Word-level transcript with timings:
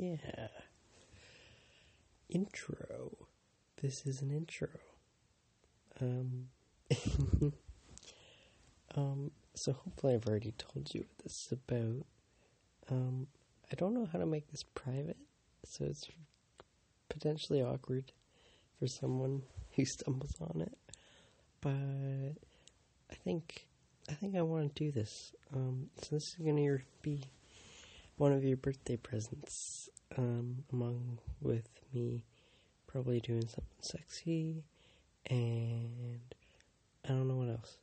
yeah. 0.00 0.48
Intro. 2.28 3.16
This 3.82 4.06
is 4.06 4.22
an 4.22 4.30
intro. 4.30 4.68
Um, 6.00 6.48
um, 8.96 9.30
so 9.54 9.72
hopefully 9.72 10.14
I've 10.14 10.26
already 10.26 10.52
told 10.56 10.94
you 10.94 11.00
what 11.00 11.24
this 11.24 11.46
is 11.46 11.52
about. 11.52 12.06
Um, 12.90 13.26
I 13.72 13.74
don't 13.74 13.94
know 13.94 14.08
how 14.10 14.18
to 14.18 14.26
make 14.26 14.50
this 14.50 14.62
private, 14.62 15.16
so 15.64 15.84
it's 15.84 16.08
potentially 17.08 17.62
awkward 17.62 18.12
for 18.78 18.86
someone 18.86 19.42
who 19.76 19.84
stumbles 19.84 20.34
on 20.40 20.60
it. 20.60 20.78
But 21.60 22.36
I 23.10 23.14
think 23.24 23.66
I 24.08 24.14
think 24.14 24.36
I 24.36 24.42
want 24.42 24.74
to 24.74 24.84
do 24.84 24.92
this. 24.92 25.32
Um, 25.52 25.90
so 26.00 26.16
this 26.16 26.28
is 26.28 26.36
gonna 26.36 26.78
be 27.02 27.24
one 28.18 28.32
of 28.32 28.44
your 28.44 28.56
birthday 28.56 28.96
presents, 28.96 29.88
um, 30.16 30.64
among 30.72 31.18
with 31.40 31.68
me 31.94 32.24
probably 32.86 33.20
doing 33.20 33.46
something 33.46 33.64
sexy, 33.80 34.64
and 35.30 36.20
I 37.04 37.08
don't 37.08 37.28
know 37.28 37.36
what 37.36 37.48
else. 37.48 37.78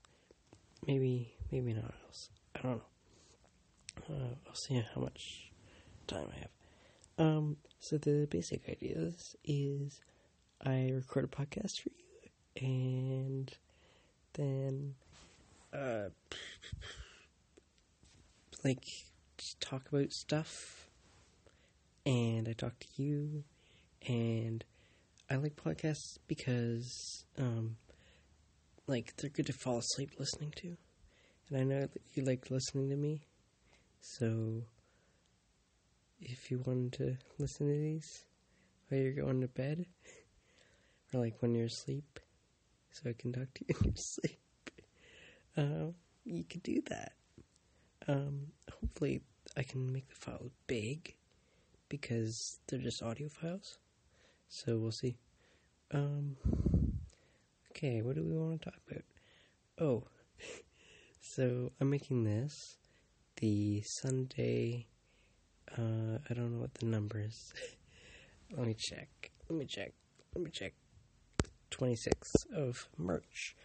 Maybe 0.86 1.34
maybe 1.52 1.74
not 1.74 1.94
else. 2.06 2.30
I 2.56 2.62
don't 2.62 2.78
know. 2.78 4.16
Uh, 4.16 4.36
I'll 4.48 4.56
see 4.56 4.84
how 4.94 5.02
much 5.02 5.52
time 6.06 6.28
I 6.36 6.40
have. 6.40 6.50
Um, 7.18 7.58
so 7.80 7.98
the 7.98 8.28
basic 8.30 8.68
ideas 8.68 9.38
is 9.46 10.02
I 10.62 10.92
record 10.94 11.24
a 11.24 11.28
podcast 11.28 11.80
for 11.82 11.90
you, 11.90 12.68
and 12.68 13.52
then 14.34 14.96
uh, 15.74 16.10
like 18.66 19.06
talk 19.60 19.88
about 19.90 20.12
stuff, 20.12 20.90
and 22.06 22.48
I 22.48 22.54
talk 22.54 22.80
to 22.80 23.04
you, 23.04 23.44
and 24.08 24.64
I 25.30 25.36
like 25.36 25.56
podcasts 25.56 26.18
because 26.28 27.26
um, 27.38 27.78
like 28.88 29.16
they're 29.18 29.30
good 29.30 29.48
to 29.48 29.54
fall 29.54 29.80
asleep 29.80 30.12
listening 30.20 30.54
to, 30.58 30.78
and 31.50 31.58
I 31.60 31.64
know 31.64 31.88
you 32.14 32.24
like 32.24 32.50
listening 32.50 32.90
to 32.90 32.96
me, 32.96 33.22
so 34.02 34.64
if 36.20 36.50
you 36.50 36.64
wanted 36.66 36.94
to 36.94 37.18
listen 37.38 37.68
to 37.68 37.74
these 37.74 38.26
while 38.90 39.02
you're 39.02 39.14
going 39.14 39.42
to 39.42 39.48
bed, 39.48 39.86
or 41.14 41.20
like 41.20 41.42
when 41.42 41.56
you're 41.56 41.66
asleep, 41.66 42.20
so 42.92 43.10
I 43.10 43.14
can 43.14 43.34
talk 43.34 43.54
to 43.56 43.66
you 43.68 43.76
in 43.82 43.86
your 43.86 43.96
sleep 43.98 44.40
uh, 45.58 45.92
you 46.26 46.44
could 46.44 46.64
do 46.64 46.82
that. 46.90 47.14
Um, 48.08 48.48
hopefully, 48.80 49.22
I 49.58 49.64
can 49.64 49.92
make 49.92 50.10
the 50.10 50.16
file 50.16 50.52
big 50.68 51.16
because 51.88 52.60
they're 52.68 52.80
just 52.80 53.02
audio 53.02 53.30
files. 53.30 53.78
So 54.50 54.78
we'll 54.78 54.92
see. 54.92 55.18
Um, 55.92 56.36
okay, 57.72 58.02
what 58.02 58.16
do 58.16 58.24
we 58.24 58.38
want 58.38 58.62
to 58.62 58.70
talk 58.70 58.80
about? 58.90 59.04
Oh, 59.80 60.04
so 61.22 61.72
I'm 61.80 61.90
making 61.90 62.24
this 62.24 62.78
the 63.38 63.82
Sunday. 63.86 64.88
Uh, 65.78 66.20
I 66.30 66.34
don't 66.34 66.54
know 66.54 66.62
what 66.62 66.74
the 66.76 66.86
number 66.86 67.20
is. 67.20 67.54
Let 68.58 68.68
me 68.68 68.76
check. 68.78 69.32
Let 69.50 69.58
me 69.58 69.66
check. 69.66 69.94
Let 70.36 70.44
me 70.44 70.52
check. 70.52 70.74
26th 71.72 72.46
of 72.54 72.88
March 72.98 73.56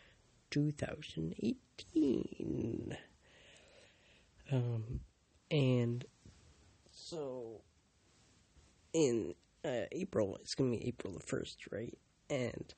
2018. 0.51 2.97
Um, 4.53 5.01
and 5.51 6.05
so 6.93 7.61
in 8.93 9.34
uh, 9.65 9.87
April, 9.93 10.37
it's 10.41 10.55
going 10.55 10.73
to 10.73 10.79
be 10.79 10.89
April 10.89 11.12
the 11.12 11.37
1st, 11.37 11.56
right? 11.70 11.98
And 12.29 12.75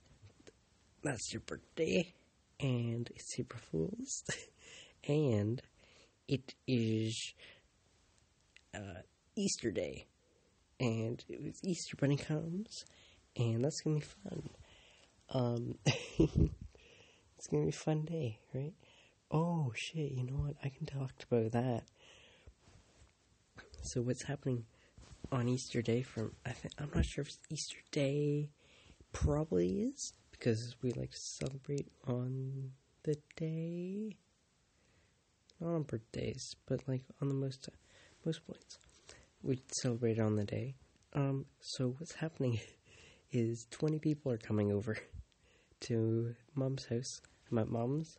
that's 1.03 1.33
your 1.33 1.41
birthday, 1.41 2.13
and 2.61 3.11
it's 3.15 3.39
April 3.39 3.61
Fool's, 3.71 4.25
and 5.09 5.61
it 6.29 6.55
is 6.67 7.35
uh, 8.75 9.03
Easter 9.37 9.71
Day, 9.71 10.07
and 10.81 11.23
it 11.29 11.43
was 11.43 11.61
Easter 11.65 11.97
Bunny 11.97 12.17
comes, 12.17 12.85
and 13.37 13.65
that's 13.65 13.81
going 13.81 14.01
to 14.01 14.07
be 14.07 14.13
fun. 14.29 14.49
Um, 15.31 16.51
It's 17.43 17.49
gonna 17.49 17.65
be 17.65 17.71
a 17.71 17.73
fun 17.73 18.03
day, 18.03 18.39
right? 18.55 18.73
Oh 19.29 19.73
shit! 19.75 20.13
You 20.13 20.23
know 20.23 20.45
what? 20.45 20.55
I 20.63 20.69
can 20.69 20.87
talk 20.87 21.11
about 21.29 21.51
that. 21.51 21.83
So 23.83 24.01
what's 24.01 24.23
happening 24.23 24.65
on 25.31 25.49
Easter 25.49 25.83
Day? 25.83 26.03
From 26.03 26.33
I 26.47 26.51
think 26.51 26.75
I'm 26.79 26.91
not 26.95 27.05
sure 27.05 27.23
if 27.23 27.37
Easter 27.51 27.79
Day 27.91 28.51
probably 29.13 29.83
is 29.83 30.15
because 30.31 30.77
we 30.83 30.93
like 30.93 31.11
to 31.11 31.19
celebrate 31.19 31.89
on 32.07 32.71
the 33.03 33.17
day, 33.37 34.17
not 35.61 35.75
on 35.75 35.83
birthdays, 35.83 36.57
but 36.67 36.87
like 36.89 37.03
on 37.21 37.29
the 37.29 37.35
most 37.35 37.69
most 38.25 38.47
points 38.47 38.79
we 39.43 39.61
celebrate 39.69 40.21
on 40.21 40.37
the 40.37 40.45
day. 40.45 40.75
Um, 41.15 41.47
so 41.61 41.95
what's 41.99 42.15
happening 42.15 42.61
is 43.33 43.67
20 43.71 43.99
people 43.99 44.31
are 44.33 44.39
coming 44.39 44.73
over 44.73 44.97
to 45.81 46.35
mom's 46.55 46.87
house 46.87 47.21
my 47.51 47.65
mom's. 47.65 48.19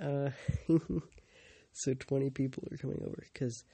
Uh, 0.00 0.30
so 1.72 1.94
20 1.94 2.30
people 2.30 2.62
are 2.70 2.76
coming 2.76 3.02
over 3.06 3.24
because, 3.32 3.64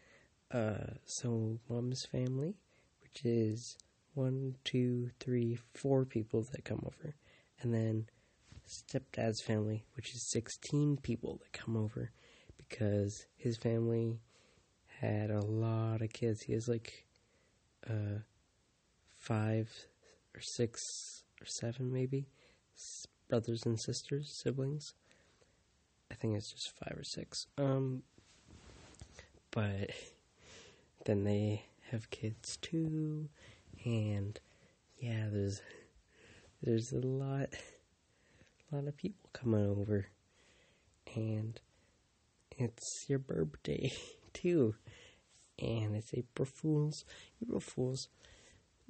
uh, 0.52 0.94
so 1.04 1.58
mom's 1.68 2.04
family, 2.04 2.56
which 3.02 3.24
is 3.24 3.76
one, 4.14 4.56
two, 4.64 5.10
three, 5.20 5.58
four 5.74 6.04
people 6.04 6.42
that 6.52 6.64
come 6.64 6.82
over, 6.84 7.14
and 7.60 7.72
then 7.72 8.06
stepdad's 8.68 9.40
family, 9.40 9.84
which 9.94 10.14
is 10.14 10.30
16 10.30 10.98
people 10.98 11.40
that 11.42 11.52
come 11.52 11.76
over 11.76 12.10
because 12.56 13.26
his 13.36 13.56
family 13.56 14.20
had 15.00 15.30
a 15.30 15.40
lot 15.40 16.02
of 16.02 16.12
kids. 16.12 16.42
He 16.42 16.52
has 16.52 16.68
like 16.68 17.06
uh, 17.88 18.20
five 19.18 19.68
or 20.34 20.40
six 20.40 21.24
or 21.40 21.46
seven, 21.46 21.92
maybe, 21.92 22.26
brothers 23.28 23.64
and 23.64 23.80
sisters, 23.80 24.30
siblings. 24.42 24.94
I 26.10 26.14
think 26.14 26.36
it's 26.36 26.52
just 26.52 26.72
five 26.76 26.96
or 26.98 27.04
six. 27.04 27.46
Um, 27.56 28.02
but 29.50 29.90
then 31.04 31.24
they 31.24 31.64
have 31.90 32.10
kids 32.10 32.56
too, 32.60 33.28
and 33.84 34.38
yeah, 34.98 35.26
there's 35.30 35.62
there's 36.62 36.92
a 36.92 36.98
lot, 37.00 37.48
a 38.70 38.76
lot 38.76 38.86
of 38.86 38.96
people 38.96 39.30
coming 39.32 39.66
over, 39.66 40.06
and 41.14 41.60
it's 42.56 43.06
your 43.08 43.18
birthday 43.18 43.92
too, 44.32 44.74
and 45.58 45.96
it's 45.96 46.12
April 46.14 46.46
Fools. 46.46 47.04
April 47.42 47.60
Fools. 47.60 48.08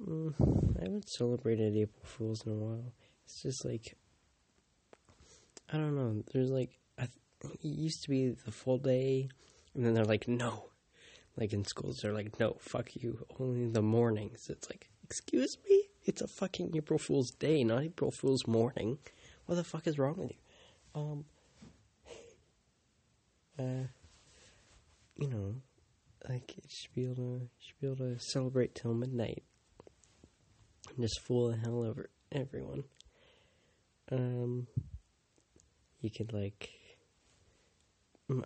Mm, 0.05 0.33
I 0.79 0.83
haven't 0.83 1.09
celebrated 1.09 1.75
April 1.75 2.05
Fools 2.05 2.45
in 2.45 2.51
a 2.53 2.55
while. 2.55 2.93
It's 3.25 3.41
just 3.41 3.63
like 3.65 3.95
I 5.71 5.77
don't 5.77 5.95
know. 5.95 6.23
There's 6.33 6.51
like 6.51 6.77
th- 7.41 7.55
it 7.63 7.67
used 7.67 8.03
to 8.03 8.09
be 8.09 8.29
the 8.29 8.51
full 8.51 8.77
day, 8.77 9.29
and 9.73 9.85
then 9.85 9.93
they're 9.93 10.05
like, 10.05 10.27
no. 10.27 10.65
Like 11.37 11.53
in 11.53 11.65
schools, 11.65 11.99
they're 12.01 12.13
like, 12.13 12.39
no, 12.39 12.57
fuck 12.59 12.95
you, 12.95 13.25
only 13.39 13.69
the 13.69 13.81
mornings. 13.81 14.47
It's 14.49 14.69
like, 14.69 14.89
excuse 15.03 15.57
me, 15.69 15.83
it's 16.03 16.21
a 16.21 16.27
fucking 16.27 16.75
April 16.75 16.99
Fool's 16.99 17.31
Day, 17.31 17.63
not 17.63 17.83
April 17.83 18.11
Fool's 18.11 18.45
morning. 18.47 18.97
What 19.45 19.55
the 19.55 19.63
fuck 19.63 19.87
is 19.87 19.97
wrong 19.97 20.17
with 20.17 20.31
you? 20.31 21.01
Um, 21.01 21.25
uh, 23.59 23.87
you 25.15 25.29
know, 25.29 25.55
like 26.27 26.55
you 26.55 26.63
should 26.67 26.93
be 26.93 27.05
able 27.05 27.15
to, 27.15 27.41
should 27.59 27.79
be 27.79 27.87
able 27.87 27.97
to 27.97 28.19
celebrate 28.19 28.75
till 28.75 28.93
midnight 28.93 29.43
and 30.89 30.97
just 30.99 31.21
fool 31.21 31.49
the 31.49 31.57
hell 31.57 31.83
over 31.83 32.09
everyone. 32.31 32.83
Um 34.11 34.67
you 36.01 36.09
could 36.09 36.33
like 36.33 36.69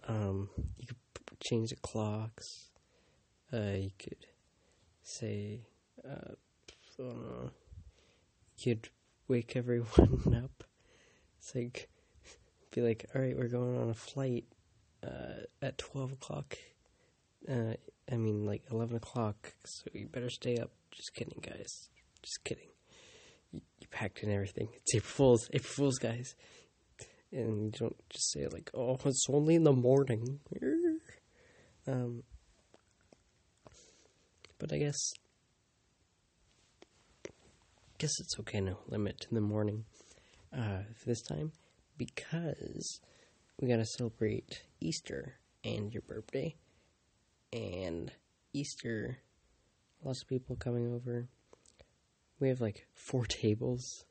um 0.08 0.50
you 0.78 0.88
could 0.88 0.98
change 1.42 1.70
the 1.70 1.76
clocks 1.78 2.70
uh 3.56 3.78
you 3.78 3.92
could 3.98 4.26
say 5.04 5.62
uh 6.04 6.34
know 7.00 7.52
you 8.58 8.76
could 8.76 8.90
wake 9.28 9.56
everyone 9.56 10.42
up. 10.44 10.64
It's 11.40 11.54
like 11.56 11.90
be 12.74 12.82
like 12.82 13.06
all 13.14 13.22
right 13.22 13.38
we're 13.38 13.48
going 13.48 13.78
on 13.78 13.90
a 13.90 13.94
flight 13.94 14.46
uh 15.04 15.44
at 15.62 15.78
12 15.78 16.14
o'clock. 16.14 16.58
Uh 17.50 17.74
i 18.12 18.16
mean 18.18 18.46
like 18.46 18.64
11 18.72 18.98
o'clock 18.98 19.54
so 19.66 19.86
you 19.94 20.08
better 20.08 20.30
stay 20.30 20.58
up. 20.58 20.72
Just 20.92 21.14
kidding 21.14 21.40
guys. 21.42 21.90
Just 22.22 22.44
kidding. 22.44 22.70
You, 23.52 23.62
you 23.80 23.88
packed 23.92 24.24
in 24.24 24.32
everything. 24.32 24.70
It's 24.74 24.96
april 24.96 25.12
fools 25.12 25.50
april 25.54 25.74
fools 25.74 25.98
guys. 25.98 26.36
And 27.32 27.76
you 27.76 27.88
don't 27.88 28.10
just 28.10 28.32
say 28.32 28.48
like, 28.48 28.72
"Oh, 28.74 28.98
it's 29.04 29.26
only 29.30 29.56
in 29.56 29.64
the 29.64 29.74
morning." 29.74 30.40
Um, 31.88 32.24
but 34.66 34.76
I 34.76 34.80
guess 34.80 35.14
guess 38.00 38.20
it's 38.20 38.40
okay 38.40 38.62
to 38.62 38.78
limit 38.88 39.20
to 39.22 39.28
the 39.32 39.42
morning 39.42 39.86
uh, 40.58 40.80
this 41.06 41.22
time 41.22 41.52
because 41.98 43.00
we 43.60 43.68
got 43.68 43.78
to 43.78 43.86
celebrate 43.86 44.64
Easter 44.82 45.36
and 45.64 45.94
your 45.94 46.02
birthday 46.02 46.56
and 47.54 48.12
Easter. 48.54 49.20
Lots 50.04 50.24
of 50.24 50.28
people 50.28 50.56
coming 50.56 50.92
over. 50.92 51.28
We 52.40 52.50
have 52.50 52.60
like 52.60 52.88
four 52.96 53.26
tables. 53.28 54.06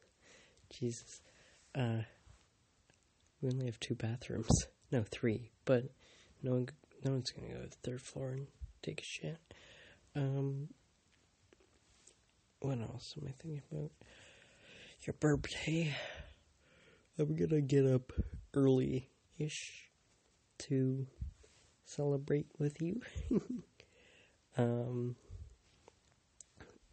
Jesus. 0.71 1.21
Uh, 1.75 2.03
we 3.43 3.51
only 3.51 3.67
have 3.67 3.81
two 3.81 3.97
bathrooms. 3.97 4.67
No, 4.93 5.03
three. 5.11 5.51
But 5.65 5.91
no 6.45 6.53
one, 6.53 6.69
no 7.05 7.11
one's 7.11 7.33
gonna 7.33 7.53
go 7.53 7.63
to 7.63 7.69
the 7.69 7.91
third 7.91 8.03
floor 8.03 8.31
and 8.31 8.47
take 8.83 9.01
a 9.01 9.05
shit. 9.05 9.39
Um, 10.17 10.69
what 12.61 12.79
else 12.81 13.15
am 13.21 13.29
I 13.29 13.33
thinking 13.33 13.63
about? 13.71 13.91
Your 15.03 15.15
birthday. 15.15 15.95
I'm 17.19 17.37
gonna 17.37 17.61
get 17.61 17.87
up 17.87 18.13
early 18.55 19.11
ish 19.39 19.91
to 20.59 21.07
celebrate 21.85 22.47
with 22.59 22.81
you. 22.81 23.01
um, 24.57 25.17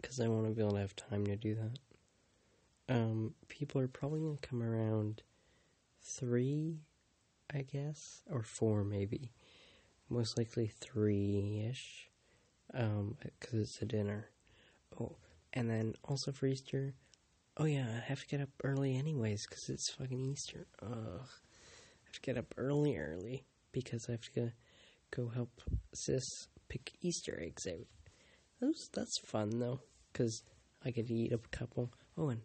because 0.01 0.19
I 0.19 0.27
want 0.27 0.47
to 0.47 0.51
be 0.51 0.61
able 0.61 0.73
to 0.73 0.79
have 0.79 0.95
time 0.95 1.25
to 1.27 1.35
do 1.35 1.55
that. 1.55 2.93
Um, 2.93 3.33
people 3.47 3.79
are 3.79 3.87
probably 3.87 4.19
gonna 4.19 4.37
come 4.41 4.61
around 4.61 5.21
three, 6.01 6.81
I 7.53 7.61
guess, 7.61 8.23
or 8.29 8.43
four 8.43 8.83
maybe. 8.83 9.31
Most 10.09 10.37
likely 10.37 10.67
three 10.67 11.65
ish, 11.69 12.10
um, 12.73 13.17
because 13.21 13.59
it's 13.59 13.81
a 13.81 13.85
dinner. 13.85 14.29
Oh, 14.99 15.15
and 15.53 15.69
then 15.69 15.93
also 16.03 16.31
for 16.31 16.47
Easter, 16.47 16.93
oh 17.57 17.65
yeah, 17.65 17.85
I 17.97 17.99
have 18.07 18.21
to 18.21 18.27
get 18.27 18.41
up 18.41 18.49
early 18.63 18.95
anyways 18.97 19.45
because 19.47 19.69
it's 19.69 19.89
fucking 19.89 20.19
Easter. 20.19 20.67
Ugh, 20.81 20.89
I 20.91 22.05
have 22.05 22.13
to 22.13 22.21
get 22.21 22.37
up 22.37 22.53
early, 22.57 22.97
early 22.97 23.43
because 23.71 24.07
I 24.07 24.13
have 24.13 24.29
to 24.33 24.51
go, 25.11 25.29
help 25.29 25.61
sis 25.93 26.47
pick 26.69 26.93
Easter 27.01 27.39
eggs 27.41 27.67
out. 27.67 27.87
Those 28.59 28.89
that's 28.93 29.17
fun 29.17 29.59
though 29.59 29.81
because 30.11 30.43
I 30.85 30.91
get 30.91 31.07
to 31.07 31.13
eat 31.13 31.33
up 31.33 31.45
a 31.45 31.57
couple. 31.57 31.91
Oh, 32.17 32.29
and 32.29 32.41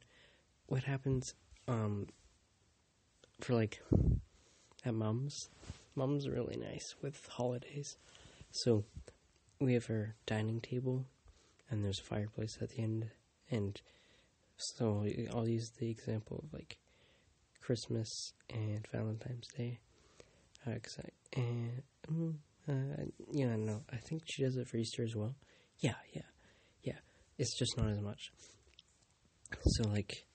what 0.66 0.84
happens, 0.84 1.34
um, 1.68 2.06
for 3.40 3.54
like 3.54 3.80
at 4.84 4.94
mom's? 4.94 5.48
Mom's 5.94 6.28
really 6.28 6.56
nice 6.56 6.94
with 7.00 7.26
holidays. 7.26 7.96
So 8.50 8.84
we 9.60 9.74
have 9.74 9.88
our 9.90 10.14
dining 10.26 10.60
table, 10.60 11.06
and 11.70 11.84
there's 11.84 12.00
a 12.00 12.02
fireplace 12.02 12.58
at 12.60 12.70
the 12.70 12.82
end. 12.82 13.10
And 13.50 13.80
so 14.56 15.06
I'll 15.32 15.48
use 15.48 15.70
the 15.78 15.90
example 15.90 16.44
of 16.44 16.52
like 16.52 16.78
Christmas 17.60 18.32
and 18.52 18.86
Valentine's 18.92 19.48
Day. 19.56 19.80
Uh, 20.66 20.78
cause 20.82 20.98
I, 20.98 21.40
and, 21.40 21.82
mm, 22.10 22.34
uh, 22.68 23.04
yeah, 23.30 23.54
no, 23.56 23.82
I 23.92 23.96
think 23.96 24.22
she 24.26 24.42
does 24.42 24.56
it 24.56 24.68
for 24.68 24.76
Easter 24.76 25.04
as 25.04 25.14
well. 25.14 25.36
Yeah, 25.78 25.94
yeah, 26.12 26.22
yeah. 26.82 26.98
It's 27.38 27.56
just 27.56 27.76
not 27.76 27.90
as 27.90 28.00
much. 28.00 28.32
So, 29.64 29.88
like, 29.88 30.26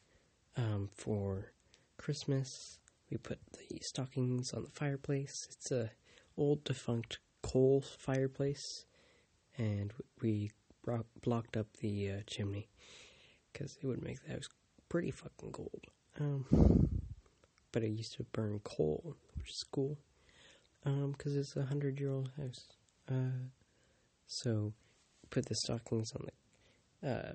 um, 0.56 0.90
for 0.96 1.52
Christmas, 1.98 2.80
we 3.10 3.18
put 3.18 3.40
the 3.54 3.80
stockings 3.82 4.54
on 4.54 4.64
the 4.64 4.70
fireplace. 4.70 5.48
It's 5.52 5.72
a 5.72 5.92
old 6.38 6.64
defunct 6.64 7.20
coal 7.42 7.82
fireplace, 7.82 8.86
and 9.58 9.94
we 10.22 10.52
blocked 11.22 11.58
up 11.58 11.68
the 11.80 12.12
uh, 12.12 12.16
chimney 12.28 12.68
because 13.52 13.78
it 13.82 13.86
would 13.86 14.04
make 14.04 14.24
the 14.24 14.34
house 14.34 14.48
pretty 14.90 15.12
fucking 15.12 15.52
cold. 15.52 15.86
Um, 16.20 17.02
but 17.72 17.84
it 17.84 17.90
used 17.90 18.16
to 18.16 18.24
burn 18.24 18.60
coal, 18.64 19.16
which 19.38 19.50
is 19.52 19.64
cool, 19.72 19.98
because 20.84 21.34
um, 21.34 21.40
it's 21.40 21.56
a 21.56 21.64
hundred 21.64 22.00
year 22.00 22.12
old 22.12 22.32
house. 22.38 22.66
Uh, 23.10 23.48
so 24.28 24.74
put 25.30 25.46
the 25.46 25.56
stockings 25.56 26.12
on 26.14 26.26
the 26.26 26.32
uh, 27.10 27.32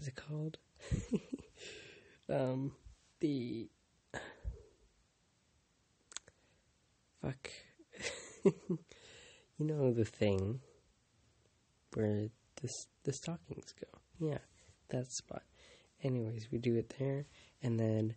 what's 0.00 0.08
it 0.08 0.16
called? 0.16 0.56
um, 2.30 2.72
the 3.20 3.68
fuck, 7.20 7.50
you 9.60 9.66
know 9.66 9.92
the 9.92 10.04
thing 10.04 10.60
where 11.94 12.28
the 12.60 12.68
the 13.04 13.12
stockings 13.12 13.74
go. 13.78 13.98
Yeah, 14.18 14.38
that 14.88 15.12
spot. 15.12 15.42
Anyways, 16.02 16.48
we 16.50 16.58
do 16.58 16.76
it 16.76 16.94
there, 16.98 17.26
and 17.62 17.78
then 17.78 18.14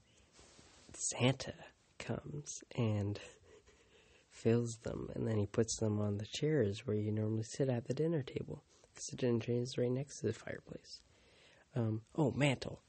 Santa 0.94 1.54
comes 2.00 2.63
and 2.75 3.19
fills 4.31 4.78
them, 4.84 5.10
and 5.13 5.28
then 5.28 5.38
he 5.38 5.45
puts 5.45 5.78
them 5.78 6.00
on 6.00 6.18
the 6.18 6.25
chairs 6.25 6.88
where 6.88 6.95
you 6.95 7.12
normally 7.12 7.44
sit 7.44 7.69
at 7.69 7.86
the 7.86 7.94
dinner 7.94 8.24
table. 8.24 8.63
The 9.10 9.18
dinner 9.18 9.39
table 9.39 9.63
is 9.63 9.78
right 9.78 9.92
next 9.92 10.19
to 10.19 10.28
the 10.28 10.34
fireplace. 10.34 11.01
Um, 11.75 12.01
oh, 12.16 12.31
mantle 12.31 12.80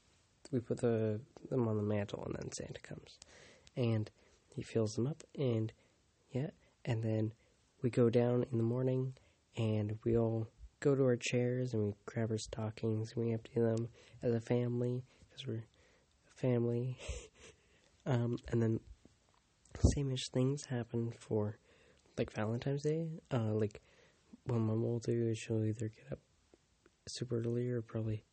we 0.51 0.59
put 0.59 0.79
the 0.79 1.19
them 1.49 1.67
on 1.67 1.77
the 1.77 1.83
mantle, 1.83 2.23
and 2.25 2.35
then 2.35 2.51
Santa 2.51 2.81
comes, 2.81 3.19
and 3.75 4.09
he 4.47 4.61
fills 4.61 4.95
them 4.95 5.07
up, 5.07 5.23
and 5.37 5.71
yeah, 6.31 6.51
and 6.83 7.03
then 7.03 7.33
we 7.85 7.91
go 7.91 8.09
down 8.09 8.43
in 8.51 8.57
the 8.57 8.63
morning, 8.63 9.13
and 9.55 9.99
we 10.03 10.17
all 10.17 10.47
go 10.79 10.95
to 10.95 11.03
our 11.03 11.15
chairs, 11.15 11.71
and 11.71 11.85
we 11.85 11.93
grab 12.07 12.31
our 12.31 12.37
stockings, 12.39 13.13
and 13.13 13.23
we 13.23 13.31
empty 13.31 13.59
them 13.59 13.89
as 14.23 14.33
a 14.33 14.41
family 14.41 15.03
because 15.29 15.45
we're 15.45 15.63
a 15.63 16.35
family, 16.35 16.97
um, 18.07 18.39
and 18.47 18.59
then 18.59 18.79
same-ish 19.93 20.29
things 20.29 20.65
happen 20.65 21.13
for 21.19 21.59
like 22.17 22.33
Valentine's 22.33 22.81
Day, 22.81 23.07
uh, 23.31 23.53
like 23.53 23.83
what 24.47 24.57
mom 24.57 24.81
will 24.81 24.97
do 24.97 25.27
is 25.27 25.37
she'll 25.37 25.63
either 25.63 25.89
get 25.89 26.11
up 26.11 26.19
super 27.07 27.37
early 27.37 27.69
or 27.69 27.83
probably 27.83 28.23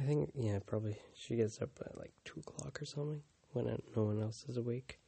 I 0.00 0.02
think, 0.02 0.32
yeah, 0.34 0.58
probably 0.66 0.96
she 1.14 1.36
gets 1.36 1.62
up 1.62 1.70
at 1.80 1.96
like 1.96 2.12
2 2.24 2.40
o'clock 2.40 2.82
or 2.82 2.86
something 2.86 3.22
when 3.52 3.66
no 3.94 4.02
one 4.02 4.20
else 4.20 4.44
is 4.48 4.56
awake. 4.56 4.98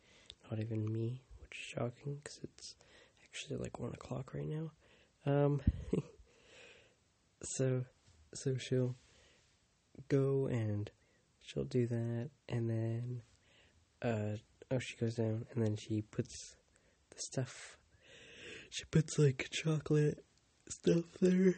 Not 0.49 0.61
even 0.61 0.93
me, 0.93 1.23
which 1.41 1.59
is 1.59 1.67
shocking 1.67 2.21
because 2.23 2.39
it's 2.45 2.77
actually 3.37 3.59
like 3.59 3.79
1 3.79 3.93
o'clock 3.93 4.33
right 4.33 4.49
now. 4.49 4.71
Um, 5.27 5.61
so, 7.43 7.85
so 8.33 8.57
she'll 8.57 8.97
go 10.09 10.47
and 10.47 10.91
she'll 11.43 11.65
do 11.65 11.87
that 11.87 12.31
and 12.49 12.71
then, 12.71 13.23
uh, 14.03 14.37
oh, 14.71 14.79
she 14.79 14.97
goes 14.97 15.17
down 15.17 15.45
and 15.53 15.65
then 15.65 15.77
she 15.77 16.01
puts 16.01 16.57
the 17.11 17.17
stuff, 17.19 17.77
she 18.71 18.85
puts 18.91 19.19
like 19.19 19.49
chocolate 19.53 20.25
stuff 20.69 21.05
there 21.21 21.57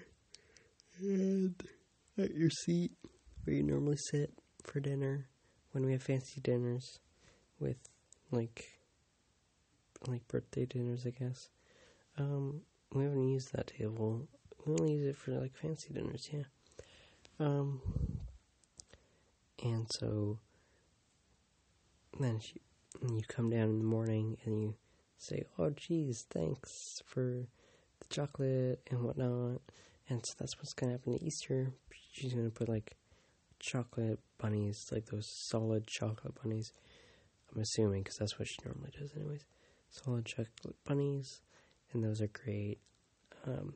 and 1.00 1.62
at 2.18 2.34
your 2.34 2.50
seat 2.50 2.92
where 3.44 3.54
you 3.54 3.62
normally 3.62 3.96
sit 4.10 4.32
for 4.64 4.80
dinner 4.80 5.28
when 5.70 5.86
we 5.86 5.92
have 5.92 6.02
fancy 6.02 6.40
dinners 6.40 6.98
with 7.60 7.78
like 8.32 8.64
like 10.06 10.26
birthday 10.28 10.66
dinners, 10.66 11.04
I 11.06 11.10
guess. 11.10 11.48
Um, 12.18 12.62
we 12.92 13.04
haven't 13.04 13.28
used 13.28 13.52
that 13.52 13.68
table. 13.68 14.26
We 14.66 14.74
only 14.74 14.94
use 14.94 15.06
it 15.06 15.16
for 15.16 15.32
like 15.32 15.56
fancy 15.56 15.92
dinners, 15.94 16.28
yeah. 16.32 16.44
Um, 17.38 17.80
and 19.62 19.86
so 19.90 20.38
then 22.18 22.40
she, 22.40 22.60
you 23.02 23.22
come 23.28 23.50
down 23.50 23.68
in 23.68 23.78
the 23.78 23.84
morning 23.84 24.36
and 24.44 24.60
you 24.60 24.74
say, 25.16 25.44
"Oh, 25.58 25.70
geez, 25.70 26.26
thanks 26.28 27.02
for 27.06 27.46
the 28.00 28.06
chocolate 28.10 28.80
and 28.90 29.02
whatnot." 29.02 29.60
And 30.08 30.24
so 30.24 30.34
that's 30.38 30.56
what's 30.58 30.72
gonna 30.72 30.92
happen 30.92 31.16
to 31.16 31.24
Easter. 31.24 31.72
She's 32.12 32.34
gonna 32.34 32.50
put 32.50 32.68
like 32.68 32.96
chocolate 33.60 34.18
bunnies, 34.38 34.88
like 34.90 35.06
those 35.06 35.28
solid 35.28 35.86
chocolate 35.86 36.34
bunnies. 36.42 36.72
I'm 37.54 37.62
assuming 37.62 38.02
because 38.02 38.18
that's 38.18 38.38
what 38.38 38.48
she 38.48 38.56
normally 38.64 38.90
does, 38.98 39.12
anyways. 39.14 39.44
Solid 39.90 40.26
chocolate 40.26 40.76
bunnies, 40.84 41.40
and 41.92 42.04
those 42.04 42.20
are 42.20 42.28
great. 42.28 42.78
Um, 43.46 43.74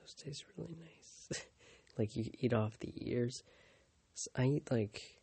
those 0.00 0.14
taste 0.14 0.44
really 0.56 0.76
nice. 0.78 1.44
like 1.98 2.16
you 2.16 2.30
eat 2.40 2.52
off 2.52 2.78
the 2.78 2.92
ears. 2.96 3.42
So 4.14 4.30
I 4.36 4.44
eat 4.44 4.70
like 4.70 5.20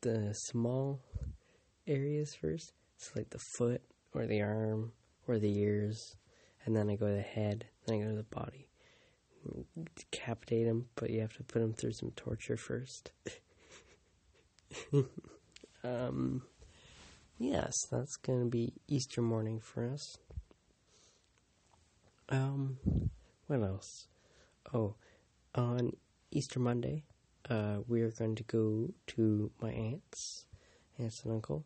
the 0.00 0.34
small 0.34 1.00
areas 1.86 2.34
first. 2.34 2.72
So 2.98 3.12
like 3.16 3.30
the 3.30 3.42
foot 3.56 3.82
or 4.12 4.26
the 4.26 4.42
arm 4.42 4.92
or 5.26 5.38
the 5.38 5.58
ears, 5.58 6.16
and 6.64 6.76
then 6.76 6.88
I 6.88 6.96
go 6.96 7.08
to 7.08 7.14
the 7.14 7.20
head, 7.20 7.66
then 7.86 7.96
I 7.96 8.02
go 8.02 8.10
to 8.10 8.16
the 8.16 8.22
body 8.24 8.68
decapitate 9.96 10.66
him, 10.66 10.86
but 10.94 11.10
you 11.10 11.20
have 11.20 11.36
to 11.36 11.42
put 11.42 11.62
him 11.62 11.72
through 11.72 11.92
some 11.92 12.10
torture 12.16 12.56
first. 12.56 13.12
um, 15.84 16.42
yes, 17.38 17.74
that's 17.90 18.16
to 18.40 18.46
be 18.46 18.72
Easter 18.88 19.22
morning 19.22 19.60
for 19.60 19.88
us. 19.88 20.18
Um, 22.34 22.78
what 23.46 23.62
else? 23.62 24.08
Oh, 24.72 24.96
on 25.54 25.92
Easter 26.32 26.58
Monday, 26.58 27.04
uh, 27.48 27.76
we 27.86 28.02
are 28.02 28.10
going 28.10 28.34
to 28.34 28.42
go 28.42 28.92
to 29.08 29.52
my 29.62 29.70
aunt's, 29.70 30.46
aunts 30.98 31.22
and 31.22 31.32
uncle. 31.32 31.64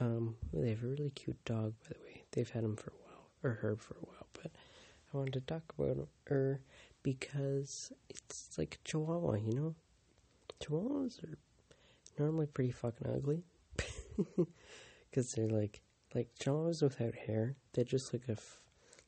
Um, 0.00 0.34
they 0.52 0.70
have 0.70 0.82
a 0.82 0.88
really 0.88 1.10
cute 1.10 1.44
dog, 1.44 1.74
by 1.84 1.94
the 1.96 2.04
way. 2.04 2.24
They've 2.32 2.50
had 2.50 2.64
him 2.64 2.74
for 2.74 2.90
a 2.90 3.00
while, 3.04 3.28
or 3.44 3.50
her 3.60 3.76
for 3.76 3.94
a 3.94 4.06
while, 4.06 4.26
but 4.32 4.50
I 5.14 5.16
wanted 5.16 5.34
to 5.34 5.40
talk 5.42 5.72
about 5.78 6.08
her 6.24 6.60
because 7.04 7.92
it's 8.08 8.58
like 8.58 8.80
a 8.80 8.88
chihuahua, 8.88 9.34
you 9.34 9.54
know? 9.54 9.74
Chihuahuas 10.60 11.22
are 11.22 11.38
normally 12.18 12.46
pretty 12.46 12.72
fucking 12.72 13.06
ugly. 13.06 13.44
Because 15.10 15.34
they're 15.34 15.46
like, 15.46 15.82
like 16.14 16.30
chihuahuas 16.40 16.82
without 16.82 17.14
hair, 17.14 17.54
they're 17.74 17.84
just 17.84 18.14
like 18.14 18.28
a 18.30 18.36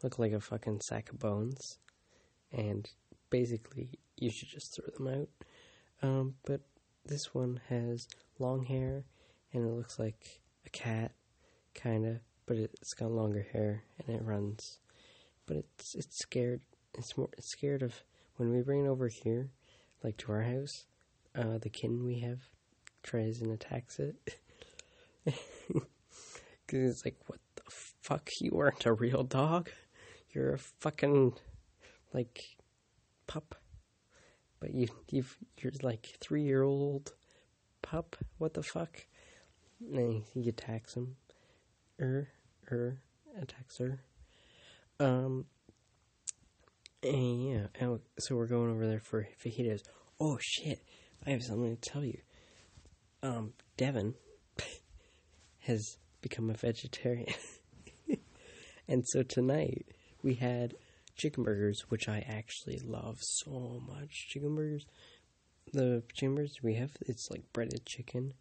look 0.04 0.18
like 0.18 0.32
a 0.32 0.40
fucking 0.40 0.82
sack 0.82 1.10
of 1.10 1.18
bones. 1.18 1.78
And 2.52 2.88
basically, 3.30 3.98
you 4.16 4.30
should 4.30 4.50
just 4.50 4.76
throw 4.76 4.86
them 4.96 5.20
out. 5.22 5.28
Um, 6.06 6.34
but 6.44 6.60
this 7.06 7.34
one 7.34 7.60
has 7.68 8.06
long 8.38 8.64
hair 8.64 9.04
and 9.52 9.64
it 9.64 9.72
looks 9.72 9.98
like 9.98 10.40
a 10.66 10.70
cat, 10.70 11.12
kind 11.74 12.06
of, 12.06 12.18
but 12.46 12.58
it's 12.58 12.92
got 12.92 13.10
longer 13.10 13.46
hair 13.52 13.82
and 13.98 14.14
it 14.14 14.22
runs. 14.22 14.78
But 15.46 15.56
it's 15.56 15.94
it's 15.94 16.18
scared. 16.18 16.60
It's 16.96 17.16
more 17.16 17.28
it's 17.36 17.48
scared 17.48 17.82
of 17.82 18.02
when 18.36 18.52
we 18.52 18.62
bring 18.62 18.84
it 18.84 18.88
over 18.88 19.08
here, 19.08 19.50
like 20.02 20.16
to 20.18 20.32
our 20.32 20.42
house. 20.42 20.86
Uh, 21.34 21.58
the 21.58 21.70
kitten 21.70 22.04
we 22.04 22.20
have 22.20 22.38
tries 23.02 23.40
and 23.40 23.50
attacks 23.50 23.98
it 23.98 24.14
because 25.24 25.40
it's 26.70 27.04
like, 27.04 27.16
what 27.26 27.40
the 27.56 27.62
fuck? 28.02 28.28
You 28.40 28.58
aren't 28.58 28.86
a 28.86 28.92
real 28.92 29.24
dog. 29.24 29.70
You're 30.34 30.54
a 30.54 30.58
fucking 30.58 31.34
like 32.12 32.56
pup. 33.26 33.54
But 34.58 34.74
you 34.74 34.88
you've 35.08 35.36
you're 35.58 35.72
like 35.82 36.18
three 36.20 36.42
year 36.42 36.62
old 36.62 37.12
pup. 37.82 38.16
What 38.38 38.54
the 38.54 38.62
fuck? 38.62 39.06
And 39.80 40.24
he 40.32 40.48
attacks 40.48 40.94
him. 40.94 41.16
Er 42.00 42.28
er 42.70 42.98
attacks 43.40 43.78
her. 43.78 44.00
Um. 44.98 45.46
And 47.02 47.48
yeah, 47.48 47.66
and 47.78 48.00
so 48.18 48.34
we're 48.34 48.46
going 48.46 48.70
over 48.70 48.86
there 48.86 49.00
for 49.00 49.28
fajitas. 49.44 49.82
Oh 50.18 50.38
shit! 50.40 50.80
I 51.26 51.30
have 51.30 51.42
something 51.42 51.76
to 51.76 51.90
tell 51.90 52.02
you. 52.02 52.18
Um, 53.22 53.52
Devin 53.76 54.14
has 55.60 55.98
become 56.22 56.48
a 56.48 56.54
vegetarian, 56.54 57.34
and 58.88 59.04
so 59.06 59.22
tonight 59.22 59.86
we 60.24 60.34
had 60.34 60.74
chicken 61.14 61.44
burgers, 61.44 61.82
which 61.90 62.08
I 62.08 62.24
actually 62.26 62.80
love 62.84 63.18
so 63.20 63.80
much. 63.86 64.28
Chicken 64.28 64.56
burgers. 64.56 64.86
The 65.72 66.02
chicken 66.12 66.34
burgers 66.34 66.62
we 66.62 66.74
have, 66.74 66.92
it's 67.02 67.30
like 67.30 67.52
breaded 67.52 67.84
chicken 67.86 68.34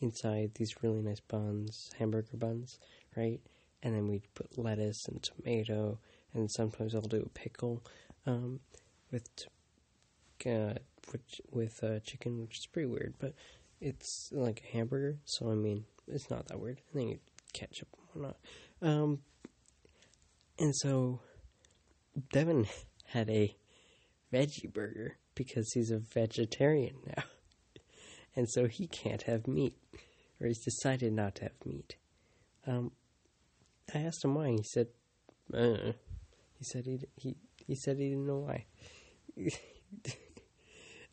inside 0.00 0.52
these 0.54 0.82
really 0.82 1.00
nice 1.00 1.20
buns, 1.20 1.90
hamburger 1.98 2.36
buns, 2.36 2.78
right? 3.16 3.40
And 3.82 3.94
then 3.94 4.06
we 4.08 4.22
put 4.34 4.58
lettuce 4.58 5.06
and 5.08 5.22
tomato, 5.22 5.98
and 6.34 6.50
sometimes 6.50 6.94
I'll 6.94 7.00
do 7.00 7.22
a 7.24 7.28
pickle 7.28 7.82
um, 8.26 8.60
with 9.10 9.28
uh, 10.46 10.74
which, 11.10 11.40
with 11.50 11.82
uh, 11.82 12.00
chicken, 12.00 12.40
which 12.42 12.58
is 12.58 12.66
pretty 12.66 12.86
weird, 12.86 13.14
but 13.18 13.34
it's 13.80 14.30
like 14.32 14.62
a 14.64 14.76
hamburger, 14.76 15.18
so 15.24 15.50
I 15.50 15.54
mean, 15.54 15.84
it's 16.06 16.30
not 16.30 16.46
that 16.48 16.60
weird. 16.60 16.80
Then 16.94 17.08
you 17.08 17.18
ketchup 17.52 17.88
and 17.96 18.22
whatnot. 18.22 18.36
Um, 18.80 19.20
and 20.62 20.74
so 20.76 21.18
Devin 22.32 22.66
had 23.06 23.28
a 23.28 23.56
veggie 24.32 24.72
burger 24.72 25.18
because 25.34 25.68
he's 25.74 25.90
a 25.90 25.98
vegetarian 25.98 26.96
now. 27.06 27.24
And 28.34 28.48
so 28.48 28.66
he 28.66 28.86
can't 28.86 29.20
have 29.24 29.46
meat, 29.46 29.76
or 30.40 30.46
he's 30.46 30.64
decided 30.64 31.12
not 31.12 31.34
to 31.34 31.42
have 31.42 31.66
meat. 31.66 31.96
Um, 32.66 32.92
I 33.94 33.98
asked 33.98 34.24
him 34.24 34.34
why, 34.34 34.46
and 34.46 34.58
he 34.58 34.64
said, 34.64 34.86
uh, 35.52 35.92
he 36.54 36.64
said 36.64 36.86
he 36.86 37.00
he 37.16 37.36
he 37.66 37.74
said 37.74 37.98
he 37.98 38.08
didn't 38.08 38.26
know 38.26 38.38
why. 38.38 38.64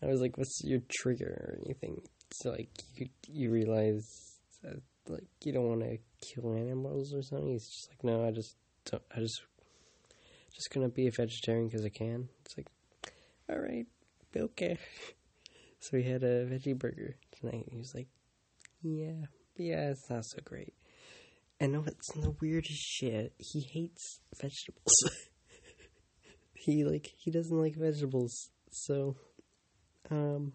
I 0.01 0.05
was 0.05 0.21
like, 0.21 0.37
"What's 0.37 0.61
your 0.63 0.79
trigger 0.89 1.25
or 1.27 1.59
anything?" 1.65 2.03
So 2.31 2.51
like 2.51 2.69
you 2.95 3.09
you 3.27 3.51
realize 3.51 4.37
that 4.63 4.81
like 5.09 5.27
you 5.43 5.51
don't 5.51 5.67
want 5.67 5.81
to 5.81 5.97
kill 6.21 6.53
animals 6.53 7.13
or 7.13 7.21
something. 7.21 7.49
He's 7.49 7.67
just 7.67 7.89
like, 7.89 8.01
"No, 8.05 8.25
I 8.25 8.31
just 8.31 8.55
don't, 8.89 9.03
I 9.15 9.19
just 9.19 9.41
just 10.53 10.73
gonna 10.73 10.89
be 10.89 11.07
a 11.07 11.11
vegetarian 11.11 11.67
because 11.67 11.85
I 11.85 11.89
can." 11.89 12.29
It's 12.45 12.57
like, 12.57 12.67
all 13.49 13.59
right, 13.59 13.87
okay. 14.35 14.77
So 15.81 15.91
we 15.93 16.03
had 16.03 16.23
a 16.23 16.45
veggie 16.45 16.77
burger 16.77 17.15
tonight. 17.39 17.69
He 17.71 17.77
was 17.77 17.95
like, 17.95 18.09
"Yeah, 18.81 19.27
yeah, 19.55 19.91
it's 19.91 20.09
not 20.09 20.25
so 20.25 20.39
great." 20.43 20.73
And 21.57 21.71
no, 21.71 21.85
it's 21.87 22.11
the 22.11 22.35
weirdest 22.41 22.81
shit. 22.81 23.33
He 23.37 23.61
hates 23.61 24.19
vegetables. 24.37 24.93
he 26.53 26.83
like 26.83 27.13
he 27.17 27.31
doesn't 27.31 27.57
like 27.57 27.75
vegetables, 27.75 28.49
so 28.71 29.15
um, 30.11 30.51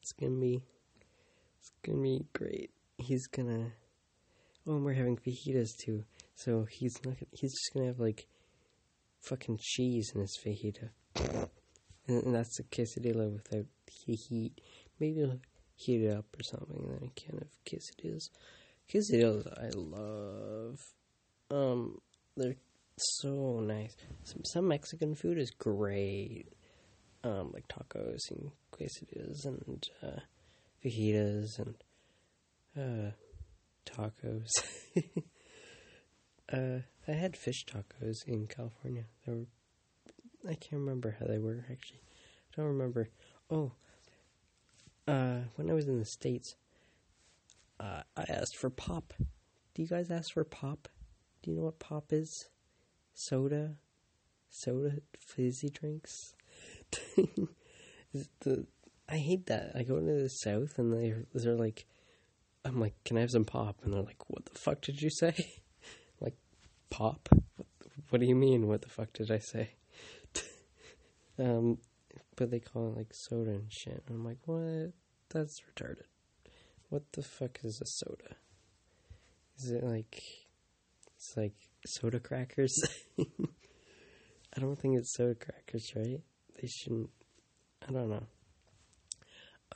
it's 0.00 0.12
gonna 0.12 0.38
be 0.40 0.62
it's 1.58 1.72
gonna 1.82 2.02
be 2.02 2.26
great. 2.32 2.70
He's 2.98 3.26
gonna. 3.26 3.72
Oh, 4.66 4.76
and 4.76 4.84
we're 4.84 4.94
having 4.94 5.16
fajitas 5.16 5.76
too. 5.76 6.04
So 6.34 6.66
he's 6.70 6.96
not. 7.04 7.16
He's 7.32 7.52
just 7.52 7.70
gonna 7.72 7.86
have 7.86 8.00
like 8.00 8.26
fucking 9.20 9.58
cheese 9.60 10.12
in 10.14 10.20
his 10.20 10.38
fajita, 10.44 10.90
and, 12.08 12.22
and 12.24 12.34
that's 12.34 12.58
a 12.58 12.64
quesadilla 12.64 13.32
without 13.32 13.66
heat. 13.86 14.60
Maybe 14.98 15.20
he'll 15.20 15.40
heat 15.76 16.02
it 16.02 16.16
up 16.16 16.26
or 16.36 16.42
something, 16.42 16.76
and 16.76 16.92
then 16.92 17.00
he 17.02 17.12
can 17.14 17.38
have 17.38 17.48
quesadillas. 17.64 18.30
Quesadillas 18.88 19.46
I 19.58 19.70
love. 19.74 20.78
Um, 21.50 21.98
they're 22.36 22.56
so 22.96 23.60
nice. 23.60 23.96
Some 24.24 24.42
some 24.44 24.68
Mexican 24.68 25.14
food 25.14 25.38
is 25.38 25.50
great. 25.50 26.46
Um, 27.22 27.52
like 27.54 27.66
tacos 27.68 28.18
and 28.30 28.50
quesadillas 28.70 29.46
and 29.46 29.88
uh, 30.02 30.20
fajitas 30.84 31.58
and 31.58 31.74
uh, 32.76 33.12
tacos. 33.86 34.50
uh, 36.52 36.80
I 37.06 37.12
had 37.12 37.36
fish 37.36 37.66
tacos 37.66 38.26
in 38.26 38.46
California. 38.46 39.04
They 39.26 39.32
were, 39.32 39.46
I 40.48 40.54
can't 40.54 40.80
remember 40.80 41.16
how 41.18 41.26
they 41.26 41.38
were 41.38 41.64
actually. 41.70 42.00
I 42.52 42.60
don't 42.60 42.70
remember. 42.70 43.08
Oh, 43.50 43.72
uh, 45.06 45.40
when 45.56 45.70
I 45.70 45.74
was 45.74 45.88
in 45.88 45.98
the 45.98 46.04
states, 46.04 46.56
uh, 47.80 48.02
I 48.16 48.24
asked 48.28 48.56
for 48.56 48.70
pop. 48.70 49.12
Do 49.74 49.82
you 49.82 49.88
guys 49.88 50.10
ask 50.10 50.32
for 50.32 50.44
pop? 50.44 50.88
Do 51.42 51.50
you 51.50 51.56
know 51.56 51.64
what 51.64 51.78
pop 51.78 52.12
is? 52.12 52.48
Soda, 53.12 53.76
soda, 54.48 54.98
fizzy 55.18 55.70
drinks. 55.70 56.34
the 58.40 58.66
I 59.08 59.16
hate 59.18 59.46
that. 59.46 59.72
I 59.74 59.82
go 59.82 59.98
into 59.98 60.14
the 60.14 60.28
south 60.28 60.78
and 60.78 60.92
they 60.92 61.14
they're 61.34 61.54
like, 61.54 61.86
I'm 62.64 62.80
like, 62.80 62.94
can 63.04 63.18
I 63.18 63.20
have 63.20 63.30
some 63.30 63.44
pop? 63.44 63.80
And 63.82 63.92
they're 63.92 64.02
like, 64.02 64.28
what 64.28 64.46
the 64.46 64.58
fuck 64.58 64.80
did 64.80 65.02
you 65.02 65.10
say? 65.10 65.54
pop? 66.90 67.28
What, 67.56 67.66
what 68.10 68.20
do 68.20 68.26
you 68.26 68.34
mean? 68.34 68.66
What 68.66 68.82
the 68.82 68.88
fuck 68.88 69.12
did 69.12 69.30
I 69.30 69.38
say? 69.38 69.70
um, 71.38 71.78
but 72.36 72.50
they 72.50 72.60
call 72.60 72.88
it 72.88 72.96
like 72.96 73.12
soda 73.12 73.50
and 73.50 73.72
shit. 73.72 74.02
And 74.06 74.16
I'm 74.16 74.24
like, 74.24 74.38
what? 74.44 74.92
That's 75.30 75.60
retarded. 75.60 76.06
What 76.88 77.02
the 77.12 77.22
fuck 77.22 77.60
is 77.64 77.80
a 77.80 77.86
soda? 77.86 78.36
Is 79.58 79.70
it 79.70 79.84
like, 79.84 80.22
it's 81.16 81.36
like 81.36 81.54
soda 81.86 82.20
crackers? 82.20 82.80
I 83.18 84.60
don't 84.60 84.78
think 84.78 84.98
it's 84.98 85.14
soda 85.14 85.34
crackers, 85.34 85.92
right? 85.96 86.20
They 86.60 86.68
shouldn't. 86.68 87.10
I 87.88 87.92
don't 87.92 88.10
know. 88.10 88.26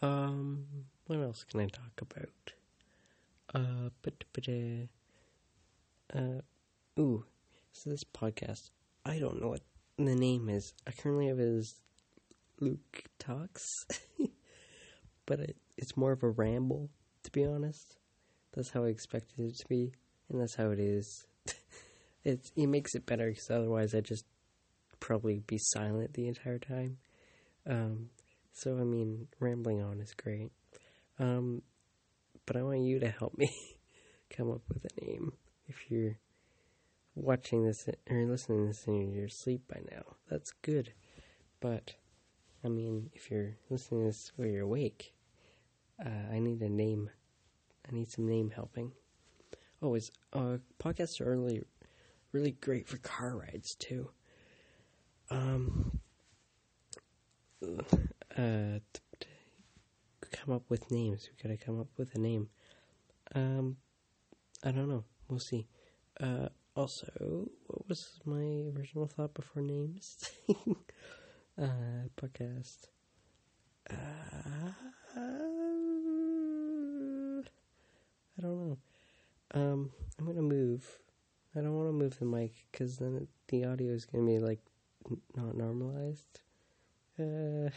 Um, 0.00 0.65
what 1.07 1.19
else 1.19 1.45
can 1.45 1.61
I 1.61 1.67
talk 1.67 2.00
about? 2.00 2.53
Uh, 3.55 3.91
but, 4.03 4.25
but, 4.33 4.49
uh, 4.49 4.87
uh, 6.17 6.41
ooh, 6.99 7.25
so 7.73 7.90
this 7.90 8.05
podcast, 8.05 8.71
I 9.05 9.19
don't 9.19 9.40
know 9.40 9.49
what 9.49 9.62
the 9.97 10.14
name 10.14 10.49
is. 10.49 10.73
I 10.87 10.90
currently 10.90 11.28
have 11.28 11.38
it 11.38 11.59
as 11.59 11.75
Luke 12.61 13.05
Talks, 13.19 13.64
but 15.26 15.40
it, 15.40 15.57
it's 15.76 15.97
more 15.97 16.12
of 16.12 16.23
a 16.23 16.28
ramble, 16.28 16.90
to 17.23 17.31
be 17.31 17.45
honest. 17.45 17.99
That's 18.52 18.71
how 18.71 18.85
I 18.85 18.88
expected 18.88 19.38
it 19.40 19.59
to 19.59 19.67
be, 19.69 19.93
and 20.28 20.40
that's 20.40 20.57
how 20.57 20.71
it 20.71 20.81
is. 20.81 21.26
it's, 22.25 22.50
it 22.57 22.67
makes 22.67 22.95
it 22.95 23.07
better, 23.07 23.28
because 23.28 23.50
otherwise 23.50 23.95
I'd 23.95 24.05
just 24.05 24.25
probably 24.99 25.40
be 25.47 25.59
silent 25.59 26.14
the 26.14 26.26
entire 26.26 26.59
time. 26.59 26.99
Um, 27.67 28.11
so, 28.52 28.76
I 28.76 28.85
mean, 28.85 29.28
rambling 29.38 29.81
on 29.83 30.00
is 30.00 30.14
great. 30.14 30.50
Um, 31.21 31.62
but 32.47 32.57
I 32.57 32.62
want 32.62 32.81
you 32.81 32.99
to 33.00 33.09
help 33.09 33.37
me 33.38 33.50
come 34.37 34.50
up 34.50 34.62
with 34.69 34.85
a 34.85 35.05
name. 35.05 35.33
If 35.69 35.90
you're 35.90 36.17
watching 37.18 37.64
this 37.64 37.88
or 38.10 38.25
listening 38.25 38.62
to 38.62 38.66
this 38.68 38.87
in 38.87 39.12
your 39.12 39.28
sleep 39.28 39.62
by 39.68 39.80
now, 39.90 40.02
that's 40.30 40.52
good. 40.62 40.92
But 41.60 41.94
I 42.64 42.68
mean, 42.68 43.10
if 43.14 43.30
you're 43.30 43.56
listening 43.70 44.02
to 44.02 44.06
this 44.06 44.32
while 44.37 44.48
you're 44.48 44.64
awake, 44.64 45.14
uh, 46.04 46.32
I 46.32 46.38
need 46.38 46.60
a 46.62 46.68
name. 46.68 47.10
I 47.88 47.94
need 47.94 48.10
some 48.10 48.28
name 48.28 48.50
helping. 48.50 48.92
Oh, 49.80 49.94
is 49.94 50.10
uh, 50.32 50.58
podcasts 50.78 51.20
are 51.20 51.30
really, 51.30 51.62
really 52.32 52.52
great 52.52 52.88
for 52.88 52.98
car 52.98 53.37
rides 53.37 53.75
too. 53.75 54.10
Um, 55.30 56.00
uh, 58.37 58.78
come 60.32 60.54
up 60.54 60.62
with 60.68 60.90
names. 60.90 61.28
We 61.30 61.42
gotta 61.42 61.62
come 61.62 61.80
up 61.80 61.88
with 61.96 62.14
a 62.14 62.18
name. 62.18 62.48
Um, 63.34 63.76
I 64.64 64.70
don't 64.70 64.88
know. 64.88 65.04
We'll 65.28 65.38
see. 65.38 65.66
Uh, 66.20 66.48
also, 66.78 67.49
what 67.66 67.88
was 67.88 68.20
my 68.25 68.70
original 68.76 69.06
thought 69.06 69.35
before 69.35 69.62
names? 69.62 70.30
uh, 71.61 72.06
podcast. 72.16 72.87
Uh, 73.90 74.70
I 78.37 78.40
don't 78.40 78.68
know. 78.68 78.78
Um, 79.54 79.90
I'm 80.18 80.26
gonna 80.26 80.42
move. 80.42 81.00
I 81.56 81.61
don't 81.61 81.75
want 81.75 81.88
to 81.88 81.92
move 81.92 82.18
the 82.20 82.26
mic 82.26 82.52
because 82.70 82.99
then 82.99 83.26
the 83.49 83.64
audio 83.64 83.92
is 83.92 84.04
gonna 84.04 84.25
be 84.25 84.38
like 84.38 84.61
n- 85.11 85.20
not 85.35 85.56
normalized. 85.56 86.40
Uh, 87.18 87.70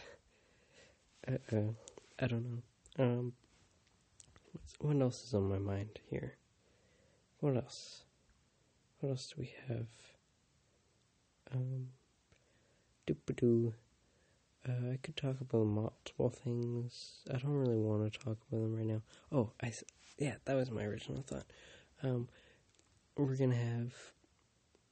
uh, 1.26 1.72
I 2.20 2.26
don't 2.28 2.44
know. 2.44 2.62
Um, 3.04 3.32
what 4.78 4.96
else 5.00 5.24
is 5.24 5.34
on 5.34 5.48
my 5.48 5.58
mind 5.58 5.98
here? 6.08 6.34
What 7.40 7.56
else? 7.56 8.04
What 9.02 9.10
else 9.10 9.32
do 9.34 9.40
we 9.40 9.52
have? 9.66 9.88
Um, 11.52 11.88
doop 13.04 13.72
uh, 14.64 14.92
I 14.92 14.98
could 15.02 15.16
talk 15.16 15.40
about 15.40 15.66
multiple 15.66 16.30
things. 16.30 17.24
I 17.28 17.38
don't 17.38 17.50
really 17.50 17.80
want 17.80 18.12
to 18.12 18.16
talk 18.16 18.38
about 18.48 18.62
them 18.62 18.76
right 18.76 18.86
now. 18.86 19.02
Oh, 19.32 19.50
I 19.60 19.72
yeah, 20.18 20.36
that 20.44 20.54
was 20.54 20.70
my 20.70 20.84
original 20.84 21.24
thought. 21.26 21.46
Um, 22.04 22.28
we're 23.16 23.34
gonna 23.34 23.56
have 23.56 23.92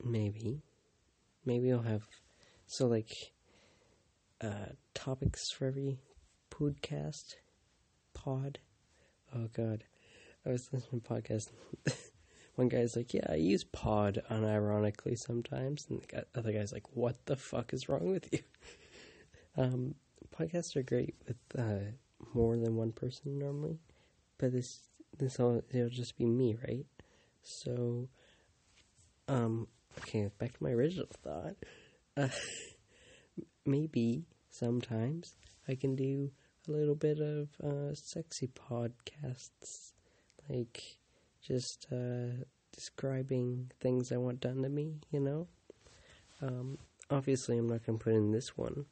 maybe, 0.02 0.64
maybe 1.46 1.70
I'll 1.70 1.82
have 1.82 2.08
so 2.66 2.88
like 2.88 3.30
uh 4.40 4.70
topics 4.92 5.52
for 5.52 5.66
every 5.66 6.00
podcast 6.50 7.36
pod. 8.12 8.58
Oh 9.32 9.46
God, 9.56 9.84
I 10.44 10.48
was 10.48 10.68
listening 10.72 11.00
to 11.00 11.08
podcast. 11.08 11.50
One 12.56 12.68
guy's 12.68 12.96
like, 12.96 13.14
"Yeah, 13.14 13.26
I 13.28 13.36
use 13.36 13.64
pod 13.64 14.22
unironically 14.30 15.18
sometimes," 15.18 15.86
and 15.88 16.02
the 16.02 16.26
other 16.34 16.52
guy's 16.52 16.72
like, 16.72 16.94
"What 16.96 17.26
the 17.26 17.36
fuck 17.36 17.72
is 17.72 17.88
wrong 17.88 18.10
with 18.10 18.32
you?" 18.32 18.40
Um, 19.56 19.96
podcasts 20.34 20.76
are 20.76 20.82
great 20.82 21.16
with 21.26 21.36
uh, 21.58 21.90
more 22.34 22.56
than 22.56 22.76
one 22.76 22.92
person 22.92 23.38
normally, 23.38 23.80
but 24.38 24.52
this 24.52 24.80
this 25.18 25.40
all 25.40 25.62
it'll 25.70 25.88
just 25.88 26.16
be 26.16 26.24
me, 26.24 26.56
right? 26.66 26.86
So, 27.42 28.08
um, 29.28 29.66
okay, 29.98 30.30
back 30.38 30.56
to 30.56 30.62
my 30.62 30.70
original 30.70 31.08
thought. 31.22 31.56
Uh, 32.16 32.28
maybe 33.66 34.24
sometimes 34.50 35.34
I 35.68 35.74
can 35.74 35.96
do 35.96 36.30
a 36.68 36.70
little 36.70 36.94
bit 36.94 37.20
of 37.20 37.48
uh, 37.62 37.94
sexy 37.94 38.48
podcasts, 38.48 39.92
like 40.48 40.99
just 41.42 41.86
uh, 41.92 42.44
describing 42.72 43.70
things 43.80 44.12
I 44.12 44.16
want 44.16 44.40
done 44.40 44.62
to 44.62 44.68
me. 44.68 45.00
You 45.10 45.20
know, 45.20 45.48
um, 46.42 46.78
obviously 47.10 47.58
I'm 47.58 47.68
not 47.68 47.84
gonna 47.84 47.98
put 47.98 48.14
in 48.14 48.32
this 48.32 48.56
one 48.56 48.86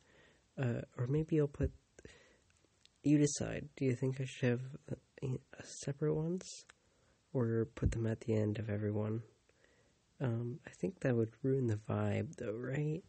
uh, 0.59 0.83
or 0.97 1.07
maybe 1.07 1.39
I'll 1.41 1.49
put. 1.49 1.71
You 3.03 3.19
decide. 3.19 3.69
Do 3.77 3.85
you 3.85 3.95
think 3.95 4.21
I 4.21 4.25
should 4.25 4.49
have 4.49 4.61
uh, 4.91 5.37
separate 5.63 6.15
ones, 6.15 6.67
or 7.33 7.69
put 7.75 7.93
them 7.93 8.07
at 8.07 8.21
the 8.21 8.35
end 8.35 8.59
of 8.59 8.69
everyone? 8.69 9.23
Um, 10.21 10.59
I 10.67 10.71
think 10.71 11.01
that 11.01 11.15
would 11.15 11.31
ruin 11.43 11.69
the 11.69 11.77
vibe, 11.77 12.37
though, 12.37 12.53
right? 12.53 13.03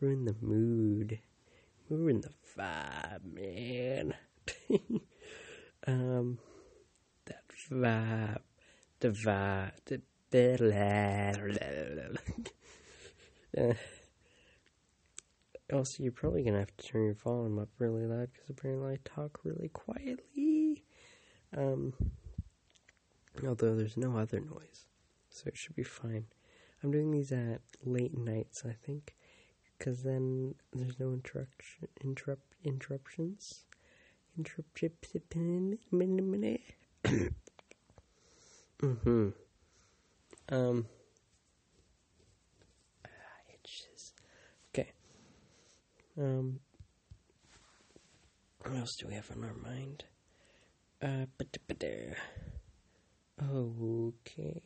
Ruin 0.00 0.24
the 0.24 0.36
mood, 0.40 1.18
ruin 1.90 2.22
the 2.22 2.32
vibe, 2.56 3.24
man. 3.24 4.14
um, 5.86 6.38
that 7.26 7.42
vibe, 7.70 8.40
uh, 13.56 13.74
also, 15.72 16.02
you're 16.02 16.12
probably 16.12 16.42
gonna 16.42 16.58
have 16.58 16.76
to 16.76 16.86
turn 16.86 17.04
your 17.04 17.14
volume 17.14 17.58
up 17.58 17.68
really 17.78 18.06
loud 18.06 18.30
because 18.32 18.50
apparently 18.50 18.94
I 18.94 18.98
talk 19.04 19.40
really 19.44 19.68
quietly. 19.68 20.84
Um, 21.56 21.92
although 23.46 23.74
there's 23.74 23.96
no 23.96 24.16
other 24.16 24.40
noise, 24.40 24.86
so 25.30 25.44
it 25.46 25.56
should 25.56 25.76
be 25.76 25.82
fine. 25.82 26.26
I'm 26.82 26.90
doing 26.90 27.10
these 27.10 27.32
at 27.32 27.60
late 27.84 28.16
nights, 28.16 28.64
I 28.64 28.72
think, 28.72 29.14
because 29.78 30.02
then 30.02 30.54
there's 30.72 30.98
no 30.98 31.12
interruption, 31.12 31.88
interrupt, 32.02 32.54
interruptions. 32.64 33.64
Interruption. 34.36 34.92
Mm-hmm. 38.82 39.28
Um. 40.50 40.86
Ah, 43.04 43.08
itches. 43.54 44.14
Okay. 44.70 44.92
Um, 46.16 46.60
what 48.60 48.74
else 48.76 48.96
do 48.96 49.08
we 49.08 49.14
have 49.14 49.30
on 49.30 49.44
our 49.44 49.54
mind? 49.54 50.04
Uh, 51.02 51.26
okay. 53.40 54.60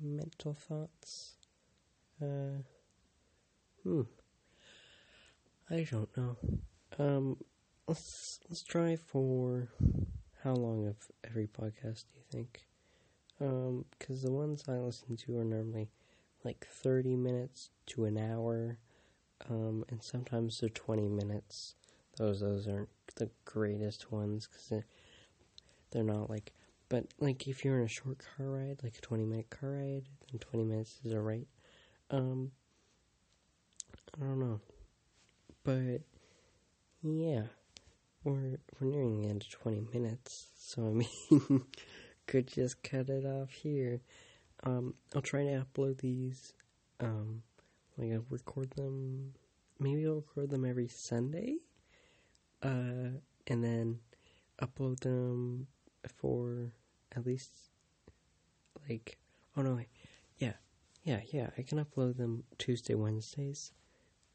Mental 0.00 0.54
thoughts. 0.54 1.34
Uh, 2.22 2.62
hmm. 3.82 4.02
I 5.70 5.86
don't 5.90 6.16
know. 6.16 6.36
Um, 6.98 7.36
let's 7.86 8.40
let's 8.48 8.62
try 8.62 8.96
for 8.96 9.68
how 10.42 10.54
long 10.54 10.86
of 10.86 10.96
every 11.24 11.46
podcast 11.46 12.04
do 12.04 12.16
you 12.16 12.24
think? 12.30 12.66
Um, 13.40 13.84
because 13.98 14.22
the 14.22 14.32
ones 14.32 14.64
I 14.68 14.72
listen 14.72 15.16
to 15.16 15.38
are 15.38 15.44
normally 15.44 15.90
like 16.44 16.66
thirty 16.66 17.16
minutes 17.16 17.70
to 17.86 18.04
an 18.04 18.18
hour 18.18 18.78
um, 19.48 19.84
and 19.88 20.02
sometimes 20.02 20.60
they're 20.60 20.68
20 20.68 21.08
minutes. 21.08 21.74
Those 22.16 22.40
those 22.40 22.68
aren't 22.68 22.88
the 23.16 23.30
greatest 23.44 24.12
ones 24.12 24.46
because 24.46 24.84
they're 25.90 26.02
not 26.04 26.28
like. 26.28 26.52
But 26.88 27.06
like 27.20 27.46
if 27.46 27.64
you're 27.64 27.78
in 27.78 27.84
a 27.84 27.88
short 27.88 28.18
car 28.18 28.46
ride, 28.46 28.80
like 28.82 28.98
a 28.98 29.00
20 29.00 29.24
minute 29.24 29.48
car 29.50 29.70
ride, 29.70 30.04
then 30.30 30.40
20 30.40 30.64
minutes 30.64 31.00
is 31.04 31.12
alright. 31.12 31.46
Um, 32.10 32.50
I 34.20 34.24
don't 34.24 34.40
know, 34.40 34.60
but 35.62 36.00
yeah, 37.02 37.44
we're 38.24 38.58
we're 38.78 38.88
nearing 38.88 39.20
the 39.20 39.28
end 39.28 39.42
of 39.42 39.50
20 39.50 39.86
minutes, 39.92 40.46
so 40.58 40.86
I 40.86 40.90
mean, 40.90 41.64
could 42.26 42.46
just 42.46 42.82
cut 42.82 43.08
it 43.08 43.24
off 43.24 43.50
here. 43.50 44.00
Um, 44.64 44.94
I'll 45.14 45.22
try 45.22 45.44
to 45.44 45.64
upload 45.64 45.98
these 45.98 46.52
um 47.00 47.42
like 47.96 48.12
I'll 48.12 48.24
record 48.30 48.70
them. 48.72 49.34
Maybe 49.78 50.06
I'll 50.06 50.16
record 50.16 50.50
them 50.50 50.64
every 50.64 50.88
Sunday, 50.88 51.56
uh, 52.62 53.16
and 53.46 53.64
then 53.64 54.00
upload 54.60 55.00
them 55.00 55.66
for 56.06 56.72
at 57.16 57.26
least 57.26 57.50
like 58.88 59.18
oh 59.56 59.62
no 59.62 59.74
wait 59.74 59.88
yeah 60.38 60.52
yeah 61.02 61.20
yeah 61.32 61.50
I 61.56 61.62
can 61.62 61.82
upload 61.84 62.16
them 62.16 62.44
Tuesday 62.58 62.94
Wednesdays 62.94 63.72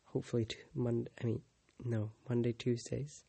hopefully 0.05 0.45
to 0.45 0.57
Monday 0.73 1.09
I 1.21 1.25
mean 1.25 1.41
no 1.83 2.11
Monday 2.27 2.53
Tuesdays 2.53 3.23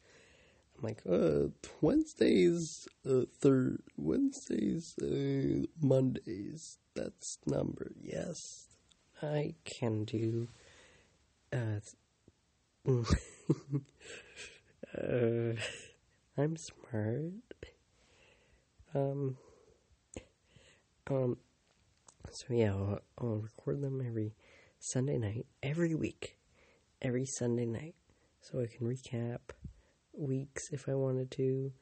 I'm 0.79 0.83
like 0.83 1.03
uh 1.09 1.49
Wednesdays 1.81 2.89
uh 3.09 3.23
third 3.41 3.83
Wednesdays 3.97 4.95
uh 5.01 5.67
Mondays 5.81 6.79
that's 6.95 7.39
number 7.47 7.93
yes 8.03 8.67
I 9.23 9.55
can 9.65 10.05
do. 10.05 10.49
Uh, 11.53 11.81
uh, 14.99 15.53
I'm 16.37 16.57
smart. 16.57 17.33
Um. 18.95 19.39
Um. 21.09 21.39
So 22.31 22.47
yeah, 22.51 22.73
I'll, 22.73 23.01
I'll 23.19 23.37
record 23.37 23.81
them 23.81 24.03
every 24.07 24.35
Sunday 24.79 25.17
night, 25.17 25.47
every 25.63 25.95
week, 25.95 26.37
every 27.01 27.25
Sunday 27.25 27.65
night, 27.65 27.95
so 28.43 28.61
I 28.61 28.67
can 28.67 28.87
recap 28.87 29.39
weeks 30.17 30.71
if 30.73 30.89
I 30.89 30.95
wanted 30.95 31.31
to, 31.33 31.73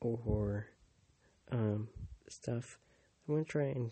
or 0.00 0.66
um 1.50 1.88
stuff. 2.28 2.78
I'm 3.28 3.34
gonna 3.34 3.44
try 3.44 3.64
and 3.66 3.90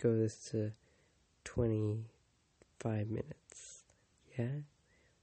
go 0.00 0.16
this 0.16 0.36
to 0.50 0.72
25 1.44 3.08
minutes. 3.08 3.84
Yeah? 4.38 4.60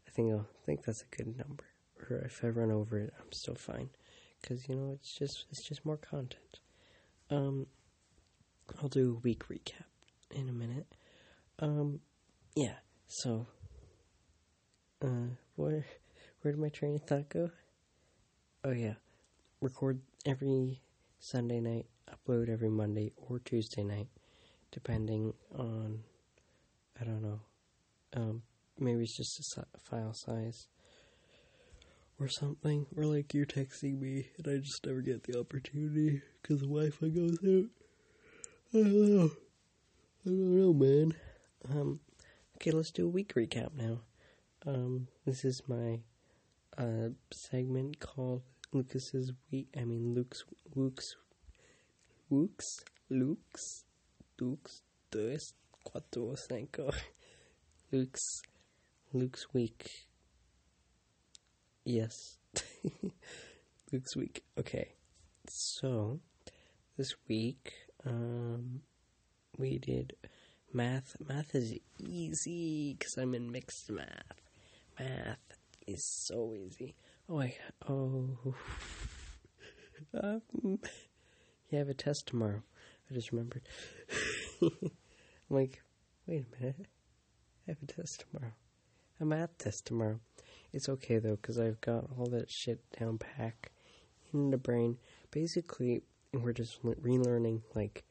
I 0.07 0.11
think 0.11 0.31
I'll 0.31 0.47
I 0.61 0.65
think 0.65 0.83
that's 0.83 1.03
a 1.03 1.15
good 1.15 1.37
number. 1.37 1.65
Or 2.09 2.17
if 2.19 2.43
I 2.43 2.47
run 2.47 2.71
over 2.71 2.97
it, 2.99 3.13
I'm 3.19 3.31
still 3.31 3.55
fine, 3.55 3.89
because 4.41 4.67
you 4.69 4.75
know 4.75 4.91
it's 4.93 5.17
just 5.17 5.45
it's 5.51 5.67
just 5.67 5.85
more 5.85 5.97
content. 5.97 6.59
Um, 7.29 7.67
I'll 8.81 8.87
do 8.89 9.15
a 9.17 9.19
week 9.19 9.47
recap 9.49 9.85
in 10.31 10.49
a 10.49 10.53
minute. 10.53 10.87
Um, 11.59 11.99
yeah. 12.55 12.75
So, 13.07 13.47
uh, 15.03 15.35
where 15.55 15.85
where 16.41 16.53
did 16.53 16.59
my 16.61 16.69
train 16.69 16.95
of 16.95 17.03
thought 17.03 17.29
go? 17.29 17.51
Oh 18.61 18.71
yeah, 18.71 18.95
record 19.61 20.01
every 20.25 20.81
Sunday 21.17 21.61
night, 21.61 21.85
upload 22.11 22.49
every 22.49 22.69
Monday 22.69 23.13
or 23.15 23.39
Tuesday 23.39 23.83
night, 23.83 24.09
depending 24.69 25.33
on 25.57 26.03
I 26.99 27.05
don't 27.05 27.21
know. 27.21 27.39
Um, 28.13 28.41
maybe 28.77 29.03
it's 29.03 29.15
just 29.15 29.57
a 29.57 29.65
file 29.79 30.13
size 30.13 30.67
or 32.19 32.27
something, 32.27 32.85
or 32.97 33.05
like 33.05 33.33
you're 33.33 33.45
texting 33.45 34.01
me 34.01 34.27
and 34.37 34.45
I 34.45 34.57
just 34.57 34.85
never 34.85 34.99
get 34.99 35.23
the 35.23 35.39
opportunity 35.39 36.21
because 36.41 36.59
the 36.59 36.67
Wi-Fi 36.67 37.07
goes 37.07 37.37
out. 37.41 37.69
I 38.73 38.83
don't 38.83 39.15
know. 39.15 39.31
I 40.25 40.29
don't 40.29 40.59
know, 40.59 40.73
man. 40.73 41.15
Um, 41.69 42.01
okay, 42.57 42.71
let's 42.71 42.91
do 42.91 43.05
a 43.05 43.09
week 43.09 43.35
recap 43.35 43.73
now. 43.73 44.01
Um, 44.67 45.07
this 45.25 45.45
is 45.45 45.61
my 45.65 46.01
uh 46.77 47.09
segment 47.31 47.99
called 47.99 48.41
Lucas's 48.71 49.33
week. 49.51 49.67
I 49.77 49.83
mean, 49.83 50.13
Luke's 50.13 50.43
Luke's 50.75 51.15
Luke's 52.29 52.83
Luke's 53.09 53.85
Luke's 54.39 54.83
dos 55.11 55.53
cuatro 55.85 56.37
cinco. 56.37 56.91
Luke's 57.91 58.41
Luke's 59.13 59.51
week. 59.53 60.07
Yes, 61.83 62.37
Luke's 63.91 64.15
week. 64.15 64.43
Okay, 64.59 64.89
so 65.47 66.19
this 66.97 67.15
week, 67.27 67.73
um, 68.05 68.81
we 69.57 69.79
did 69.79 70.13
math. 70.71 71.15
Math 71.27 71.55
is 71.55 71.73
easy 71.97 72.93
because 72.93 73.17
I'm 73.17 73.33
in 73.33 73.51
mixed 73.51 73.89
math. 73.89 74.41
Math 74.99 75.48
is 75.91 76.03
so 76.03 76.53
easy. 76.55 76.95
Oh, 77.27 77.39
I 77.39 77.55
oh, 77.87 78.55
um, 80.13 80.41
yeah, 81.69 81.77
I 81.77 81.79
have 81.79 81.89
a 81.89 81.93
test 81.93 82.27
tomorrow. 82.27 82.61
I 83.09 83.13
just 83.13 83.31
remembered. 83.31 83.67
I'm 84.61 84.71
like, 85.49 85.81
wait 86.27 86.45
a 86.45 86.59
minute, 86.61 86.85
I 87.67 87.71
have 87.71 87.77
a 87.81 87.85
test 87.85 88.25
tomorrow. 88.31 88.53
A 89.19 89.25
math 89.25 89.57
test 89.57 89.85
tomorrow. 89.85 90.19
It's 90.71 90.89
okay 90.89 91.19
though, 91.19 91.35
because 91.35 91.59
I've 91.59 91.81
got 91.81 92.05
all 92.17 92.27
that 92.27 92.49
shit 92.49 92.79
down 92.99 93.17
pack 93.17 93.71
in 94.33 94.51
the 94.51 94.57
brain. 94.57 94.97
Basically, 95.31 96.03
we're 96.33 96.53
just 96.53 96.83
le- 96.83 96.95
relearning 96.95 97.61
like 97.75 98.03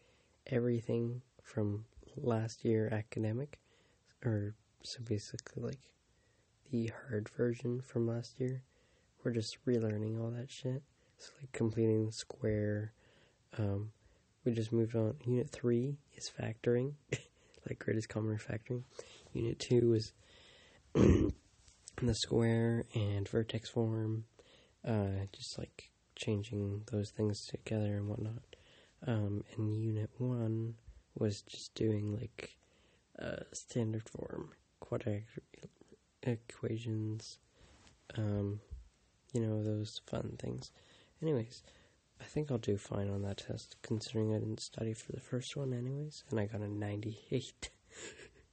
everything 0.47 1.23
from 1.43 1.85
last 2.17 2.65
year 2.65 2.89
academic, 2.93 3.59
or 4.25 4.55
so 4.83 5.01
basically 5.05 5.63
like 5.63 5.81
the 6.71 6.93
hard 7.09 7.29
version 7.29 7.81
from 7.81 8.07
last 8.07 8.39
year. 8.41 8.63
We're 9.23 9.33
just 9.33 9.65
relearning 9.67 10.21
all 10.21 10.31
that 10.31 10.51
shit. 10.51 10.83
So 11.19 11.31
like 11.41 11.53
completing 11.53 12.07
the 12.07 12.13
square. 12.13 12.93
Um, 13.59 13.91
we 14.45 14.53
just 14.53 14.73
moved 14.73 14.95
on. 14.95 15.17
Unit 15.25 15.51
three 15.51 15.99
is 16.15 16.31
factoring, 16.31 16.93
like 17.69 17.79
greatest 17.79 18.09
common 18.09 18.39
factoring. 18.39 18.83
Unit 19.33 19.59
two 19.59 19.95
is 19.95 20.13
the 20.95 22.15
square 22.15 22.85
and 22.95 23.29
vertex 23.29 23.69
form, 23.69 24.25
uh, 24.87 25.27
just 25.33 25.59
like 25.59 25.91
changing 26.15 26.83
those 26.91 27.11
things 27.11 27.47
together 27.47 27.97
and 27.97 28.09
whatnot. 28.09 28.43
Um, 29.07 29.45
and 29.57 29.77
unit 29.77 30.11
one 30.19 30.75
was 31.17 31.43
just 31.43 31.75
doing 31.75 32.17
like 32.17 32.57
uh, 33.21 33.45
standard 33.53 34.09
form 34.09 34.51
quadratic 34.81 35.27
equations, 36.29 37.39
um, 38.17 38.61
you 39.33 39.41
know, 39.41 39.63
those 39.63 40.01
fun 40.07 40.37
things. 40.39 40.71
Anyways, 41.23 41.63
I 42.21 42.25
think 42.25 42.51
I'll 42.51 42.59
do 42.59 42.77
fine 42.77 43.11
on 43.11 43.23
that 43.23 43.39
test, 43.39 43.77
considering 43.83 44.35
I 44.35 44.39
didn't 44.39 44.61
study 44.61 44.93
for 44.93 45.13
the 45.13 45.21
first 45.21 45.57
one, 45.57 45.73
anyways, 45.73 46.25
and 46.31 46.41
I 46.41 46.47
got 46.47 46.61
a 46.61 46.69
98. 46.69 47.71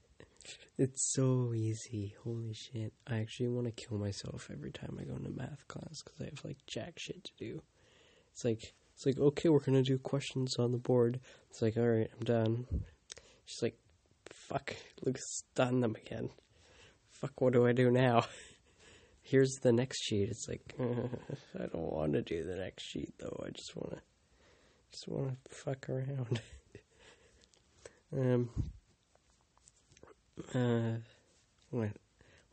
it's 0.77 1.13
so 1.13 1.53
easy. 1.53 2.15
Holy 2.23 2.53
shit. 2.53 2.93
I 3.07 3.19
actually 3.19 3.49
want 3.49 3.65
to 3.65 3.71
kill 3.71 3.97
myself 3.97 4.49
every 4.51 4.71
time 4.71 4.97
I 4.99 5.03
go 5.03 5.15
into 5.15 5.29
math 5.29 5.67
class 5.67 6.01
because 6.03 6.21
I 6.21 6.25
have 6.25 6.43
like 6.43 6.57
jack 6.67 6.97
shit 6.97 7.23
to 7.23 7.31
do. 7.37 7.61
It's 8.31 8.45
like, 8.45 8.73
it's 8.93 9.05
like, 9.05 9.17
okay, 9.17 9.49
we're 9.49 9.59
gonna 9.59 9.83
do 9.83 9.97
questions 9.97 10.57
on 10.57 10.71
the 10.71 10.77
board. 10.77 11.19
It's 11.49 11.61
like, 11.61 11.77
alright, 11.77 12.09
I'm 12.13 12.25
done. 12.25 12.65
She's 13.45 13.61
like, 13.61 13.77
fuck, 14.25 14.75
Luke's 15.03 15.43
done 15.55 15.81
them 15.81 15.95
again. 15.95 16.29
Fuck, 17.21 17.39
what 17.39 17.53
do 17.53 17.65
I 17.65 17.71
do 17.71 17.89
now? 17.91 18.25
Here's 19.21 19.55
the 19.61 19.71
next 19.71 20.03
sheet. 20.03 20.29
It's 20.29 20.47
like, 20.49 20.75
I 20.79 21.65
don't 21.67 21.91
want 21.91 22.13
to 22.13 22.21
do 22.21 22.43
the 22.43 22.57
next 22.57 22.83
sheet 22.83 23.13
though. 23.17 23.41
I 23.45 23.51
just 23.51 23.73
want 23.75 23.91
to, 23.91 24.01
just 24.91 25.07
want 25.07 25.29
to 25.29 25.55
fuck 25.55 25.89
around. 25.89 26.41
um, 28.13 28.49
uh, 30.53 30.99
what, 31.69 31.89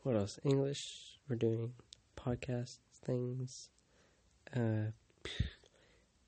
what 0.03 0.15
else? 0.15 0.39
English. 0.45 1.19
We're 1.27 1.35
doing 1.35 1.73
podcast 2.15 2.77
things. 3.05 3.69
Uh, 4.55 4.91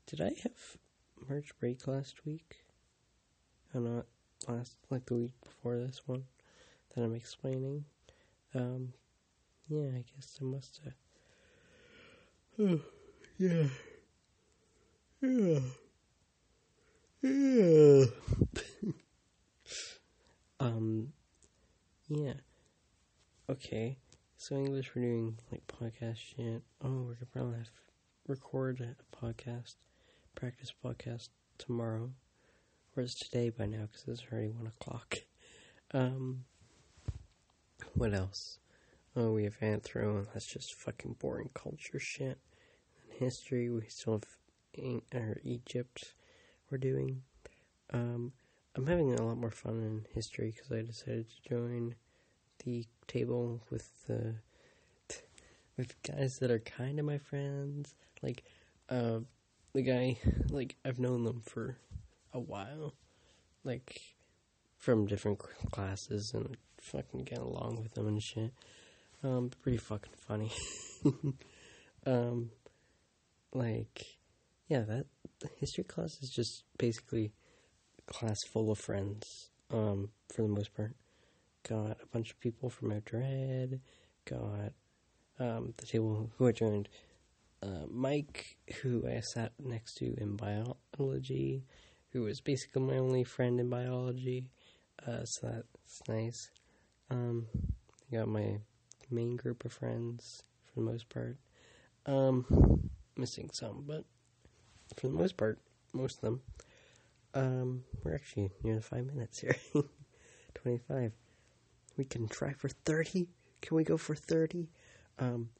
did 0.06 0.20
I 0.20 0.32
have 0.42 0.76
March 1.28 1.48
break 1.58 1.86
last 1.86 2.26
week? 2.26 2.56
Or 3.74 3.80
not 3.80 4.06
last, 4.46 4.76
like 4.90 5.06
the 5.06 5.14
week 5.14 5.32
before 5.42 5.78
this 5.78 6.02
one 6.06 6.24
that 6.94 7.02
I'm 7.02 7.14
explaining. 7.14 7.84
Um, 8.54 8.92
yeah, 9.68 9.88
I 9.96 10.04
guess 10.14 10.38
I 10.40 10.44
must 10.44 10.80
have. 10.84 10.94
Oh, 12.58 12.80
yeah. 13.38 13.66
Yeah. 15.20 15.58
Yeah. 17.22 18.04
um, 20.60 21.12
yeah. 22.08 22.34
Okay. 23.50 23.98
So 24.36 24.54
English, 24.56 24.92
we're 24.94 25.02
doing 25.02 25.38
like 25.50 25.66
podcast 25.66 26.16
shit. 26.18 26.62
Oh, 26.82 27.02
we're 27.02 27.14
gonna 27.14 27.26
probably 27.32 27.58
have 27.58 27.66
to 27.66 27.72
record 28.28 28.80
a 28.80 29.16
podcast, 29.16 29.74
practice 30.34 30.72
podcast 30.84 31.30
tomorrow, 31.58 32.10
or 32.96 33.02
it's 33.02 33.14
today 33.14 33.50
by 33.50 33.66
now 33.66 33.88
because 33.90 34.04
it's 34.06 34.32
already 34.32 34.48
one 34.50 34.66
o'clock. 34.66 35.18
Um, 35.94 36.46
what 37.96 38.12
else? 38.12 38.58
Oh, 39.16 39.32
we 39.32 39.44
have 39.44 39.58
Anthro, 39.60 40.18
and 40.18 40.26
that's 40.32 40.46
just 40.46 40.74
fucking 40.74 41.16
boring 41.18 41.48
culture 41.54 41.98
shit. 41.98 42.38
And 43.02 43.18
history, 43.18 43.70
we 43.70 43.86
still 43.88 44.14
have 44.14 44.24
in, 44.74 45.00
or 45.14 45.40
Egypt. 45.42 46.12
We're 46.70 46.78
doing. 46.78 47.22
Um, 47.92 48.32
I'm 48.74 48.86
having 48.86 49.14
a 49.14 49.22
lot 49.22 49.38
more 49.38 49.50
fun 49.50 49.82
in 49.82 50.06
history 50.14 50.52
because 50.54 50.70
I 50.70 50.82
decided 50.82 51.26
to 51.28 51.48
join 51.48 51.94
the 52.64 52.84
table 53.06 53.62
with 53.70 54.06
the 54.06 54.34
with 55.78 56.00
guys 56.02 56.38
that 56.38 56.50
are 56.50 56.58
kind 56.58 56.98
of 56.98 57.06
my 57.06 57.18
friends. 57.18 57.94
Like, 58.22 58.44
uh, 58.90 59.20
the 59.72 59.82
guy, 59.82 60.18
like 60.50 60.76
I've 60.84 60.98
known 60.98 61.24
them 61.24 61.40
for 61.40 61.78
a 62.34 62.40
while, 62.40 62.94
like 63.64 64.02
from 64.76 65.06
different 65.06 65.38
classes, 65.70 66.34
and 66.34 66.58
fucking 66.86 67.24
get 67.24 67.38
along 67.38 67.80
with 67.82 67.94
them 67.94 68.06
and 68.06 68.22
shit. 68.22 68.52
Um, 69.22 69.50
pretty 69.62 69.78
fucking 69.78 70.12
funny. 70.26 70.52
um, 72.06 72.50
like, 73.52 74.18
yeah, 74.68 74.80
that 74.80 75.06
history 75.58 75.84
class 75.84 76.18
is 76.22 76.30
just 76.30 76.64
basically 76.78 77.32
a 77.98 78.12
class 78.12 78.38
full 78.52 78.70
of 78.70 78.78
friends. 78.78 79.50
Um, 79.70 80.10
for 80.32 80.42
the 80.42 80.48
most 80.48 80.74
part, 80.74 80.94
got 81.68 81.98
a 82.02 82.06
bunch 82.12 82.30
of 82.30 82.40
people 82.40 82.70
from 82.70 82.92
ed. 82.92 83.80
Got 84.24 84.72
um 85.38 85.74
the 85.76 85.86
table 85.86 86.30
who 86.36 86.46
I 86.46 86.52
joined. 86.52 86.88
Uh, 87.62 87.86
Mike, 87.90 88.58
who 88.82 89.08
I 89.08 89.20
sat 89.20 89.52
next 89.58 89.94
to 89.96 90.14
in 90.18 90.36
biology, 90.36 91.64
who 92.10 92.22
was 92.22 92.40
basically 92.40 92.82
my 92.82 92.98
only 92.98 93.24
friend 93.24 93.58
in 93.58 93.70
biology. 93.70 94.50
Uh, 95.04 95.24
so 95.24 95.48
that's 95.48 96.08
nice. 96.08 96.50
Um, 97.10 97.46
I 98.10 98.16
got 98.16 98.28
my 98.28 98.58
main 99.10 99.36
group 99.36 99.64
of 99.64 99.72
friends 99.72 100.42
for 100.64 100.80
the 100.80 100.86
most 100.86 101.08
part. 101.08 101.36
Um, 102.06 102.90
missing 103.16 103.50
some, 103.52 103.84
but 103.86 104.04
for 104.96 105.08
the 105.08 105.14
most 105.14 105.36
part, 105.36 105.58
most 105.92 106.16
of 106.16 106.22
them. 106.22 106.40
Um, 107.34 107.84
we're 108.02 108.14
actually 108.14 108.50
near 108.62 108.80
five 108.80 109.06
minutes 109.06 109.40
here. 109.40 109.56
25. 110.54 111.12
We 111.96 112.04
can 112.04 112.28
try 112.28 112.52
for 112.52 112.68
30. 112.68 113.28
can 113.60 113.76
we 113.76 113.84
go 113.84 113.96
for 113.96 114.14
30? 114.14 114.68
Um, 115.18 115.50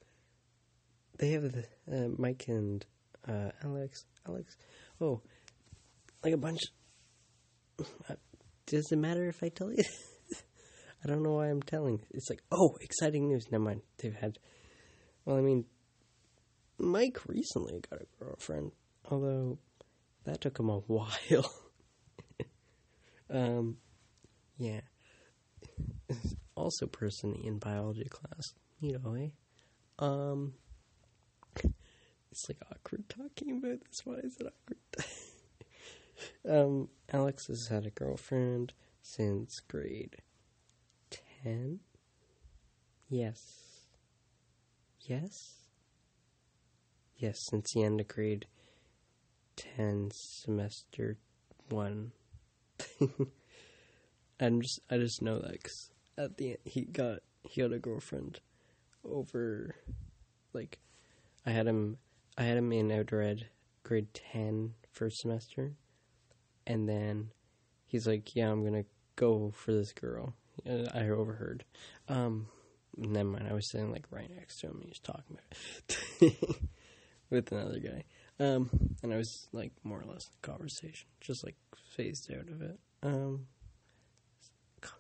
they 1.19 1.31
have 1.33 1.53
the, 1.53 1.65
uh, 1.91 2.09
Mike 2.17 2.45
and 2.49 2.85
uh, 3.27 3.51
Alex. 3.65 4.05
Alex. 4.27 4.57
Oh, 5.01 5.21
like 6.25 6.35
a 6.35 6.39
bunch. 6.39 6.61
Uh, 7.79 8.15
does 8.67 8.91
it 8.91 8.97
matter 8.97 9.29
if 9.29 9.43
I 9.43 9.49
tell 9.49 9.73
you? 9.73 9.85
I 11.07 11.11
don't 11.11 11.23
know 11.23 11.35
why 11.35 11.47
I'm 11.47 11.63
telling. 11.63 12.01
It's 12.11 12.29
like, 12.29 12.43
oh, 12.51 12.77
exciting 12.81 13.29
news. 13.29 13.45
Never 13.53 13.63
mind. 13.63 13.83
They've 13.99 14.13
had. 14.13 14.39
Well, 15.25 15.37
I 15.37 15.41
mean, 15.41 15.65
Mike 16.79 17.21
recently 17.29 17.81
got 17.89 18.03
a 18.03 18.25
girlfriend, 18.25 18.73
although 19.09 19.59
that 20.25 20.41
took 20.41 20.59
him 20.59 20.69
a 20.69 20.79
while. 20.87 21.53
um, 23.31 23.77
yeah. 24.59 24.81
Also, 26.57 26.87
person 26.87 27.35
in 27.35 27.59
biology 27.59 28.09
class, 28.09 28.55
you 28.81 28.99
know, 28.99 29.13
eh? 29.13 29.29
Um, 29.99 30.55
it's 32.31 32.49
like 32.49 32.57
awkward 32.73 33.07
talking 33.11 33.59
about 33.59 33.81
this. 33.85 34.01
Why 34.05 34.15
is 34.15 34.39
it 34.41 34.47
awkward? 34.47 34.79
um, 36.49 36.89
Alex 37.13 37.49
has 37.49 37.69
had 37.71 37.85
a 37.85 37.91
girlfriend 37.91 38.73
since 39.03 39.61
grade 39.69 40.17
10. 41.47 41.79
Yes. 43.09 43.39
Yes? 45.03 45.55
Yes, 47.17 47.39
since 47.49 47.73
the 47.73 47.85
end 47.85 48.01
of 48.01 48.09
grade 48.09 48.47
10, 49.55 50.11
semester 50.13 51.19
1. 51.69 52.11
I'm 54.41 54.61
just, 54.61 54.81
I 54.91 54.99
just 54.99 55.23
know 55.23 55.39
that 55.39 55.53
because 55.53 55.93
at 56.19 56.37
the 56.37 56.49
end, 56.49 56.59
he 56.65 56.83
got, 56.83 57.21
he 57.45 57.61
had 57.61 57.73
a 57.73 57.79
girlfriend 57.79 58.41
over, 59.09 59.77
like, 60.53 60.81
I 61.47 61.51
had 61.51 61.69
him, 61.69 61.99
I 62.37 62.43
had 62.43 62.59
him 62.59 62.73
in 62.73 62.91
outdoor 62.91 63.23
ed 63.23 63.47
grade 63.85 64.13
10 64.33 64.75
first 64.91 65.19
semester, 65.21 65.77
and 66.67 66.89
then 66.89 67.31
he's 67.85 68.09
like, 68.09 68.35
yeah, 68.35 68.51
I'm 68.51 68.65
gonna 68.65 68.85
go 69.15 69.53
for 69.55 69.73
this 69.73 69.93
girl. 69.93 70.35
I 70.67 71.09
overheard. 71.09 71.65
Um, 72.09 72.49
never 72.97 73.29
mind. 73.29 73.49
I 73.49 73.55
was 73.55 73.71
sitting 73.71 73.93
like 73.93 74.07
right 74.11 74.31
next 74.35 74.61
to 74.61 74.69
him. 74.69 74.81
He 74.83 74.89
was 74.89 74.99
talking 74.99 75.39
about 75.39 76.35
with 77.31 77.53
another 77.53 77.79
guy. 77.79 78.05
Um, 78.39 78.71
and 79.03 79.13
I 79.13 79.17
was 79.17 79.49
like 79.53 79.73
more 79.83 80.01
or 80.01 80.13
less 80.13 80.29
conversation, 80.43 81.09
just 81.21 81.45
like 81.45 81.57
phased 81.95 82.33
out 82.33 82.49
of 82.49 82.63
it. 82.63 82.79
Um, 83.03 83.47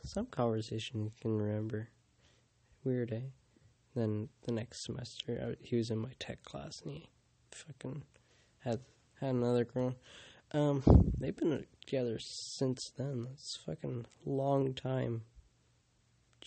some 0.05 0.27
conversation 0.27 1.05
you 1.05 1.12
can 1.21 1.37
remember. 1.38 1.88
Weird, 2.85 3.12
eh? 3.12 3.29
Then 3.95 4.29
the 4.45 4.53
next 4.53 4.85
semester, 4.85 5.57
I, 5.61 5.64
he 5.64 5.77
was 5.77 5.90
in 5.90 5.99
my 5.99 6.12
tech 6.19 6.42
class, 6.45 6.83
and 6.83 6.95
he 6.95 7.09
fucking 7.51 8.03
had 8.61 8.81
had 9.21 9.31
another 9.31 9.64
girl. 9.64 9.95
Um, 10.53 10.83
they've 11.19 11.37
been 11.37 11.64
together 11.85 12.19
since 12.19 12.92
then. 12.97 13.25
That's 13.25 13.57
fucking 13.57 14.07
long 14.25 14.75
time. 14.75 15.23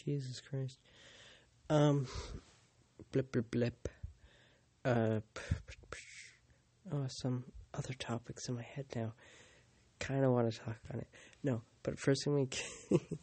Jesus 0.06 0.42
Christ. 0.42 0.80
Um, 1.70 2.08
blip 3.12 3.32
blip 3.32 3.52
blip. 3.52 3.90
Uh, 4.86 5.20
oh, 6.92 7.06
some 7.08 7.44
other 7.74 7.94
topics 7.94 8.48
in 8.48 8.56
my 8.56 8.64
head 8.64 8.86
now. 8.96 9.14
Kind 10.00 10.24
of 10.24 10.32
want 10.32 10.52
to 10.52 10.60
talk 10.60 10.78
on 10.94 11.00
it. 11.00 11.08
No, 11.44 11.62
but 11.84 12.00
first 12.00 12.24
thing 12.24 12.34
we 12.90 12.98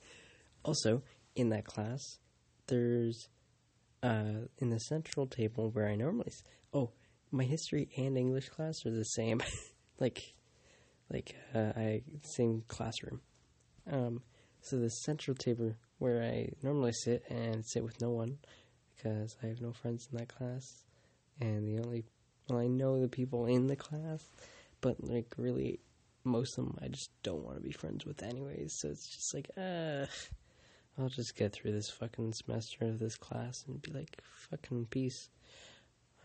also 0.65 1.03
in 1.35 1.49
that 1.51 1.65
class, 1.65 2.19
there's 2.67 3.29
uh 4.03 4.47
in 4.59 4.71
the 4.71 4.79
central 4.79 5.27
table 5.27 5.71
where 5.71 5.89
I 5.89 5.97
normally 5.97 6.33
oh 6.75 6.91
my 7.31 7.45
history 7.45 7.89
and 7.97 8.17
English 8.17 8.51
class 8.51 8.85
are 8.85 8.91
the 8.91 9.05
same, 9.05 9.41
like 10.01 10.35
like 11.11 11.37
uh, 11.55 11.73
I 11.77 12.03
same 12.23 12.65
classroom. 12.69 13.21
Um, 13.91 14.23
so 14.61 14.79
the 14.79 14.91
central 14.91 15.37
table 15.37 15.75
where 15.99 16.23
I 16.23 16.51
normally 16.63 16.93
sit 16.93 17.25
and 17.29 17.65
sit 17.65 17.83
with 17.83 18.01
no 18.01 18.11
one 18.11 18.39
because 18.97 19.37
I 19.43 19.47
have 19.47 19.61
no 19.61 19.73
friends 19.73 20.09
in 20.11 20.19
that 20.19 20.29
class, 20.29 20.85
and 21.41 21.67
the 21.67 21.83
only 21.85 22.05
well 22.49 22.59
I 22.59 22.67
know 22.67 23.01
the 23.01 23.09
people 23.09 23.47
in 23.47 23.67
the 23.67 23.77
class, 23.77 24.31
but 24.81 24.97
like 25.03 25.35
really 25.37 25.81
most 26.25 26.59
of 26.59 26.65
them 26.65 26.79
I 26.83 26.89
just 26.89 27.11
don't 27.23 27.45
want 27.45 27.57
to 27.57 27.63
be 27.63 27.73
friends 27.73 28.05
with 28.05 28.23
anyways. 28.23 28.79
So 28.81 28.89
it's 28.89 29.09
just 29.09 29.35
like 29.35 29.51
uh. 29.57 30.07
I'll 30.99 31.11
just 31.11 31.37
get 31.37 31.53
through 31.53 31.73
this 31.73 31.91
fucking 31.91 32.33
semester 32.33 32.87
of 32.87 32.99
this 32.99 33.17
class 33.17 33.65
and 33.69 33.83
be 33.83 33.93
like, 33.93 34.19
fucking 34.49 34.87
peace. 34.87 35.29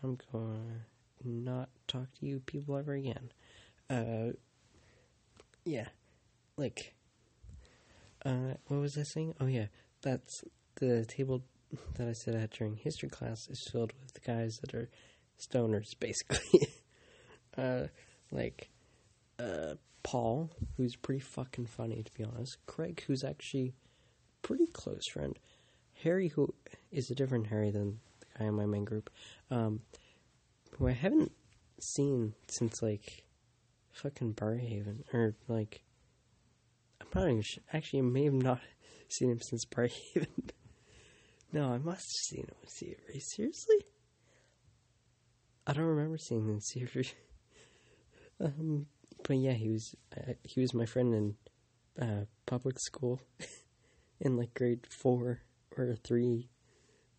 I'm 0.02 0.18
going 0.32 0.82
to 1.22 1.28
not 1.28 1.68
talk 1.86 2.06
to 2.18 2.26
you 2.26 2.40
people 2.40 2.78
ever 2.78 2.94
again. 2.94 3.32
Uh, 3.90 4.32
yeah. 5.66 5.88
Like, 6.56 6.94
uh, 8.24 8.54
what 8.68 8.80
was 8.80 8.96
I 8.98 9.02
saying? 9.02 9.34
Oh, 9.40 9.46
yeah. 9.46 9.66
That's 10.02 10.44
the 10.76 11.04
table 11.04 11.42
that 11.96 12.08
I 12.08 12.12
sit 12.12 12.34
at 12.34 12.50
during 12.50 12.76
history 12.76 13.08
class 13.08 13.48
is 13.48 13.66
filled 13.66 13.92
with 14.00 14.22
guys 14.24 14.58
that 14.58 14.74
are 14.74 14.88
stoners, 15.38 15.94
basically. 16.00 16.68
uh, 17.56 17.84
like, 18.30 18.70
uh, 19.38 19.74
Paul, 20.02 20.50
who's 20.76 20.96
pretty 20.96 21.20
fucking 21.20 21.66
funny, 21.66 22.02
to 22.02 22.12
be 22.12 22.24
honest. 22.24 22.58
Craig, 22.66 23.02
who's 23.06 23.24
actually 23.24 23.74
pretty 24.42 24.66
close 24.66 25.06
friend. 25.06 25.38
Harry, 26.02 26.28
who 26.28 26.52
is 26.90 27.10
a 27.10 27.14
different 27.14 27.46
Harry 27.48 27.70
than 27.70 28.00
the 28.20 28.26
guy 28.38 28.44
in 28.46 28.54
my 28.54 28.66
main 28.66 28.84
group, 28.84 29.10
um, 29.50 29.80
who 30.72 30.88
I 30.88 30.92
haven't 30.92 31.32
seen 31.78 32.34
since 32.48 32.82
like 32.82 33.24
fucking 33.92 34.34
Barrhaven 34.34 35.02
or 35.12 35.34
like 35.48 35.82
Sure. 37.12 37.42
Actually, 37.72 37.98
I 38.00 38.02
may 38.02 38.24
have 38.24 38.34
not 38.34 38.60
seen 39.08 39.30
him 39.30 39.40
since 39.40 39.64
Barrhaven. 39.64 40.26
no, 41.52 41.72
I 41.72 41.78
must 41.78 42.00
have 42.00 42.36
seen 42.38 42.44
him 42.44 42.54
in 42.62 42.68
series. 42.68 43.32
Seriously, 43.34 43.84
I 45.66 45.72
don't 45.72 45.84
remember 45.84 46.18
seeing 46.18 46.42
him 46.42 46.50
in 46.50 46.60
series. 46.60 47.14
um, 48.40 48.86
but 49.22 49.36
yeah, 49.36 49.52
he 49.52 49.68
was 49.68 49.94
uh, 50.16 50.32
he 50.42 50.60
was 50.60 50.74
my 50.74 50.86
friend 50.86 51.14
in 51.14 52.04
uh, 52.04 52.24
public 52.46 52.78
school. 52.78 53.20
in 54.22 54.36
like 54.36 54.54
grade 54.54 54.86
four 54.88 55.40
or 55.76 55.96
three. 56.02 56.48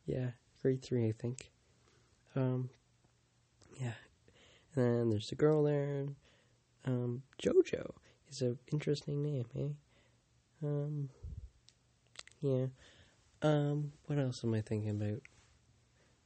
Yeah, 0.05 0.31
grade 0.61 0.81
three, 0.81 1.07
I 1.07 1.11
think. 1.11 1.51
Um, 2.35 2.69
yeah. 3.79 3.93
And 4.75 4.99
then 4.99 5.09
there's 5.09 5.31
a 5.31 5.35
girl 5.35 5.63
there. 5.63 6.05
Um, 6.85 7.23
JoJo 7.41 7.91
is 8.29 8.41
an 8.41 8.57
interesting 8.71 9.21
name, 9.21 9.45
eh? 9.55 9.73
Um, 10.63 11.09
yeah. 12.41 12.67
Um, 13.41 13.91
what 14.05 14.17
else 14.17 14.43
am 14.43 14.53
I 14.53 14.61
thinking 14.61 14.91
about? 14.91 15.21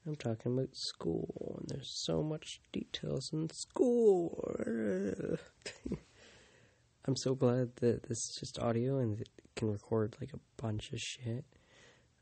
I'm 0.05 0.15
talking 0.15 0.53
about 0.53 0.75
school, 0.75 1.57
and 1.59 1.67
there's 1.67 1.89
so 1.89 2.21
much 2.21 2.61
details 2.71 3.33
in 3.33 3.49
school. 3.49 4.55
I'm 7.05 7.15
so 7.15 7.35
glad 7.35 7.75
that 7.77 8.03
this 8.03 8.29
is 8.29 8.35
just 8.35 8.59
audio 8.59 8.99
and 8.99 9.19
it 9.19 9.29
can 9.55 9.71
record 9.71 10.15
like 10.21 10.33
a 10.33 10.61
bunch 10.61 10.91
of 10.93 11.01
shit. 11.01 11.45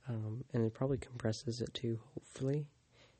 Um, 0.08 0.46
and 0.54 0.64
it 0.66 0.74
probably 0.74 1.00
compresses 1.00 1.60
it 1.62 1.74
too, 1.74 2.00
hopefully, 2.14 2.68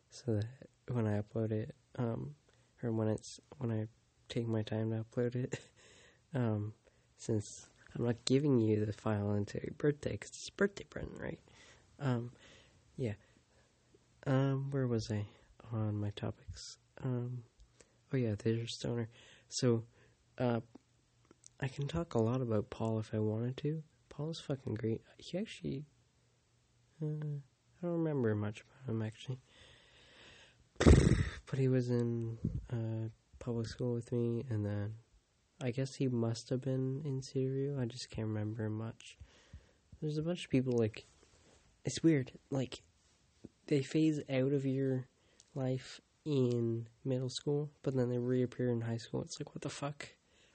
so 0.10 0.36
that 0.36 0.68
when 0.88 1.08
I 1.08 1.20
upload 1.20 1.52
it, 1.52 1.76
um, 1.98 2.36
or 2.84 2.92
when 2.92 3.08
it's 3.08 3.40
when 3.58 3.72
I 3.72 3.88
take 4.30 4.48
my 4.48 4.62
time 4.62 4.92
to 4.92 5.04
upload 5.04 5.36
it, 5.36 5.60
um, 6.36 6.74
since 7.18 7.68
I'm 7.96 8.06
not 8.06 8.26
giving 8.26 8.60
you 8.60 8.86
the 8.86 8.94
file 8.94 9.32
until 9.32 9.62
your 9.62 9.74
birthday, 9.78 10.12
because 10.12 10.30
it's 10.30 10.50
birthday 10.50 10.84
present, 10.86 11.20
right? 11.20 11.40
Um, 12.00 12.32
yeah. 12.98 13.14
Um, 14.28 14.68
where 14.72 14.88
was 14.88 15.10
I 15.12 15.26
on 15.72 15.96
my 16.00 16.10
topics? 16.12 16.78
Um, 17.04 17.44
oh 18.14 18.18
yeah, 18.18 18.36
there's 18.38 18.74
Stoner. 18.74 19.08
So, 19.48 19.84
uh, 20.38 20.60
I 21.62 21.68
can 21.70 21.88
talk 21.88 22.16
a 22.16 22.20
lot 22.20 22.42
about 22.42 22.70
Paul 22.70 23.00
if 23.00 23.14
I 23.14 23.20
wanted 23.20 23.56
to. 23.58 23.82
Paul 24.10 24.30
is 24.30 24.40
fucking 24.40 24.76
great. 24.76 25.02
He 25.18 25.38
actually, 25.38 25.86
uh, 27.02 27.06
I 27.06 27.82
don't 27.82 27.92
remember 28.04 28.36
much 28.36 28.62
about 28.62 28.94
him 28.94 29.02
actually, 29.02 29.40
but 30.80 31.58
he 31.60 31.70
was 31.70 31.90
in 31.90 32.38
uh, 32.72 33.10
public 33.40 33.68
school 33.68 33.94
with 33.94 34.12
me, 34.12 34.44
and 34.50 34.66
then 34.66 34.96
I 35.62 35.72
guess 35.72 35.96
he 35.96 36.08
must 36.08 36.50
have 36.50 36.62
been 36.62 37.02
in 37.06 37.22
Cedarview. 37.22 37.80
I 37.80 37.86
just 37.86 38.10
can't 38.10 38.28
remember 38.28 38.70
much. 38.70 39.18
There's 40.02 40.18
a 40.18 40.24
bunch 40.24 40.46
of 40.46 40.52
people 40.52 40.78
like, 40.78 41.06
it's 41.86 42.04
weird. 42.04 42.32
Like, 42.52 42.82
they 43.68 43.82
phase 43.82 44.20
out 44.30 44.52
of 44.52 44.66
your 44.66 45.08
life 45.54 46.02
in 46.26 46.88
middle 47.06 47.30
school, 47.30 47.72
but 47.84 47.96
then 47.96 48.10
they 48.10 48.18
reappear 48.18 48.70
in 48.70 48.82
high 48.82 48.98
school. 48.98 49.22
It's 49.22 49.40
like, 49.40 49.56
what 49.56 49.62
the 49.62 49.70
fuck? 49.70 50.10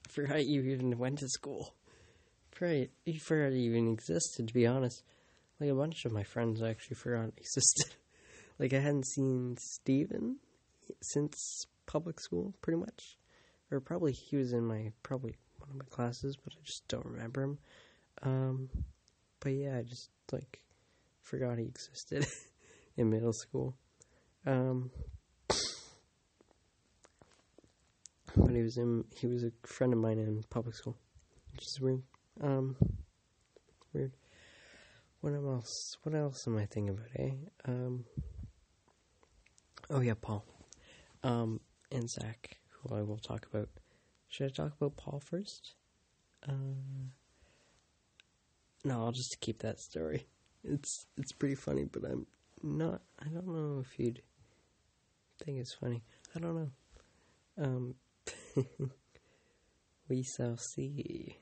I 0.08 0.12
forgot 0.12 0.46
you 0.46 0.62
even 0.62 0.98
went 0.98 1.20
to 1.20 1.28
school. 1.28 1.74
Forgot, 2.50 2.88
you 3.06 3.20
forgot 3.20 3.52
you 3.52 3.70
even 3.70 3.92
existed, 3.92 4.48
to 4.48 4.54
be 4.54 4.66
honest. 4.66 5.02
like 5.60 5.70
a 5.70 5.74
bunch 5.74 6.04
of 6.04 6.12
my 6.12 6.24
friends 6.24 6.62
actually 6.62 6.96
forgot 6.96 7.30
existed. 7.36 7.94
like 8.58 8.74
I 8.74 8.80
hadn't 8.80 9.06
seen 9.06 9.56
Steven 9.58 10.36
since 11.00 11.66
public 11.86 12.20
school, 12.20 12.54
pretty 12.60 12.78
much, 12.78 13.16
or 13.70 13.80
probably 13.80 14.12
he 14.12 14.36
was 14.36 14.52
in 14.52 14.64
my 14.64 14.92
probably 15.02 15.36
one 15.58 15.70
of 15.70 15.76
my 15.76 15.84
classes, 15.90 16.36
but 16.36 16.52
I 16.52 16.62
just 16.64 16.86
don't 16.88 17.06
remember 17.06 17.42
him. 17.42 17.58
Um, 18.22 18.68
but 19.40 19.50
yeah, 19.50 19.78
I 19.78 19.82
just 19.82 20.10
like 20.32 20.60
forgot 21.22 21.58
he 21.58 21.64
existed 21.64 22.26
in 22.96 23.10
middle 23.10 23.32
school. 23.32 23.76
Um, 24.46 24.90
but 28.36 28.50
he 28.54 28.62
was 28.62 28.76
in 28.76 29.04
he 29.14 29.26
was 29.26 29.44
a 29.44 29.52
friend 29.66 29.92
of 29.92 29.98
mine 29.98 30.18
in 30.18 30.42
public 30.50 30.74
school, 30.74 30.96
which 31.52 31.62
is 31.62 31.80
weird. 31.80 32.02
Um, 32.42 32.76
weird. 33.92 34.12
What 35.20 35.34
else? 35.34 35.96
What 36.02 36.14
else 36.14 36.46
am 36.46 36.56
I 36.56 36.66
thinking 36.66 36.90
about? 36.90 37.08
Eh? 37.16 37.32
Um. 37.66 38.04
Oh 39.90 40.00
yeah, 40.00 40.14
Paul. 40.20 40.44
Um, 41.22 41.60
and 41.92 42.08
Zach, 42.08 42.56
who 42.82 42.94
I 42.94 43.02
will 43.02 43.18
talk 43.18 43.46
about. 43.52 43.68
Should 44.28 44.46
I 44.46 44.54
talk 44.54 44.72
about 44.76 44.96
Paul 44.96 45.20
first? 45.20 45.74
Uh, 46.48 47.10
no, 48.84 49.04
I'll 49.04 49.12
just 49.12 49.40
keep 49.40 49.60
that 49.60 49.80
story. 49.80 50.26
It's 50.64 51.06
it's 51.16 51.32
pretty 51.32 51.54
funny, 51.54 51.84
but 51.84 52.04
I'm 52.04 52.26
not. 52.62 53.02
I 53.18 53.28
don't 53.28 53.48
know 53.48 53.80
if 53.80 53.98
you'd 53.98 54.22
think 55.44 55.58
it's 55.58 55.72
funny. 55.72 56.02
I 56.34 56.38
don't 56.38 56.54
know. 56.54 56.70
Um, 57.64 57.94
we 60.08 60.22
shall 60.22 60.56
see. 60.56 61.38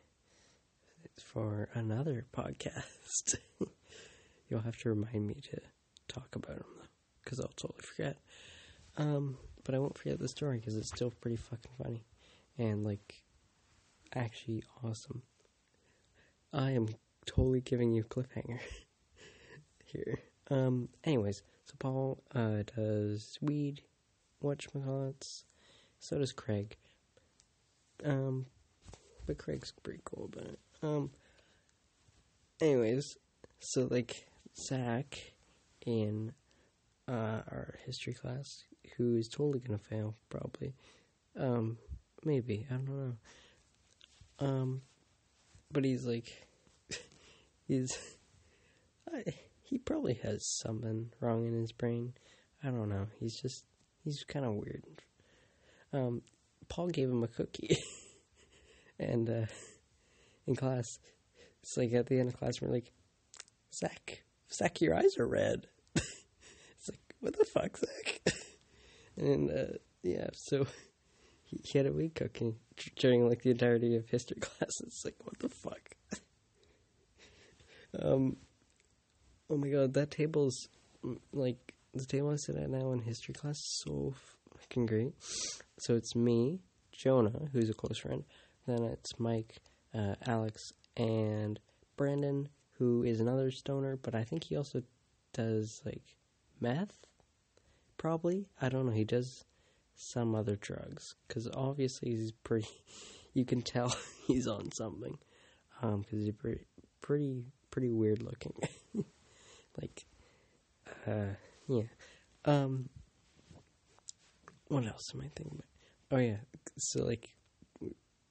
It's 1.04 1.22
For 1.22 1.68
another 1.74 2.26
podcast, 2.32 3.36
you'll 4.48 4.60
have 4.60 4.76
to 4.78 4.90
remind 4.90 5.26
me 5.26 5.40
to 5.50 5.60
talk 6.06 6.34
about 6.34 6.58
them 6.58 6.66
though, 6.78 6.86
because 7.22 7.40
I'll 7.40 7.52
totally 7.56 7.82
forget. 7.82 8.18
Um, 8.96 9.36
but 9.68 9.74
I 9.74 9.80
won't 9.80 9.98
forget 9.98 10.18
the 10.18 10.28
story 10.28 10.56
because 10.56 10.76
it's 10.78 10.88
still 10.88 11.10
pretty 11.10 11.36
fucking 11.36 11.70
funny 11.76 12.02
and 12.56 12.84
like 12.84 13.22
actually 14.14 14.64
awesome. 14.82 15.20
I 16.54 16.70
am 16.70 16.88
totally 17.26 17.60
giving 17.60 17.92
you 17.92 18.00
a 18.00 18.04
cliffhanger 18.06 18.60
here. 19.84 20.20
Um, 20.50 20.88
anyways, 21.04 21.42
so 21.66 21.74
Paul 21.78 22.22
uh, 22.34 22.62
does 22.74 23.38
weed, 23.42 23.82
whatchamacallits, 24.42 25.44
so 25.98 26.18
does 26.18 26.32
Craig. 26.32 26.74
Um, 28.02 28.46
but 29.26 29.36
Craig's 29.36 29.74
pretty 29.82 30.00
cool 30.06 30.30
about 30.32 30.50
it. 30.50 30.58
Um, 30.82 31.10
anyways, 32.62 33.18
so 33.60 33.86
like 33.90 34.28
Zach 34.56 35.34
in 35.84 36.32
uh, 37.06 37.42
our 37.50 37.74
history 37.84 38.14
class, 38.14 38.64
who 38.96 39.16
is 39.16 39.28
totally 39.28 39.60
gonna 39.60 39.78
fail, 39.78 40.14
probably. 40.30 40.74
Um, 41.36 41.78
maybe 42.24 42.66
I 42.70 42.74
don't 42.74 42.88
know. 42.88 43.16
Um, 44.40 44.82
but 45.70 45.84
he's 45.84 46.06
like, 46.06 46.46
he's, 47.68 47.96
I, 49.12 49.24
he 49.62 49.78
probably 49.78 50.14
has 50.22 50.46
something 50.46 51.10
wrong 51.20 51.46
in 51.46 51.54
his 51.54 51.72
brain. 51.72 52.14
I 52.62 52.68
don't 52.68 52.88
know. 52.88 53.06
He's 53.20 53.40
just, 53.40 53.64
he's 54.04 54.24
kind 54.24 54.44
of 54.44 54.54
weird. 54.54 55.02
Um, 55.92 56.22
Paul 56.68 56.88
gave 56.88 57.08
him 57.08 57.22
a 57.22 57.28
cookie, 57.28 57.78
and 58.98 59.28
uh, 59.28 59.46
in 60.46 60.54
class, 60.54 60.98
it's 61.62 61.76
like 61.76 61.92
at 61.92 62.06
the 62.06 62.18
end 62.18 62.28
of 62.28 62.36
class, 62.36 62.60
we're 62.60 62.68
like, 62.68 62.92
Zach, 63.72 64.22
Zach, 64.52 64.80
your 64.80 64.94
eyes 64.94 65.16
are 65.18 65.26
red. 65.26 65.66
it's 65.94 66.90
like, 66.90 67.14
what 67.20 67.38
the 67.38 67.44
fuck, 67.44 67.76
Zach? 67.76 68.20
And 69.18 69.50
uh, 69.50 69.76
yeah, 70.02 70.28
so 70.32 70.66
he, 71.44 71.60
he 71.64 71.78
had 71.78 71.86
a 71.86 71.92
weed 71.92 72.14
cookie 72.14 72.54
during 72.96 73.28
like 73.28 73.42
the 73.42 73.50
entirety 73.50 73.96
of 73.96 74.08
history 74.08 74.36
class. 74.40 74.70
It's 74.82 75.02
like, 75.04 75.16
what 75.24 75.38
the 75.38 75.48
fuck? 75.48 75.96
um, 78.02 78.36
oh 79.50 79.56
my 79.56 79.68
god, 79.68 79.94
that 79.94 80.10
table's 80.10 80.68
mm, 81.04 81.18
like 81.32 81.74
the 81.94 82.06
table 82.06 82.30
I 82.30 82.36
sit 82.36 82.56
at 82.56 82.70
now 82.70 82.92
in 82.92 83.00
history 83.00 83.34
class 83.34 83.56
so 83.84 84.14
fucking 84.56 84.86
great. 84.86 85.12
So 85.78 85.94
it's 85.94 86.14
me, 86.14 86.60
Jonah, 86.92 87.48
who's 87.52 87.70
a 87.70 87.74
close 87.74 87.98
friend. 87.98 88.24
Then 88.66 88.82
it's 88.82 89.18
Mike, 89.18 89.56
uh, 89.94 90.14
Alex, 90.26 90.60
and 90.96 91.58
Brandon, 91.96 92.48
who 92.72 93.02
is 93.02 93.20
another 93.20 93.50
stoner, 93.50 93.96
but 93.96 94.14
I 94.14 94.24
think 94.24 94.44
he 94.44 94.56
also 94.56 94.82
does 95.32 95.80
like 95.84 96.02
meth. 96.60 97.07
Probably, 97.98 98.46
I 98.62 98.68
don't 98.68 98.86
know. 98.86 98.92
He 98.92 99.04
does 99.04 99.44
some 99.94 100.34
other 100.34 100.56
drugs 100.56 101.16
because 101.26 101.48
obviously 101.52 102.10
he's 102.10 102.32
pretty. 102.32 102.68
You 103.34 103.44
can 103.44 103.62
tell 103.62 103.94
he's 104.26 104.48
on 104.48 104.72
something 104.72 105.16
because 105.80 105.94
um, 105.94 106.04
he's 106.10 106.32
pretty, 106.32 106.64
pretty, 107.00 107.44
pretty 107.70 107.92
weird 107.92 108.20
looking. 108.20 108.54
like, 109.80 110.06
uh, 111.06 111.34
yeah. 111.68 111.82
Um, 112.46 112.88
what 114.68 114.86
else 114.86 115.12
am 115.14 115.20
I 115.20 115.30
thinking 115.36 115.52
about? 115.52 115.66
Oh 116.10 116.20
yeah, 116.20 116.38
so 116.78 117.04
like, 117.04 117.28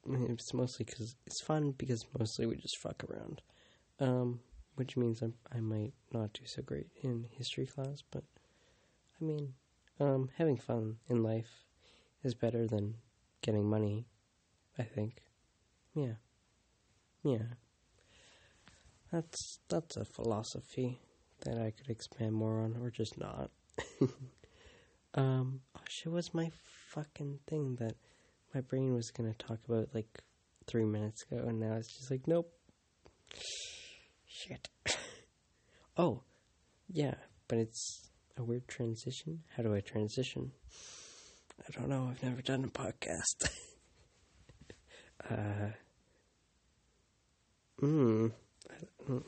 it's 0.10 0.54
mostly 0.54 0.84
because 0.84 1.16
it's 1.26 1.40
fun 1.40 1.74
because 1.78 2.06
mostly 2.18 2.48
we 2.48 2.58
just 2.58 2.78
fuck 2.78 3.04
around, 3.10 3.42
um, 4.00 4.42
which 4.76 4.98
means 4.98 5.24
I 5.24 5.28
I 5.56 5.62
might 5.62 5.94
not 6.12 6.34
do 6.34 6.42
so 6.46 6.64
great 6.64 6.88
in 7.02 7.28
history 7.32 7.68
class, 7.68 8.04
but 8.12 8.24
I 9.22 9.26
mean, 9.26 9.54
um, 10.00 10.30
having 10.38 10.58
fun 10.58 10.98
in 11.10 11.24
life 11.24 11.66
is 12.24 12.36
better 12.36 12.68
than 12.68 12.96
getting 13.42 13.70
money, 13.70 14.06
I 14.78 14.84
think. 14.84 15.22
Yeah. 15.94 16.16
Yeah. 17.24 17.54
That's 19.12 19.60
that's 19.70 19.98
a 19.98 20.06
philosophy 20.06 21.00
that 21.46 21.58
I 21.58 21.72
could 21.72 21.90
expand 21.90 22.34
more 22.34 22.62
on 22.62 22.78
or 22.82 22.90
just 22.90 23.18
not. 23.18 23.52
um 25.16 25.62
oh 25.76 25.82
shit 25.88 26.12
was 26.12 26.34
my 26.34 26.52
fucking 26.90 27.40
thing 27.48 27.78
that 27.80 27.94
my 28.54 28.62
brain 28.62 28.94
was 28.94 29.12
gonna 29.12 29.34
talk 29.34 29.60
about 29.68 29.94
like 29.94 30.22
three 30.66 30.86
minutes 30.86 31.24
ago 31.24 31.46
and 31.48 31.60
now 31.60 31.74
it's 31.74 31.96
just 31.98 32.12
like 32.12 32.28
nope. 32.28 32.52
Shit. 34.28 34.70
oh, 35.98 36.22
yeah, 36.88 37.16
but 37.48 37.58
it's 37.58 38.12
a 38.38 38.44
weird 38.44 38.68
transition. 38.68 39.44
How 39.56 39.64
do 39.64 39.74
I 39.74 39.80
transition? 39.80 40.52
I 41.68 41.72
don't 41.72 41.90
know. 41.90 42.08
I've 42.10 42.24
never 42.24 42.42
done 42.42 42.64
a 42.64 42.68
podcast. 42.68 43.50
uh, 45.30 45.72
mm, 47.82 48.32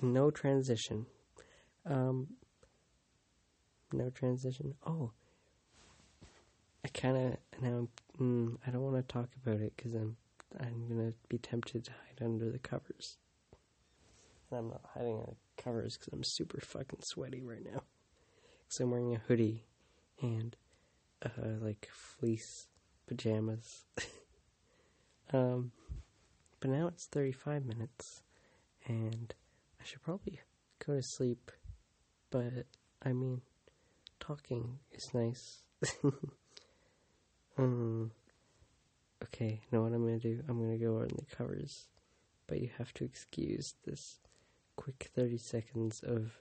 no 0.01 0.31
transition. 0.31 1.05
Um, 1.85 2.27
no 3.91 4.09
transition. 4.09 4.75
Oh, 4.85 5.11
I 6.85 6.89
kind 6.89 7.17
of 7.17 7.61
now. 7.61 7.87
Mm, 8.19 8.57
I 8.67 8.71
don't 8.71 8.81
want 8.81 8.95
to 8.95 9.13
talk 9.13 9.29
about 9.43 9.61
it 9.61 9.73
because 9.75 9.93
I'm 9.93 10.17
I'm 10.59 10.87
gonna 10.87 11.13
be 11.29 11.37
tempted 11.37 11.85
to 11.85 11.91
hide 11.91 12.23
under 12.25 12.51
the 12.51 12.59
covers. 12.59 13.17
And 14.49 14.59
I'm 14.59 14.67
not 14.69 14.81
hiding 14.93 15.19
under 15.19 15.35
covers 15.57 15.97
because 15.97 16.13
I'm 16.13 16.23
super 16.23 16.59
fucking 16.59 17.01
sweaty 17.01 17.41
right 17.41 17.63
now. 17.63 17.83
Because 18.69 18.81
I'm 18.81 18.91
wearing 18.91 19.15
a 19.15 19.21
hoodie 19.27 19.63
and 20.21 20.55
uh, 21.25 21.57
like 21.59 21.89
fleece 21.91 22.67
pajamas. 23.07 23.85
um, 25.33 25.71
but 26.59 26.69
now 26.69 26.85
it's 26.85 27.07
35 27.07 27.65
minutes, 27.65 28.21
and 28.85 29.33
I 29.81 29.83
should 29.85 30.03
probably 30.03 30.41
go 30.85 30.93
to 30.93 31.01
sleep. 31.01 31.51
But 32.29 32.67
I 33.03 33.11
mean, 33.11 33.41
talking 34.19 34.77
is 34.91 35.15
nice. 35.15 35.63
um, 37.57 38.11
okay, 39.23 39.61
know 39.71 39.81
what 39.81 39.93
I'm 39.93 40.05
gonna 40.05 40.19
do? 40.19 40.43
I'm 40.47 40.59
gonna 40.59 40.77
go 40.77 40.97
on 40.97 41.07
the 41.07 41.35
covers, 41.35 41.87
but 42.45 42.61
you 42.61 42.69
have 42.77 42.93
to 42.95 43.03
excuse 43.03 43.73
this 43.83 44.19
quick 44.75 45.09
30 45.15 45.39
seconds 45.39 46.03
of 46.05 46.33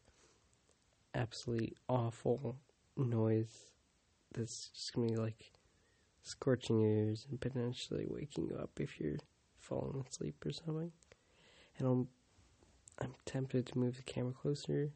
absolutely 1.18 1.74
awful 1.88 2.56
noise 2.96 3.72
that's 4.32 4.68
just 4.68 4.92
gonna 4.92 5.08
be 5.08 5.16
like 5.16 5.52
scorching 6.22 6.80
your 6.80 6.90
ears 6.90 7.26
and 7.28 7.40
potentially 7.40 8.06
waking 8.08 8.46
you 8.46 8.56
up 8.56 8.70
if 8.78 9.00
you're 9.00 9.18
falling 9.58 10.04
asleep 10.08 10.36
or 10.46 10.52
something. 10.52 10.92
And 11.78 11.88
I'm 11.88 12.08
I'm 13.00 13.14
tempted 13.26 13.66
to 13.66 13.78
move 13.78 13.96
the 13.96 14.02
camera 14.02 14.32
closer. 14.32 14.90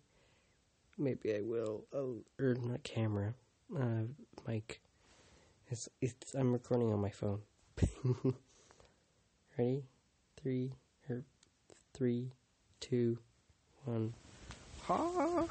Maybe 0.99 1.35
I 1.35 1.41
will. 1.41 1.85
Oh, 1.93 2.19
or 2.39 2.55
not 2.55 2.83
camera, 2.83 3.35
uh, 3.77 4.05
mic. 4.47 4.81
It's, 5.69 5.89
it's 6.01 6.35
I'm 6.35 6.53
recording 6.53 6.93
on 6.93 7.01
my 7.01 7.11
phone. 7.11 7.41
Ready? 9.59 9.85
Three 10.41 10.73
or 11.09 11.23
three, 11.95 12.33
two, 12.81 13.19
one. 13.85 14.15
Ha! 14.87 15.47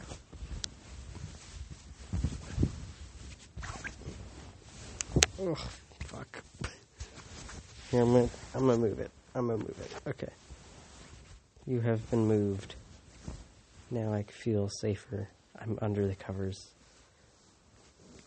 Oh, 5.44 5.56
fuck. 6.06 6.44
Here, 7.89 8.02
I'm 8.02 8.14
gonna, 8.14 8.30
I'm 8.54 8.68
gonna 8.68 8.78
move 8.78 9.00
it. 9.00 9.10
I'm 9.34 9.48
gonna 9.48 9.58
move 9.58 9.76
it. 9.80 10.10
Okay. 10.10 10.32
You 11.66 11.82
have 11.82 12.12
been 12.12 12.28
moved. 12.28 12.76
Now 13.89 14.14
I 14.14 14.22
feel 14.24 14.70
safer. 14.70 15.30
I'm 15.60 15.80
under 15.82 16.08
the 16.08 16.14
covers. 16.14 16.70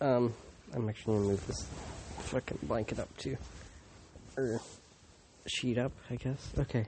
Um, 0.00 0.34
I'm 0.74 0.88
actually 0.88 1.18
gonna 1.18 1.28
move 1.28 1.46
this 1.46 1.64
fucking 2.18 2.58
blanket 2.64 2.98
up 2.98 3.16
too. 3.16 3.36
Or 4.36 4.60
sheet 5.46 5.78
up, 5.78 5.92
I 6.10 6.16
guess. 6.16 6.52
Okay. 6.58 6.86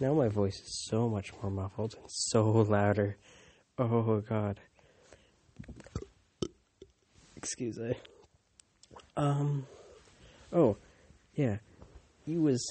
Now 0.00 0.12
my 0.12 0.28
voice 0.28 0.56
is 0.56 0.86
so 0.88 1.08
much 1.08 1.32
more 1.40 1.52
muffled 1.52 1.94
and 1.94 2.04
so 2.08 2.50
louder. 2.50 3.16
Oh 3.78 4.20
god. 4.28 4.58
Excuse 7.36 7.78
me. 7.78 7.94
Um. 9.16 9.66
Oh, 10.52 10.76
yeah. 11.34 11.58
You 12.26 12.42
was. 12.42 12.62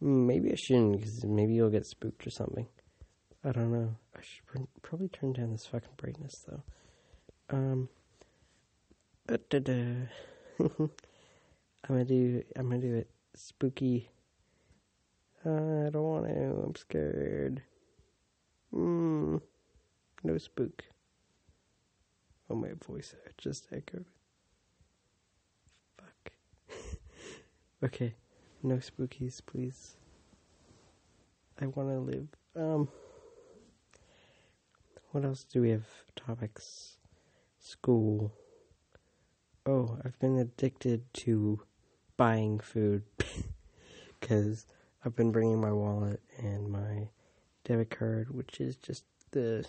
Maybe 0.00 0.52
I 0.52 0.56
shouldn't, 0.56 0.98
because 0.98 1.24
maybe 1.24 1.54
you'll 1.54 1.70
get 1.70 1.86
spooked 1.86 2.26
or 2.26 2.30
something. 2.30 2.66
I 3.44 3.52
don't 3.52 3.72
know. 3.72 3.94
I 4.16 4.20
should 4.20 4.46
pr- 4.46 4.80
probably 4.82 5.08
turn 5.08 5.32
down 5.32 5.52
this 5.52 5.66
fucking 5.66 5.88
brightness 5.96 6.34
though. 6.46 6.62
Um. 7.50 7.88
I'm 10.60 10.90
gonna 11.88 12.04
do. 12.04 12.42
I'm 12.56 12.68
gonna 12.68 12.80
do 12.80 12.94
it 12.94 13.10
spooky. 13.34 14.10
Uh, 15.44 15.86
I 15.86 15.90
don't 15.90 16.02
want 16.02 16.26
to. 16.26 16.62
I'm 16.64 16.74
scared. 16.74 17.62
Hmm. 18.72 19.36
No 20.22 20.38
spook. 20.38 20.82
Oh, 22.50 22.54
my 22.54 22.70
voice 22.86 23.14
just 23.38 23.68
echoed. 23.72 24.06
Okay. 27.84 28.14
No 28.62 28.76
spookies, 28.76 29.40
please. 29.44 29.96
I 31.60 31.66
want 31.66 31.90
to 31.90 31.98
live. 31.98 32.28
Um. 32.56 32.88
What 35.12 35.24
else 35.24 35.44
do 35.44 35.60
we 35.60 35.70
have? 35.70 35.86
Topics. 36.16 36.96
School. 37.60 38.32
Oh, 39.66 39.98
I've 40.04 40.18
been 40.18 40.38
addicted 40.38 41.02
to 41.14 41.60
buying 42.16 42.58
food 42.58 43.02
because 44.20 44.66
I've 45.04 45.14
been 45.14 45.32
bringing 45.32 45.60
my 45.60 45.72
wallet 45.72 46.20
and 46.38 46.68
my 46.68 47.08
debit 47.64 47.90
card, 47.90 48.34
which 48.34 48.60
is 48.60 48.76
just 48.76 49.04
the 49.30 49.64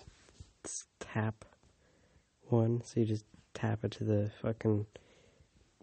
tap 0.99 1.45
one. 2.47 2.81
So 2.83 3.01
you 3.01 3.05
just 3.05 3.25
tap 3.53 3.83
it 3.83 3.91
to 3.91 4.03
the 4.03 4.31
fucking 4.41 4.85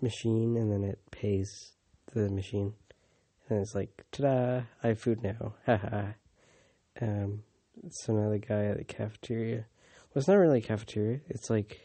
machine 0.00 0.56
and 0.56 0.72
then 0.72 0.82
it 0.82 0.98
pays 1.10 1.72
the 2.14 2.30
machine. 2.30 2.74
And 3.48 3.60
it's 3.60 3.74
like, 3.74 4.04
ta 4.12 4.22
da, 4.22 4.60
I 4.82 4.88
have 4.88 5.00
food 5.00 5.22
now. 5.22 5.54
Haha. 5.66 6.12
um, 7.00 7.42
so 7.90 8.12
now 8.12 8.30
the 8.30 8.38
guy 8.38 8.64
at 8.66 8.78
the 8.78 8.84
cafeteria. 8.84 9.66
Well, 10.14 10.20
it's 10.20 10.28
not 10.28 10.34
really 10.34 10.58
a 10.58 10.62
cafeteria. 10.62 11.20
It's 11.28 11.50
like, 11.50 11.80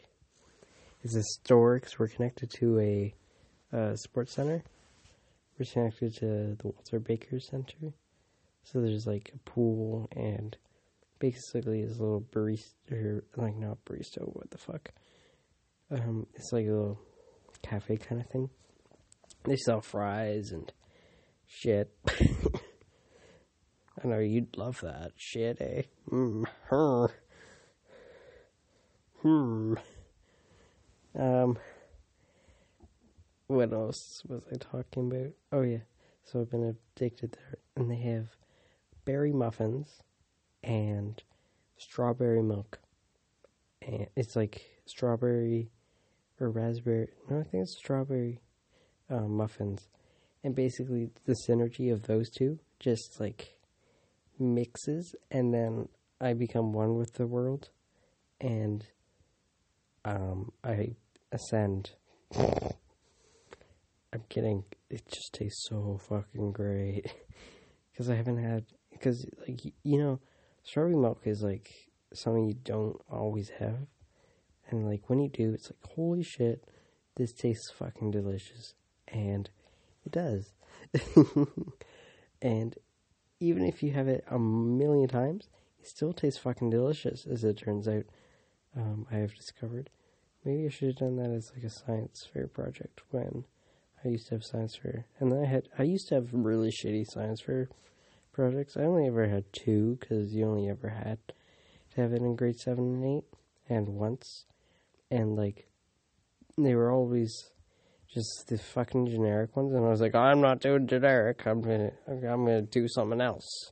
it's 1.04 1.16
a 1.16 1.24
store 1.24 1.76
because 1.76 1.98
we're 1.98 2.08
connected 2.08 2.52
to 2.60 2.80
a 2.80 3.14
sports 3.96 4.34
center. 4.34 4.64
We're 5.58 5.66
connected 5.66 6.16
to 6.16 6.56
the 6.56 6.68
Walter 6.68 7.00
Baker 7.00 7.40
Center. 7.40 7.94
So 8.64 8.82
there's 8.82 9.08
like 9.08 9.32
a 9.34 9.50
pool 9.50 10.08
and 10.16 10.56
basically 11.20 11.84
a 11.84 11.88
little 11.88 12.26
barista, 12.32 12.92
or 12.92 13.24
like 13.36 13.56
not 13.56 13.84
barista, 13.86 14.20
what 14.24 14.52
the 14.52 14.58
fuck. 14.58 14.92
Um, 15.90 16.28
it's 16.36 16.52
like 16.52 16.66
a 16.66 16.72
little 16.72 17.00
cafe 17.64 17.98
kind 17.98 18.22
of 18.22 18.28
thing. 18.28 18.50
They 19.48 19.56
sell 19.56 19.80
fries 19.80 20.52
and 20.52 20.70
shit. 21.48 21.90
I 22.10 24.08
know 24.08 24.20
you'd 24.20 24.58
love 24.58 24.82
that 24.82 25.14
shit, 25.16 25.62
eh? 25.62 25.84
Mm, 26.12 26.46
her. 26.66 27.08
Hmm. 29.22 29.76
Um 31.18 31.58
what 33.48 33.72
else 33.72 34.22
was 34.28 34.44
I 34.52 34.58
talking 34.58 35.10
about? 35.10 35.32
Oh 35.54 35.62
yeah, 35.62 35.80
so 36.26 36.42
I've 36.42 36.52
been 36.52 36.76
addicted 36.96 37.32
there, 37.32 37.56
and 37.78 37.90
they 37.90 38.02
have 38.02 38.28
berry 39.06 39.32
muffins 39.32 40.04
and 40.62 41.24
strawberry 41.78 42.44
milk, 42.44 42.80
and 43.82 44.08
it's 44.18 44.36
like 44.36 44.62
strawberry 44.86 45.72
or 46.42 46.50
raspberry. 46.50 47.08
No, 47.30 47.40
I 47.40 47.44
think 47.44 47.64
it's 47.64 47.78
strawberry 47.78 48.42
uh, 49.10 49.28
muffins, 49.28 49.90
and 50.44 50.56
basically 50.56 51.10
the 51.26 51.36
synergy 51.48 51.92
of 51.92 52.04
those 52.04 52.30
two 52.30 52.60
just 52.80 53.20
like 53.20 53.58
mixes, 54.40 55.16
and 55.32 55.54
then 55.54 55.90
I 56.22 56.34
become 56.34 56.74
one 56.74 56.96
with 56.96 57.14
the 57.14 57.28
world, 57.28 57.70
and 58.40 58.86
um, 60.06 60.52
I 60.64 60.96
ascend. 61.32 61.92
I'm 64.14 64.24
kidding. 64.30 64.64
It 64.90 65.04
just 65.12 65.34
tastes 65.34 65.68
so 65.70 66.00
fucking 66.10 66.52
great. 66.52 67.14
Because 67.92 68.12
I 68.12 68.16
haven't 68.16 68.38
had. 68.38 68.66
Because, 68.92 69.26
like, 69.48 69.60
you 69.84 69.98
know, 69.98 70.20
strawberry 70.62 70.96
milk 70.96 71.22
is, 71.26 71.42
like, 71.42 71.72
something 72.14 72.46
you 72.46 72.54
don't 72.54 73.02
always 73.10 73.50
have. 73.58 73.88
And, 74.70 74.86
like, 74.86 75.10
when 75.10 75.20
you 75.20 75.30
do, 75.30 75.52
it's 75.56 75.72
like, 75.72 75.94
holy 75.96 76.22
shit, 76.22 76.64
this 77.16 77.34
tastes 77.34 77.72
fucking 77.72 78.12
delicious. 78.12 78.76
And 79.08 79.50
it 80.06 80.12
does. 80.12 80.54
and 82.42 82.76
even 83.40 83.64
if 83.64 83.84
you 83.84 83.92
have 83.92 84.08
it 84.08 84.24
a 84.30 84.40
million 84.40 85.08
times, 85.08 85.50
it 85.80 85.88
still 85.88 86.14
tastes 86.14 86.40
fucking 86.40 86.70
delicious, 86.70 87.26
as 87.26 87.44
it 87.44 87.58
turns 87.58 87.88
out. 87.88 88.06
Um, 88.76 89.08
I 89.12 89.16
have 89.16 89.34
discovered. 89.36 89.90
Maybe 90.44 90.66
I 90.66 90.70
should 90.70 90.90
have 90.90 90.98
done 90.98 91.16
that 91.18 91.32
as, 91.32 91.52
like, 91.56 91.64
a 91.64 91.70
science 91.70 92.28
fair 92.32 92.48
project 92.48 93.02
when 93.12 93.46
I 94.04 94.10
used 94.10 94.28
to 94.28 94.36
have 94.36 94.44
science 94.44 94.76
fair, 94.76 95.06
and 95.20 95.32
then 95.32 95.40
I 95.40 95.46
had 95.46 95.70
I 95.78 95.84
used 95.84 96.08
to 96.10 96.16
have 96.16 96.30
really 96.32 96.70
shitty 96.70 97.06
science 97.08 97.42
fair 97.42 97.68
projects. 98.32 98.78
I 98.78 98.84
only 98.84 99.08
ever 99.08 99.28
had 99.28 99.52
two 99.52 99.98
because 100.00 100.34
you 100.34 100.46
only 100.46 100.70
ever 100.70 100.90
had 100.90 101.18
to 101.28 102.02
have 102.02 102.14
it 102.14 102.22
in 102.22 102.36
grade 102.36 102.60
seven 102.60 102.94
and 102.94 103.18
eight, 103.18 103.26
and 103.68 103.90
once, 103.90 104.46
and 105.10 105.36
like 105.36 105.68
they 106.58 106.76
were 106.76 106.92
always 106.92 107.52
just 108.14 108.48
the 108.48 108.58
fucking 108.58 109.08
generic 109.08 109.56
ones, 109.56 109.74
and 109.74 109.86
I 109.86 109.90
was 109.90 110.02
like, 110.02 110.16
I'm 110.16 110.42
not 110.42 110.60
doing 110.60 110.88
generic. 110.88 111.46
I'm 111.46 111.62
gonna 111.62 111.92
I'm 112.08 112.22
gonna 112.22 112.62
do 112.62 112.88
something 112.88 113.22
else. 113.22 113.72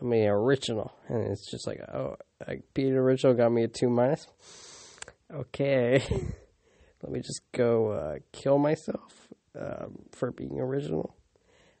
I'm 0.00 0.10
gonna 0.10 0.34
original, 0.34 0.92
and 1.08 1.30
it's 1.30 1.50
just 1.50 1.66
like, 1.66 1.80
oh, 1.92 2.16
like 2.46 2.62
being 2.74 2.94
original 2.94 3.34
got 3.34 3.52
me 3.52 3.64
a 3.64 3.68
two 3.68 3.88
minus. 3.88 4.26
Okay, 5.32 6.02
let 7.02 7.12
me 7.12 7.20
just 7.20 7.40
go 7.52 7.92
uh, 7.92 8.14
kill 8.32 8.58
myself 8.58 9.28
um, 9.58 10.04
for 10.12 10.30
being 10.30 10.60
original. 10.60 11.16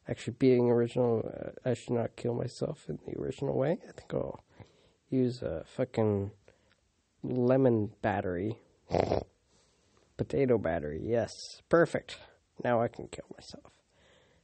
Actually, 0.08 0.34
being 0.38 0.70
original, 0.70 1.28
uh, 1.28 1.68
I 1.68 1.74
should 1.74 1.94
not 1.94 2.16
kill 2.16 2.34
myself 2.34 2.86
in 2.88 2.98
the 3.06 3.20
original 3.20 3.56
way. 3.56 3.78
I 3.88 3.92
think 3.92 4.14
I'll 4.14 4.44
use 5.10 5.42
a 5.42 5.64
fucking 5.66 6.30
lemon 7.22 7.90
battery. 8.02 8.60
Potato 10.16 10.58
battery, 10.58 11.00
yes. 11.02 11.62
Perfect. 11.68 12.18
Now 12.64 12.80
I 12.80 12.88
can 12.88 13.08
kill 13.08 13.26
myself. 13.36 13.72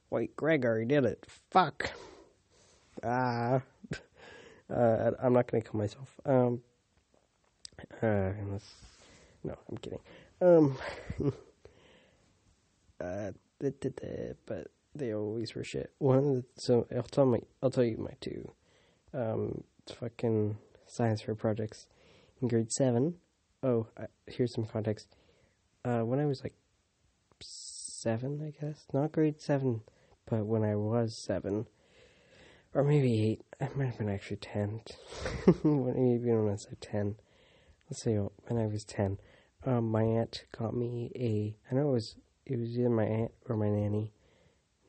Wait, 0.09 0.35
Greg 0.35 0.65
already 0.65 0.85
did 0.85 1.05
it. 1.05 1.25
Fuck. 1.51 1.91
Ah. 3.03 3.61
Uh, 4.73 5.11
I'm 5.21 5.33
not 5.33 5.45
gonna 5.45 5.61
kill 5.61 5.77
myself. 5.77 6.15
Um. 6.25 6.61
Uh, 8.01 8.31
no, 9.43 9.55
I'm 9.69 9.77
kidding. 9.77 9.99
Um. 10.41 10.77
uh, 13.01 13.31
but 13.59 14.67
they 14.95 15.13
always 15.13 15.55
were 15.55 15.63
shit. 15.63 15.91
One 15.99 16.45
so 16.55 16.87
I'll 16.95 17.03
tell 17.03 17.25
my 17.25 17.39
I'll 17.61 17.71
tell 17.71 17.83
you 17.83 17.97
my 17.97 18.13
two 18.21 18.51
um 19.13 19.63
fucking 19.87 20.57
science 20.87 21.21
fair 21.21 21.35
projects 21.35 21.87
in 22.41 22.47
grade 22.47 22.71
seven. 22.71 23.15
Oh, 23.61 23.87
uh, 23.97 24.07
here's 24.27 24.53
some 24.53 24.65
context. 24.65 25.07
Uh, 25.85 25.99
when 26.01 26.19
I 26.19 26.25
was 26.25 26.43
like 26.43 26.53
seven, 27.41 28.41
I 28.41 28.63
guess 28.63 28.85
not 28.93 29.11
grade 29.11 29.41
seven, 29.41 29.81
but 30.25 30.45
when 30.45 30.63
I 30.63 30.75
was 30.75 31.15
seven, 31.15 31.67
or 32.73 32.83
maybe 32.83 33.21
eight, 33.21 33.41
I 33.59 33.69
might 33.75 33.87
have 33.87 33.97
been 33.97 34.09
actually 34.09 34.37
ten. 34.37 34.81
maybe 35.63 36.31
when 36.31 36.47
I 36.47 36.51
was 36.51 36.67
like 36.69 36.79
ten. 36.79 37.15
Let's 37.89 38.01
say 38.01 38.15
when 38.15 38.61
I 38.61 38.65
was 38.67 38.85
ten, 38.85 39.17
um, 39.65 39.91
my 39.91 40.03
aunt 40.03 40.45
got 40.57 40.73
me 40.73 41.11
a. 41.15 41.55
I 41.69 41.75
know 41.75 41.89
it 41.89 41.93
was 41.93 42.15
it 42.45 42.57
was 42.57 42.77
either 42.77 42.89
my 42.89 43.03
aunt 43.05 43.31
or 43.49 43.57
my 43.57 43.69
nanny, 43.69 44.11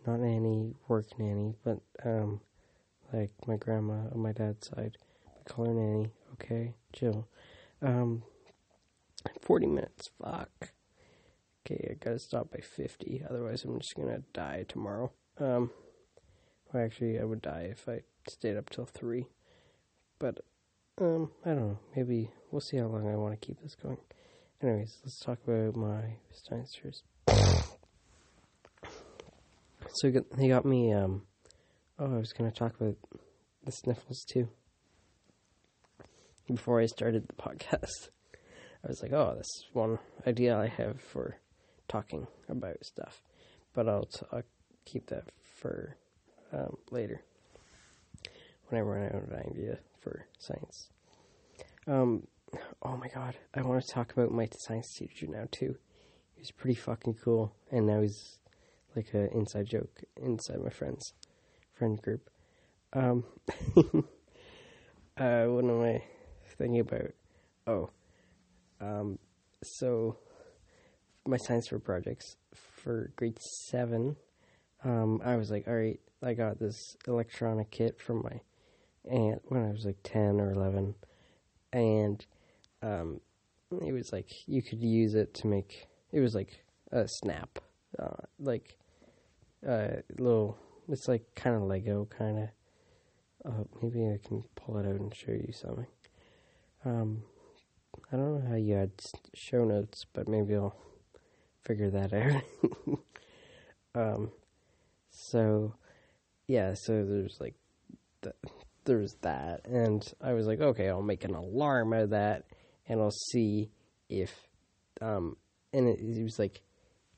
not 0.06 0.20
nanny, 0.20 0.74
work 0.86 1.18
nanny, 1.18 1.56
but 1.64 1.80
um, 2.04 2.40
like 3.12 3.32
my 3.48 3.56
grandma 3.56 4.08
on 4.12 4.20
my 4.20 4.32
dad's 4.32 4.68
side. 4.68 4.96
We 5.36 5.42
call 5.52 5.66
her 5.66 5.74
nanny. 5.74 6.12
Okay, 6.34 6.74
chill. 6.92 7.26
Um, 7.82 8.22
40 9.40 9.66
minutes. 9.66 10.10
Fuck. 10.22 10.70
Okay, 11.66 11.88
I 11.90 11.94
gotta 11.94 12.18
stop 12.18 12.50
by 12.50 12.60
50. 12.60 13.24
Otherwise, 13.28 13.64
I'm 13.64 13.78
just 13.80 13.94
gonna 13.94 14.20
die 14.34 14.66
tomorrow. 14.68 15.10
Um, 15.38 15.70
well, 16.70 16.84
actually, 16.84 17.18
I 17.18 17.24
would 17.24 17.40
die 17.40 17.68
if 17.70 17.88
I 17.88 18.02
stayed 18.28 18.58
up 18.58 18.68
till 18.68 18.84
3. 18.84 19.26
But, 20.18 20.44
um, 21.00 21.30
I 21.42 21.50
don't 21.50 21.60
know. 21.60 21.78
Maybe 21.96 22.30
we'll 22.50 22.60
see 22.60 22.76
how 22.76 22.86
long 22.86 23.08
I 23.08 23.16
want 23.16 23.32
to 23.32 23.46
keep 23.46 23.62
this 23.62 23.74
going. 23.76 23.96
Anyways, 24.62 24.98
let's 25.04 25.18
talk 25.18 25.38
about 25.46 25.74
my 25.74 26.16
fairs. 26.48 27.02
so 29.94 30.12
he 30.38 30.48
got 30.48 30.66
me, 30.66 30.92
um, 30.92 31.22
oh, 31.98 32.14
I 32.14 32.18
was 32.18 32.34
gonna 32.34 32.50
talk 32.50 32.78
about 32.78 32.96
the 33.64 33.72
sniffles 33.72 34.22
too. 34.30 34.50
Before 36.46 36.78
I 36.78 36.84
started 36.86 37.26
the 37.26 37.32
podcast, 37.42 38.10
I 38.84 38.88
was 38.88 39.00
like, 39.02 39.14
oh, 39.14 39.34
this 39.38 39.64
one 39.72 39.98
idea 40.26 40.58
I 40.58 40.66
have 40.68 41.00
for 41.00 41.38
talking 41.88 42.26
about 42.48 42.84
stuff. 42.84 43.22
But 43.72 43.88
I'll, 43.88 44.06
t- 44.06 44.26
I'll 44.32 44.42
keep 44.84 45.06
that 45.06 45.24
for 45.54 45.96
um, 46.52 46.76
later 46.90 47.22
when 48.68 48.80
I 48.80 48.84
run 48.84 49.04
out 49.04 49.14
of 49.14 49.78
for 50.00 50.26
science. 50.38 50.90
Um, 51.86 52.26
oh 52.82 52.96
my 52.96 53.08
god, 53.08 53.36
I 53.54 53.62
want 53.62 53.82
to 53.84 53.90
talk 53.90 54.12
about 54.12 54.30
my 54.30 54.48
science 54.56 54.94
teacher 54.94 55.26
now 55.26 55.48
too. 55.50 55.76
He 56.34 56.40
was 56.40 56.50
pretty 56.50 56.74
fucking 56.74 57.14
cool, 57.24 57.54
and 57.70 57.86
now 57.86 58.00
he's 58.02 58.38
like 58.94 59.12
an 59.14 59.28
inside 59.34 59.66
joke 59.66 60.02
inside 60.16 60.62
my 60.62 60.70
friends 60.70 61.14
friend 61.72 62.00
group. 62.00 62.30
Um, 62.92 63.24
uh, 65.16 65.44
what 65.46 65.64
am 65.64 65.82
I 65.82 66.02
thinking 66.56 66.80
about? 66.80 67.12
Oh, 67.66 67.90
um, 68.80 69.18
so 69.62 70.18
my 71.26 71.36
science 71.36 71.68
fair 71.68 71.78
projects 71.78 72.36
for 72.54 73.12
grade 73.16 73.38
seven. 73.40 74.16
Um, 74.84 75.20
I 75.24 75.36
was 75.36 75.50
like, 75.50 75.66
all 75.66 75.74
right, 75.74 76.00
I 76.22 76.34
got 76.34 76.58
this 76.58 76.96
electronic 77.06 77.70
kit 77.70 78.00
from 78.00 78.22
my 78.22 78.40
aunt 79.10 79.42
when 79.48 79.62
I 79.64 79.70
was 79.70 79.84
like 79.84 79.98
ten 80.02 80.40
or 80.40 80.52
eleven, 80.52 80.94
and 81.72 82.24
um, 82.82 83.20
it 83.84 83.92
was 83.92 84.12
like 84.12 84.30
you 84.46 84.62
could 84.62 84.82
use 84.82 85.14
it 85.14 85.34
to 85.34 85.46
make. 85.46 85.86
It 86.12 86.20
was 86.20 86.34
like 86.34 86.64
a 86.92 87.08
snap, 87.08 87.58
uh, 87.98 88.24
like 88.38 88.76
a 89.66 89.72
uh, 89.72 89.96
little. 90.18 90.58
It's 90.88 91.08
like 91.08 91.34
kind 91.34 91.56
of 91.56 91.62
Lego, 91.62 92.06
kind 92.06 92.38
of. 92.38 92.48
Uh, 93.46 93.64
maybe 93.82 94.06
I 94.06 94.18
can 94.26 94.44
pull 94.54 94.78
it 94.78 94.86
out 94.86 94.94
and 94.94 95.14
show 95.14 95.32
you 95.32 95.52
something. 95.52 95.86
Um, 96.84 97.24
I 98.12 98.16
don't 98.16 98.34
know 98.34 98.48
how 98.48 98.56
you 98.56 98.76
add 98.76 98.92
show 99.34 99.64
notes, 99.64 100.06
but 100.12 100.28
maybe 100.28 100.54
I'll 100.54 100.76
figure 101.64 101.90
that 101.90 102.12
out. 102.12 102.98
um, 103.94 104.30
so 105.10 105.74
yeah, 106.46 106.74
so 106.74 107.04
there's 107.04 107.38
like 107.40 107.54
the, 108.22 108.34
there's 108.84 109.16
that, 109.22 109.66
and 109.66 110.06
I 110.20 110.32
was 110.34 110.46
like, 110.46 110.60
okay, 110.60 110.88
I'll 110.88 111.02
make 111.02 111.24
an 111.24 111.34
alarm 111.34 111.92
out 111.92 112.02
of 112.02 112.10
that, 112.10 112.44
and 112.88 113.00
I'll 113.00 113.10
see 113.10 113.70
if 114.08 114.48
um, 115.00 115.36
and 115.72 115.88
it, 115.88 116.00
it 116.00 116.22
was 116.22 116.38
like 116.38 116.62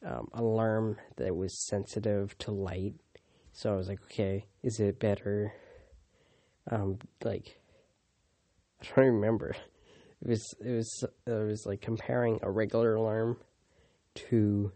um, 0.04 0.28
alarm 0.32 0.96
that 1.16 1.34
was 1.34 1.66
sensitive 1.66 2.36
to 2.38 2.50
light. 2.50 2.94
So 3.52 3.72
I 3.72 3.76
was 3.76 3.88
like, 3.88 4.02
okay, 4.04 4.46
is 4.62 4.80
it 4.80 4.98
better? 4.98 5.52
Um, 6.70 6.98
like 7.24 7.58
I 8.82 8.86
don't 8.94 9.14
remember. 9.14 9.56
It 10.22 10.28
was 10.28 10.54
it 10.64 10.70
was 10.70 11.04
it 11.26 11.30
was 11.30 11.66
like 11.66 11.80
comparing 11.80 12.38
a 12.42 12.50
regular 12.50 12.94
alarm 12.94 13.36
to 14.30 14.72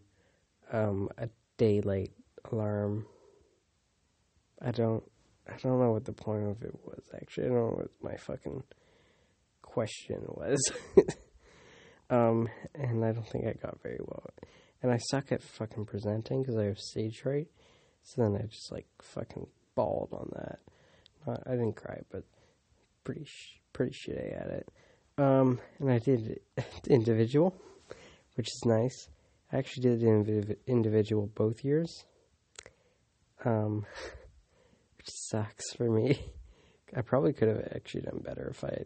um, 0.73 1.09
a 1.19 1.29
daylight 1.57 2.13
alarm. 2.51 3.07
I 4.63 4.71
don't 4.71 5.03
I 5.49 5.57
don't 5.57 5.81
know 5.81 5.93
what 5.93 6.05
the 6.05 6.13
point 6.13 6.49
of 6.49 6.63
it 6.63 6.75
was 6.85 7.03
actually. 7.15 7.47
I 7.47 7.49
don't 7.49 7.57
know 7.57 7.77
what 7.77 7.91
my 8.03 8.17
fucking 8.17 8.63
question 9.63 10.23
was. 10.29 10.61
um, 12.11 12.49
and 12.75 13.05
I 13.05 13.13
don't 13.13 13.29
think 13.29 13.47
I 13.47 13.55
got 13.55 13.83
very 13.83 13.99
well. 14.01 14.27
And 14.83 14.93
I 14.93 14.99
suck 14.99 15.33
at 15.33 15.43
fucking 15.43 15.87
presenting 15.87 16.43
because 16.43 16.57
I 16.57 16.65
have 16.65 16.79
stage 16.79 17.19
fright. 17.19 17.49
So 18.03 18.23
then 18.23 18.37
I 18.37 18.47
just 18.47 18.71
like 18.73 18.87
fucking 19.03 19.47
bawled 19.75 20.11
on 20.13 20.31
that. 20.35 20.59
Not, 21.27 21.43
I 21.47 21.51
didn't 21.51 21.77
cry, 21.77 22.01
but 22.11 22.25
pretty 23.05 23.25
sh- 23.25 23.61
pretty 23.73 23.93
shitty 23.93 24.41
at 24.41 24.51
it. 24.51 24.69
Um, 25.19 25.61
and 25.79 25.91
I 25.91 25.99
did 25.99 26.41
individual, 26.89 27.55
which 28.37 28.49
is 28.49 28.63
nice. 28.65 29.09
I 29.53 29.59
actually 29.59 29.83
did 29.83 30.03
indiv- 30.03 30.57
individual 30.67 31.27
both 31.27 31.65
years. 31.65 32.05
Um, 33.45 33.87
which 34.97 35.09
sucks 35.09 35.73
for 35.73 35.91
me. 35.91 36.21
I 36.97 37.03
probably 37.03 37.33
could 37.33 37.49
have 37.49 37.69
actually 37.75 38.03
done 38.03 38.21
better 38.25 38.49
if 38.51 38.65
I 38.65 38.85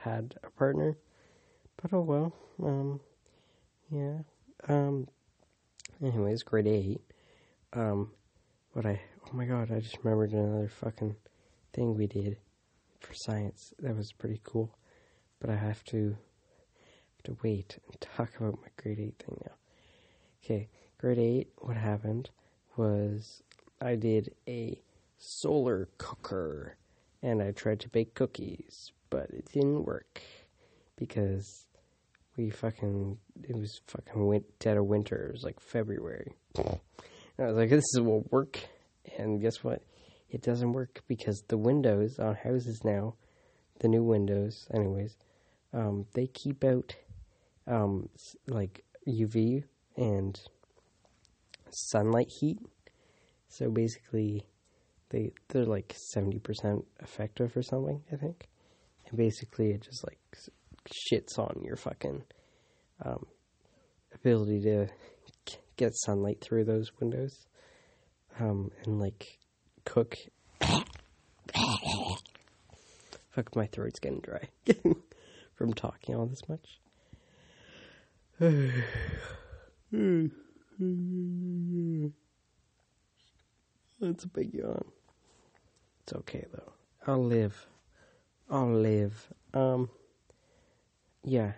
had 0.00 0.34
a 0.42 0.50
partner, 0.50 0.96
but 1.80 1.92
oh 1.92 2.00
well. 2.00 2.32
Um, 2.62 3.00
yeah. 3.90 4.18
Um. 4.66 5.08
Anyways, 6.02 6.42
grade 6.42 6.66
eight. 6.66 7.00
Um, 7.72 8.12
what 8.72 8.86
I 8.86 9.00
oh 9.26 9.36
my 9.36 9.44
god, 9.44 9.70
I 9.70 9.80
just 9.80 9.98
remembered 10.02 10.32
another 10.32 10.68
fucking 10.68 11.16
thing 11.72 11.94
we 11.94 12.06
did 12.06 12.38
for 13.00 13.14
science. 13.14 13.74
That 13.78 13.96
was 13.96 14.12
pretty 14.12 14.40
cool, 14.42 14.76
but 15.40 15.50
I 15.50 15.56
have 15.56 15.84
to 15.86 16.16
have 17.16 17.22
to 17.24 17.36
wait 17.42 17.78
and 17.86 18.00
talk 18.00 18.36
about 18.38 18.60
my 18.60 18.68
grade 18.82 19.00
eight 19.00 19.22
thing 19.22 19.40
now. 19.44 19.54
Okay, 20.50 20.70
grade 20.96 21.18
eight. 21.18 21.48
What 21.58 21.76
happened 21.76 22.30
was 22.74 23.42
I 23.82 23.96
did 23.96 24.34
a 24.48 24.80
solar 25.18 25.90
cooker 25.98 26.78
and 27.22 27.42
I 27.42 27.50
tried 27.50 27.80
to 27.80 27.90
bake 27.90 28.14
cookies, 28.14 28.92
but 29.10 29.28
it 29.28 29.44
didn't 29.52 29.84
work 29.84 30.22
because 30.96 31.66
we 32.38 32.48
fucking 32.48 33.18
it 33.42 33.56
was 33.56 33.82
fucking 33.88 34.26
went 34.26 34.46
dead 34.58 34.78
of 34.78 34.86
winter. 34.86 35.26
It 35.28 35.32
was 35.32 35.44
like 35.44 35.60
February. 35.60 36.32
And 36.56 36.80
I 37.38 37.46
was 37.48 37.56
like, 37.58 37.68
this 37.68 37.84
will 37.96 38.26
work, 38.30 38.58
and 39.18 39.42
guess 39.42 39.62
what? 39.62 39.82
It 40.30 40.40
doesn't 40.40 40.72
work 40.72 41.02
because 41.08 41.44
the 41.48 41.58
windows 41.58 42.18
on 42.18 42.36
houses 42.36 42.80
now, 42.84 43.16
the 43.80 43.88
new 43.88 44.02
windows, 44.02 44.66
anyways, 44.72 45.14
um, 45.74 46.06
they 46.14 46.26
keep 46.26 46.64
out 46.64 46.96
um, 47.66 48.08
like 48.46 48.82
UV 49.06 49.64
and 49.98 50.40
sunlight 51.70 52.30
heat. 52.40 52.58
So 53.48 53.70
basically, 53.70 54.46
they 55.10 55.32
they're 55.48 55.64
like 55.64 55.94
seventy 55.96 56.38
percent 56.38 56.84
effective 57.00 57.56
or 57.56 57.62
something. 57.62 58.02
I 58.12 58.16
think, 58.16 58.48
and 59.08 59.18
basically 59.18 59.70
it 59.72 59.82
just 59.82 60.04
like 60.06 60.18
shits 61.12 61.38
on 61.38 61.62
your 61.62 61.76
fucking 61.76 62.22
um, 63.04 63.26
ability 64.14 64.62
to 64.62 64.88
get 65.76 65.92
sunlight 65.94 66.40
through 66.40 66.64
those 66.64 66.92
windows, 67.00 67.46
um, 68.38 68.70
and 68.84 69.00
like 69.00 69.38
cook. 69.84 70.16
Fuck, 73.30 73.54
my 73.54 73.66
throat's 73.66 74.00
getting 74.00 74.20
dry 74.20 74.48
from 75.54 75.72
talking 75.72 76.14
all 76.16 76.26
this 76.26 76.42
much. 76.48 76.80
That's 84.00 84.24
a 84.24 84.28
big 84.28 84.52
yawn. 84.52 84.84
It's 86.02 86.12
okay 86.12 86.44
though. 86.52 86.72
I'll 87.06 87.24
live. 87.24 87.66
I'll 88.50 88.72
live. 88.72 89.32
Um. 89.54 89.88
Yeah. 91.24 91.52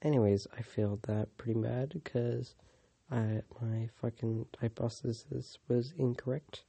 Anyways, 0.00 0.46
I 0.56 0.62
failed 0.62 1.02
that 1.02 1.36
pretty 1.36 1.58
bad 1.60 1.90
because 1.90 2.54
I 3.10 3.42
my 3.60 3.88
fucking 4.00 4.46
hypothesis 4.60 5.58
was 5.68 5.92
incorrect. 5.98 6.64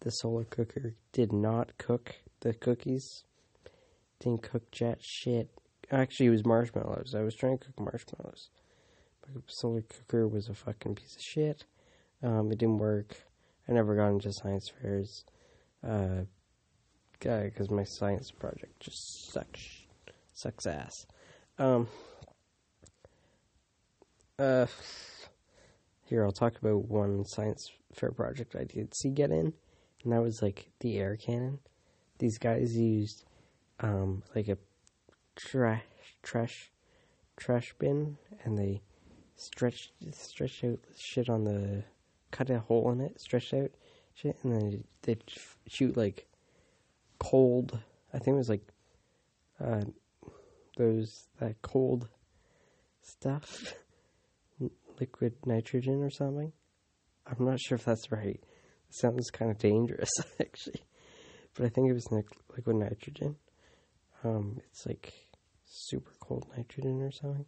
The 0.00 0.10
solar 0.10 0.44
cooker 0.44 0.94
did 1.12 1.32
not 1.32 1.76
cook 1.76 2.16
the 2.40 2.54
cookies. 2.54 3.24
Didn't 4.20 4.42
cook 4.42 4.70
jet 4.70 4.98
shit. 5.02 5.50
Actually, 5.90 6.26
it 6.26 6.30
was 6.30 6.46
marshmallows. 6.46 7.14
I 7.14 7.22
was 7.22 7.34
trying 7.34 7.58
to 7.58 7.66
cook 7.66 7.80
marshmallows. 7.80 8.48
Solar 9.46 9.82
cooker 9.82 10.26
was 10.26 10.48
a 10.48 10.54
fucking 10.54 10.94
piece 10.94 11.16
of 11.16 11.22
shit. 11.22 11.64
Um, 12.22 12.50
it 12.50 12.58
didn't 12.58 12.78
work. 12.78 13.16
I 13.68 13.72
never 13.72 13.94
got 13.94 14.08
into 14.08 14.32
science 14.32 14.70
fairs. 14.80 15.24
Uh, 15.86 16.22
because 17.20 17.70
my 17.70 17.84
science 17.84 18.30
project 18.30 18.80
just 18.80 19.32
sucks, 19.32 19.86
sucks 20.34 20.66
ass. 20.66 21.06
Um, 21.58 21.88
uh, 24.38 24.66
here 26.04 26.24
I'll 26.24 26.32
talk 26.32 26.56
about 26.58 26.88
one 26.88 27.24
science 27.24 27.72
fair 27.92 28.12
project 28.12 28.54
I 28.54 28.64
did 28.64 28.94
see 28.94 29.10
get 29.10 29.30
in, 29.30 29.52
and 30.04 30.12
that 30.12 30.22
was 30.22 30.42
like 30.42 30.70
the 30.80 30.98
air 30.98 31.16
cannon. 31.16 31.58
These 32.18 32.38
guys 32.38 32.76
used 32.76 33.24
um, 33.80 34.22
like 34.34 34.48
a 34.48 34.58
trash 35.36 35.82
trash 36.22 36.70
trash 37.36 37.74
bin 37.78 38.16
and 38.44 38.58
they 38.58 38.82
stretched 39.38 39.92
stretch 40.12 40.64
out 40.64 40.80
shit 40.96 41.28
on 41.28 41.44
the 41.44 41.84
cut 42.30 42.50
a 42.50 42.58
hole 42.58 42.90
in 42.92 43.00
it, 43.00 43.20
stretch 43.20 43.54
out 43.54 43.70
shit, 44.14 44.36
and 44.42 44.52
then 44.52 44.84
they'd 45.02 45.22
shoot 45.66 45.96
like 45.96 46.26
cold. 47.18 47.78
I 48.12 48.18
think 48.18 48.34
it 48.34 48.38
was 48.38 48.48
like 48.48 48.66
uh, 49.64 49.84
those 50.76 51.28
that 51.40 51.62
cold 51.62 52.08
stuff, 53.02 53.74
liquid 55.00 55.34
nitrogen 55.46 56.02
or 56.02 56.10
something. 56.10 56.52
I'm 57.26 57.44
not 57.44 57.60
sure 57.60 57.76
if 57.76 57.84
that's 57.84 58.10
right. 58.10 58.40
It 58.88 58.94
sounds 58.94 59.30
kind 59.30 59.50
of 59.50 59.58
dangerous 59.58 60.10
actually, 60.40 60.82
but 61.54 61.66
I 61.66 61.68
think 61.68 61.88
it 61.88 61.94
was 61.94 62.10
liquid 62.10 62.76
nitrogen. 62.76 63.36
Um, 64.24 64.60
it's 64.66 64.84
like 64.84 65.12
super 65.64 66.12
cold 66.20 66.46
nitrogen 66.56 67.02
or 67.02 67.12
something. 67.12 67.46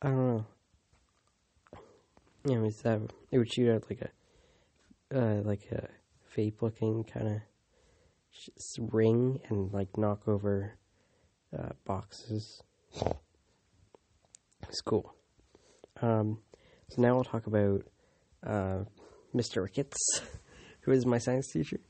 I 0.00 0.08
don't 0.08 0.36
know. 0.36 0.46
Anyways, 2.44 2.78
that 2.82 3.00
it 3.30 3.38
would 3.38 3.52
shoot 3.52 3.72
out 3.72 3.84
like 3.88 4.00
a 4.02 4.10
uh, 5.16 5.42
like 5.44 5.68
a 5.70 5.88
vape 6.36 6.62
looking 6.62 7.04
kind 7.04 7.28
of 7.28 7.40
ring 8.92 9.40
and 9.48 9.72
like 9.72 9.96
knock 9.96 10.26
over 10.26 10.76
uh, 11.56 11.70
boxes. 11.84 12.62
It's 14.68 14.80
cool. 14.80 15.14
Um, 16.00 16.38
so 16.88 17.02
now 17.02 17.14
we'll 17.14 17.24
talk 17.24 17.46
about 17.46 17.82
uh, 18.44 18.84
Mr. 19.34 19.62
Ricketts, 19.62 20.22
who 20.80 20.92
is 20.92 21.06
my 21.06 21.18
science 21.18 21.50
teacher. 21.52 21.80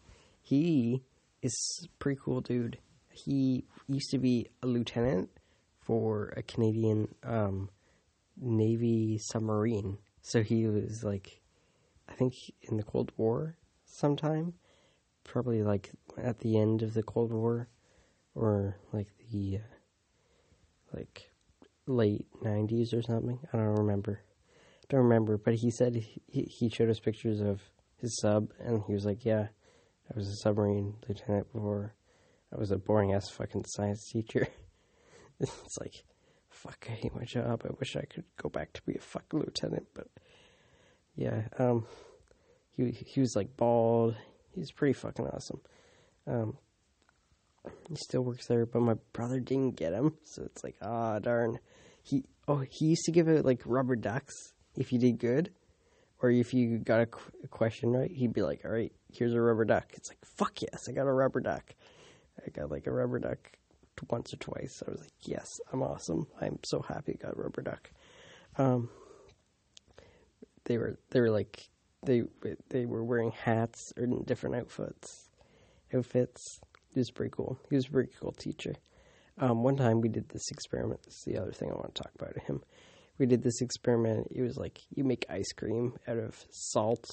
He 0.42 1.03
is 1.42 1.88
pretty 1.98 2.20
cool 2.22 2.40
dude. 2.40 2.78
He 3.11 3.64
used 3.88 4.11
to 4.11 4.18
be 4.18 4.48
a 4.62 4.66
lieutenant 4.66 5.30
for 5.80 6.32
a 6.36 6.42
Canadian 6.42 7.14
um, 7.22 7.70
Navy 8.40 9.18
submarine. 9.20 9.98
So 10.23 10.43
he 10.43 10.66
was 10.66 11.03
like, 11.03 11.41
I 12.09 12.14
think 12.14 12.35
in 12.62 12.77
the 12.77 12.85
Cold 12.85 13.12
War 13.16 13.57
sometime, 13.85 14.55
probably 15.25 15.62
like 15.62 15.91
at 16.16 16.39
the 16.39 16.59
end 16.59 16.83
of 16.83 16.95
the 16.95 17.03
Cold 17.03 17.33
War, 17.33 17.68
or 18.35 18.77
like 18.93 19.09
the 19.33 19.59
uh, 19.59 20.97
like 20.97 21.31
late 21.87 22.27
'90s 22.43 22.95
or 22.95 23.03
something. 23.03 23.41
I 23.53 23.57
don't 23.57 23.77
remember. 23.77 24.20
Don't 24.89 25.03
remember. 25.03 25.37
But 25.37 25.55
he 25.55 25.70
said 25.70 25.97
he 25.97 26.43
he 26.43 26.68
showed 26.68 26.89
us 26.89 27.01
pictures 27.01 27.41
of 27.41 27.61
his 27.97 28.18
sub, 28.20 28.53
and 28.61 28.83
he 28.87 28.95
was 28.95 29.05
like, 29.05 29.25
"Yeah, 29.25 29.49
I 30.09 30.16
was 30.16 30.29
a 30.29 30.37
submarine 30.37 30.95
lieutenant 31.09 31.53
before. 31.53 31.95
I 32.53 32.59
was 32.59 32.70
a 32.70 32.79
boring 32.79 33.12
ass 33.12 33.29
fucking 33.29 33.64
science 33.66 34.09
teacher." 34.09 34.47
it's 35.41 35.79
like, 35.81 36.05
fuck, 36.62 36.86
I 36.88 36.92
hate 36.92 37.14
my 37.14 37.24
job. 37.24 37.62
I 37.64 37.72
wish 37.78 37.96
I 37.96 38.04
could 38.04 38.24
go 38.40 38.48
back 38.48 38.72
to 38.74 38.82
be 38.82 38.94
a 38.94 39.00
fucking 39.00 39.40
lieutenant, 39.40 39.86
but 39.94 40.06
yeah, 41.16 41.42
um, 41.58 41.86
he 42.70 42.90
he 42.90 43.20
was 43.20 43.34
like 43.34 43.56
bald. 43.56 44.16
He's 44.54 44.70
pretty 44.70 44.92
fucking 44.92 45.26
awesome. 45.26 45.60
Um, 46.26 46.56
he 47.88 47.96
still 47.96 48.22
works 48.22 48.46
there, 48.46 48.66
but 48.66 48.80
my 48.80 48.94
brother 49.12 49.40
didn't 49.40 49.76
get 49.76 49.92
him, 49.92 50.14
so 50.24 50.42
it's 50.42 50.62
like, 50.62 50.76
ah, 50.82 51.18
darn. 51.18 51.58
He 52.02 52.24
oh, 52.48 52.64
he 52.68 52.86
used 52.86 53.04
to 53.04 53.12
give 53.12 53.28
out 53.28 53.44
like 53.44 53.62
rubber 53.64 53.96
ducks 53.96 54.34
if 54.76 54.92
you 54.92 54.98
did 54.98 55.18
good, 55.18 55.50
or 56.20 56.30
if 56.30 56.54
you 56.54 56.78
got 56.78 57.00
a, 57.00 57.06
qu- 57.06 57.32
a 57.44 57.48
question 57.48 57.90
right, 57.92 58.10
he'd 58.10 58.32
be 58.32 58.42
like, 58.42 58.64
all 58.64 58.70
right, 58.70 58.92
here's 59.12 59.34
a 59.34 59.40
rubber 59.40 59.64
duck. 59.64 59.86
It's 59.94 60.08
like, 60.08 60.24
fuck 60.36 60.62
yes, 60.62 60.88
I 60.88 60.92
got 60.92 61.06
a 61.06 61.12
rubber 61.12 61.40
duck. 61.40 61.74
I 62.44 62.50
got 62.50 62.70
like 62.70 62.86
a 62.86 62.92
rubber 62.92 63.18
duck 63.18 63.38
once 64.11 64.32
or 64.32 64.36
twice. 64.36 64.82
I 64.86 64.90
was 64.90 65.00
like, 65.00 65.12
yes, 65.22 65.48
I'm 65.72 65.82
awesome. 65.82 66.26
I'm 66.40 66.59
so 66.64 66.82
happy 66.82 67.18
I 67.18 67.26
got 67.26 67.38
rubber 67.38 67.62
duck. 67.62 67.90
Um, 68.59 68.90
they 70.64 70.78
were 70.78 70.98
they 71.11 71.20
were 71.20 71.30
like 71.30 71.68
they 72.05 72.22
they 72.68 72.86
were 72.86 73.05
wearing 73.05 73.32
hats 73.32 73.92
or 73.96 74.07
different 74.24 74.57
outfits. 74.57 75.28
Outfits. 75.94 76.61
He 76.92 77.00
was 77.00 77.11
pretty 77.11 77.32
cool. 77.34 77.59
He 77.70 77.76
was 77.76 77.86
a 77.86 77.90
pretty 77.90 78.12
cool 78.20 78.32
teacher. 78.32 78.74
Um, 79.38 79.62
one 79.62 79.76
time 79.76 80.00
we 80.00 80.09
did 80.09 80.28
this 80.28 80.50
experiment. 80.50 81.03
This 81.05 81.14
is 81.14 81.24
the 81.24 81.40
other 81.40 81.53
thing 81.53 81.70
I 81.70 81.74
want 81.74 81.94
to 81.94 82.03
talk 82.03 82.12
about 82.14 82.38
him. 82.44 82.62
We 83.18 83.26
did 83.26 83.42
this 83.42 83.61
experiment. 83.61 84.28
It 84.30 84.42
was 84.42 84.57
like 84.57 84.78
you 84.94 85.05
make 85.05 85.26
ice 85.30 85.53
cream 85.53 85.94
out 86.07 86.18
of 86.18 86.44
salt 86.50 87.07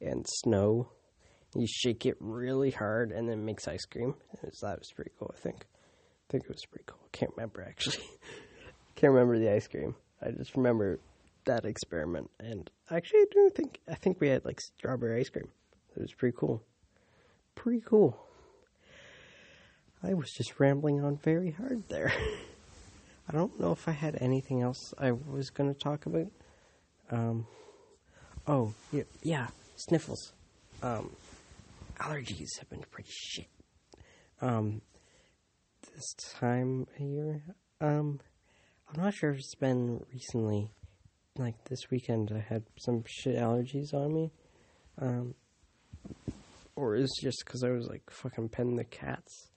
and 0.00 0.24
snow. 0.28 0.90
You 1.54 1.66
shake 1.66 2.06
it 2.06 2.16
really 2.20 2.70
hard 2.70 3.10
and 3.10 3.28
then 3.28 3.44
makes 3.44 3.66
ice 3.66 3.84
cream. 3.86 4.14
Was, 4.42 4.60
that 4.62 4.78
was 4.78 4.92
pretty 4.94 5.12
cool, 5.18 5.34
I 5.34 5.40
think. 5.40 5.66
I 6.28 6.32
think 6.32 6.44
it 6.44 6.50
was 6.50 6.64
pretty 6.66 6.84
cool. 6.86 6.98
I 7.02 7.08
can't 7.16 7.32
remember 7.36 7.62
actually. 7.62 8.04
can't 8.96 9.12
remember 9.12 9.38
the 9.38 9.50
ice 9.50 9.66
cream. 9.66 9.94
I 10.20 10.30
just 10.30 10.56
remember 10.56 10.98
that 11.46 11.64
experiment. 11.64 12.30
And 12.38 12.70
actually, 12.90 13.20
I 13.20 13.26
do 13.30 13.50
think 13.54 13.80
I 13.88 13.94
think 13.94 14.20
we 14.20 14.28
had 14.28 14.44
like 14.44 14.60
strawberry 14.60 15.20
ice 15.20 15.30
cream. 15.30 15.48
It 15.96 16.02
was 16.02 16.12
pretty 16.12 16.36
cool. 16.38 16.62
Pretty 17.54 17.82
cool. 17.84 18.18
I 20.02 20.14
was 20.14 20.30
just 20.30 20.60
rambling 20.60 21.02
on 21.02 21.16
very 21.16 21.52
hard 21.52 21.88
there. 21.88 22.12
I 23.28 23.32
don't 23.32 23.58
know 23.58 23.72
if 23.72 23.88
I 23.88 23.92
had 23.92 24.16
anything 24.20 24.62
else 24.62 24.94
I 24.98 25.12
was 25.12 25.50
going 25.50 25.72
to 25.72 25.78
talk 25.78 26.06
about. 26.06 26.28
Um, 27.10 27.46
oh, 28.46 28.74
yeah, 28.92 29.02
yeah 29.22 29.48
sniffles. 29.76 30.32
Um, 30.82 31.10
allergies 31.98 32.58
have 32.58 32.70
been 32.70 32.84
pretty 32.90 33.10
shit. 33.12 33.48
Um, 34.40 34.82
this 35.98 36.14
time 36.38 36.86
of 36.94 37.00
year, 37.00 37.42
um, 37.80 38.20
I'm 38.88 39.02
not 39.02 39.14
sure 39.14 39.30
if 39.30 39.38
it's 39.38 39.56
been 39.56 40.04
recently, 40.12 40.70
like 41.36 41.64
this 41.64 41.90
weekend 41.90 42.30
I 42.32 42.38
had 42.38 42.62
some 42.78 43.02
shit 43.04 43.34
allergies 43.34 43.92
on 43.92 44.14
me. 44.14 44.30
Um, 45.00 45.34
or 46.76 46.94
is 46.94 47.10
just 47.20 47.42
because 47.44 47.64
I 47.64 47.70
was 47.70 47.88
like 47.88 48.08
fucking 48.10 48.50
petting 48.50 48.76
the 48.76 48.84
cats 48.84 49.48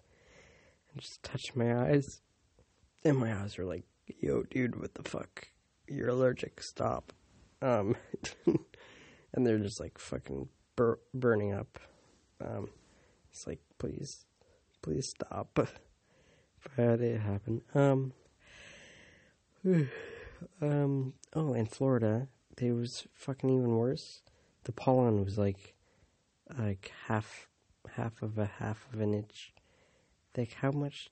and 0.92 1.00
just 1.00 1.22
touched 1.22 1.56
my 1.56 1.90
eyes. 1.90 2.08
And 3.06 3.18
my 3.18 3.40
eyes 3.40 3.60
were 3.60 3.66
like, 3.66 3.84
yo, 4.20 4.42
dude, 4.42 4.80
what 4.82 4.96
the 4.96 5.08
fuck? 5.08 5.48
You're 5.88 6.10
allergic, 6.10 6.64
stop. 6.64 7.14
Um, 7.62 7.96
and 8.48 9.46
they're 9.46 9.60
just 9.60 9.80
like 9.80 10.00
fucking 10.00 10.50
bur- 10.76 11.00
burning 11.14 11.54
up. 11.54 11.78
Um, 12.44 12.70
it's 13.30 13.46
like, 13.46 13.60
please, 13.78 14.26
please 14.82 15.08
stop. 15.16 15.60
But 16.76 17.02
it 17.02 17.20
happened. 17.20 17.62
Um, 17.74 18.14
um, 20.62 21.14
oh, 21.34 21.54
in 21.54 21.66
Florida, 21.66 22.28
it 22.60 22.72
was 22.72 23.08
fucking 23.14 23.50
even 23.50 23.76
worse. 23.76 24.22
The 24.64 24.72
pollen 24.72 25.24
was 25.24 25.38
like, 25.38 25.76
like 26.58 26.92
half, 27.08 27.48
half 27.96 28.22
of 28.22 28.38
a 28.38 28.46
half 28.46 28.88
of 28.94 29.00
an 29.02 29.14
inch. 29.14 29.54
Like 30.38 30.54
how 30.54 30.72
much? 30.72 31.10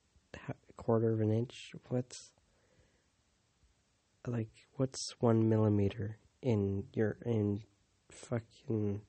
Quarter 0.76 1.12
of 1.12 1.20
an 1.20 1.30
inch? 1.30 1.72
What's 1.88 2.30
like? 4.26 4.48
What's 4.76 5.14
one 5.20 5.48
millimeter 5.48 6.18
in 6.40 6.84
your 6.94 7.18
in 7.26 7.62
fucking 8.10 9.02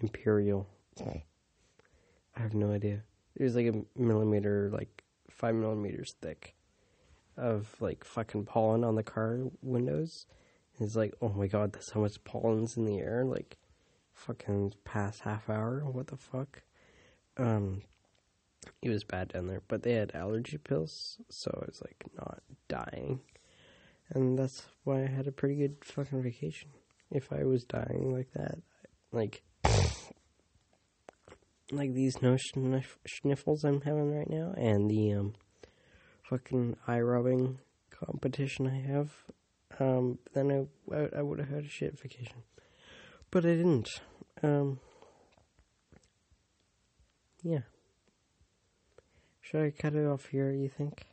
imperial? 0.00 0.68
I 1.00 1.22
have 2.34 2.54
no 2.54 2.72
idea. 2.72 3.04
It 3.36 3.42
was 3.42 3.54
like 3.56 3.66
a 3.66 3.84
millimeter, 3.96 4.70
like 4.72 5.02
five 5.38 5.54
millimeters 5.54 6.14
thick 6.20 6.54
of 7.36 7.76
like 7.80 8.04
fucking 8.04 8.44
pollen 8.44 8.84
on 8.84 8.96
the 8.96 9.02
car 9.02 9.38
windows. 9.62 10.26
And 10.76 10.86
it's 10.86 10.96
like, 10.96 11.14
oh 11.22 11.30
my 11.30 11.46
god, 11.46 11.72
that's 11.72 11.90
how 11.90 12.00
much 12.00 12.22
pollen's 12.24 12.76
in 12.76 12.84
the 12.84 12.98
air. 12.98 13.24
Like, 13.24 13.56
fucking 14.12 14.74
past 14.84 15.20
half 15.20 15.48
hour. 15.48 15.84
What 15.84 16.08
the 16.08 16.16
fuck? 16.16 16.62
Um, 17.36 17.82
it 18.82 18.90
was 18.90 19.04
bad 19.04 19.28
down 19.28 19.46
there, 19.46 19.62
but 19.68 19.82
they 19.82 19.92
had 19.92 20.14
allergy 20.14 20.58
pills, 20.58 21.18
so 21.28 21.56
I 21.62 21.66
was 21.66 21.80
like 21.82 22.04
not 22.16 22.42
dying. 22.66 23.20
And 24.10 24.38
that's 24.38 24.66
why 24.84 25.02
I 25.02 25.06
had 25.06 25.26
a 25.26 25.32
pretty 25.32 25.54
good 25.54 25.76
fucking 25.82 26.22
vacation. 26.22 26.70
If 27.10 27.32
I 27.32 27.44
was 27.44 27.64
dying 27.64 28.12
like 28.12 28.32
that, 28.34 28.58
like, 29.12 29.42
like 31.70 31.94
these 31.94 32.22
no 32.22 32.36
sniff- 32.36 32.98
sniffles 33.06 33.64
I'm 33.64 33.82
having 33.82 34.16
right 34.16 34.30
now, 34.30 34.54
and 34.56 34.90
the 34.90 35.12
um, 35.12 35.34
fucking 36.22 36.76
eye 36.86 37.00
rubbing 37.00 37.58
competition 37.90 38.66
I 38.66 38.80
have, 38.90 39.10
um, 39.78 40.18
then 40.34 40.68
I, 40.90 40.94
I, 40.94 41.08
I 41.18 41.22
would 41.22 41.38
have 41.38 41.48
had 41.48 41.64
a 41.64 41.68
shit 41.68 41.98
vacation. 42.00 42.42
But 43.30 43.44
I 43.44 43.54
didn't. 43.54 43.88
Um, 44.42 44.80
yeah. 47.42 47.60
Should 49.40 49.62
I 49.62 49.70
cut 49.70 49.94
it 49.94 50.06
off 50.06 50.26
here, 50.26 50.50
you 50.50 50.68
think? 50.68 51.06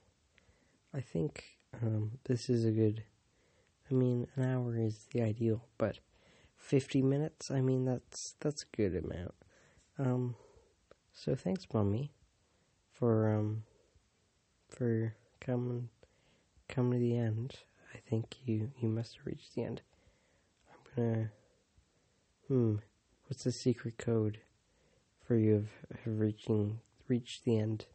I 0.93 1.01
think 1.01 1.43
um, 1.81 2.19
this 2.25 2.49
is 2.49 2.65
a 2.65 2.71
good. 2.71 3.03
I 3.89 3.93
mean, 3.93 4.27
an 4.35 4.43
hour 4.43 4.77
is 4.77 5.07
the 5.11 5.21
ideal, 5.21 5.65
but 5.77 5.99
50 6.57 7.01
minutes, 7.01 7.51
I 7.51 7.61
mean, 7.61 7.85
that's 7.85 8.35
that's 8.39 8.63
a 8.63 8.75
good 8.75 8.95
amount. 8.95 9.35
Um, 9.99 10.35
so 11.15 11.33
thanks, 11.33 11.65
Mummy, 11.73 12.11
for 12.91 13.33
um, 13.33 13.63
for 14.69 15.15
coming 15.39 15.89
come 16.67 16.91
to 16.91 16.97
the 16.97 17.17
end. 17.17 17.55
I 17.93 17.97
think 18.09 18.35
you 18.45 18.71
you 18.79 18.89
must 18.89 19.15
have 19.15 19.25
reached 19.25 19.55
the 19.55 19.63
end. 19.63 19.81
I'm 20.69 21.03
gonna. 21.03 21.31
Hmm. 22.47 22.75
What's 23.27 23.45
the 23.45 23.51
secret 23.51 23.97
code 23.97 24.39
for 25.25 25.35
you 25.35 25.55
of, 25.55 25.67
of 25.89 26.19
reaching 26.19 26.81
reached 27.07 27.45
the 27.45 27.57
end? 27.59 27.85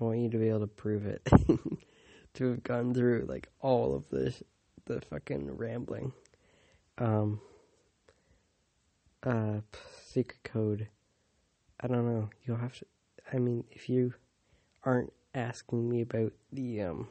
I 0.00 0.04
want 0.04 0.18
you 0.18 0.30
to 0.30 0.38
be 0.38 0.48
able 0.48 0.60
to 0.60 0.66
prove 0.66 1.06
it. 1.06 1.28
to 2.34 2.50
have 2.50 2.62
gone 2.64 2.94
through 2.94 3.26
like 3.28 3.48
all 3.60 3.94
of 3.94 4.08
this 4.08 4.42
the 4.86 5.02
fucking 5.02 5.56
rambling. 5.56 6.12
Um 6.96 7.40
uh 9.22 9.60
secret 10.06 10.42
code. 10.42 10.88
I 11.80 11.86
don't 11.86 12.06
know. 12.06 12.30
You'll 12.44 12.58
have 12.58 12.78
to 12.78 12.86
I 13.32 13.38
mean 13.38 13.64
if 13.70 13.88
you 13.88 14.14
aren't 14.84 15.12
asking 15.34 15.88
me 15.88 16.00
about 16.02 16.32
the 16.52 16.82
um 16.82 17.08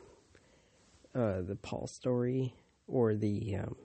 uh 1.15 1.41
the 1.41 1.55
Paul 1.55 1.87
story 1.87 2.55
or 2.87 3.15
the 3.15 3.55
um 3.55 3.75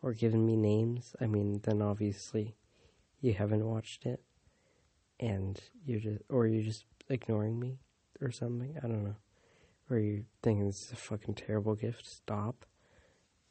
or 0.00 0.12
giving 0.12 0.46
me 0.46 0.56
names, 0.56 1.16
I 1.20 1.26
mean 1.26 1.60
then 1.64 1.82
obviously 1.82 2.54
you 3.20 3.34
haven't 3.34 3.64
watched 3.66 4.06
it 4.06 4.20
and 5.18 5.60
you're 5.84 6.00
just 6.00 6.22
or 6.28 6.46
you're 6.46 6.62
just 6.62 6.84
ignoring 7.08 7.58
me 7.58 7.78
or 8.20 8.30
something. 8.30 8.76
I 8.78 8.86
don't 8.86 9.04
know. 9.04 9.16
Or 9.90 9.98
you're 9.98 10.24
thinking 10.42 10.66
this 10.66 10.82
is 10.86 10.92
a 10.92 10.96
fucking 10.96 11.34
terrible 11.34 11.74
gift. 11.74 12.06
Stop. 12.06 12.66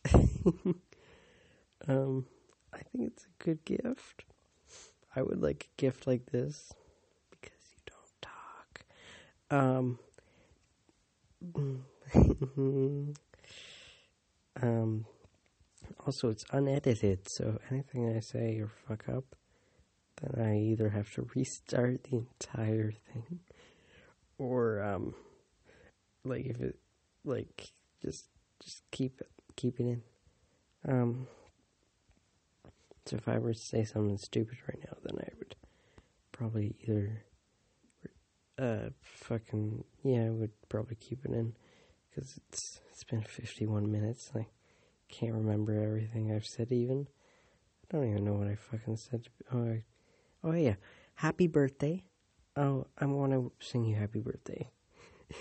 um, 1.87 2.25
I 2.73 2.77
think 2.77 3.07
it's 3.07 3.25
a 3.25 3.43
good 3.43 3.65
gift. 3.65 4.25
I 5.17 5.23
would 5.23 5.41
like 5.41 5.67
a 5.71 5.81
gift 5.81 6.05
like 6.05 6.27
this 6.27 6.71
because 7.31 7.57
you 7.73 7.81
don't 7.87 8.21
talk. 8.21 8.85
Um, 9.49 9.99
um, 14.61 15.05
also, 16.05 16.29
it's 16.29 16.45
unedited, 16.51 17.27
so 17.27 17.59
anything 17.71 18.15
I 18.15 18.19
say 18.19 18.59
or 18.59 18.69
fuck 18.87 19.09
up, 19.09 19.35
then 20.21 20.45
I 20.45 20.59
either 20.59 20.89
have 20.89 21.11
to 21.15 21.27
restart 21.33 22.03
the 22.03 22.17
entire 22.17 22.91
thing 22.91 23.39
or 24.37 24.81
um 24.83 25.15
like 26.23 26.45
if 26.45 26.61
it 26.61 26.77
like 27.25 27.71
just 28.03 28.25
just 28.63 28.83
keep 28.91 29.19
it 29.19 29.29
keep 29.55 29.79
it 29.79 29.83
in 29.83 30.01
um 30.87 31.27
so 33.07 33.15
if 33.15 33.27
i 33.27 33.37
were 33.37 33.53
to 33.53 33.59
say 33.59 33.83
something 33.83 34.17
stupid 34.17 34.57
right 34.67 34.79
now 34.83 34.97
then 35.03 35.17
i 35.19 35.29
would 35.37 35.55
probably 36.31 36.75
either 36.87 37.23
uh 38.59 38.89
fucking 39.01 39.83
yeah 40.03 40.25
i 40.25 40.29
would 40.29 40.51
probably 40.69 40.95
keep 40.95 41.23
it 41.25 41.31
in 41.31 41.53
because 42.09 42.39
it's 42.49 42.79
it's 42.91 43.03
been 43.03 43.21
51 43.21 43.91
minutes 43.91 44.31
i 44.35 44.45
can't 45.09 45.33
remember 45.33 45.81
everything 45.81 46.31
i've 46.31 46.45
said 46.45 46.71
even 46.71 47.07
i 47.83 47.95
don't 47.95 48.09
even 48.09 48.25
know 48.25 48.33
what 48.33 48.47
i 48.47 48.55
fucking 48.55 48.97
said 48.97 49.27
oh, 49.53 49.63
I, 49.63 49.83
oh 50.43 50.53
yeah 50.53 50.75
happy 51.15 51.47
birthday 51.47 52.03
Oh, 52.57 52.87
I 52.97 53.05
want 53.05 53.33
to 53.33 53.51
sing 53.59 53.85
you 53.85 53.95
happy 53.95 54.19
birthday. 54.19 54.71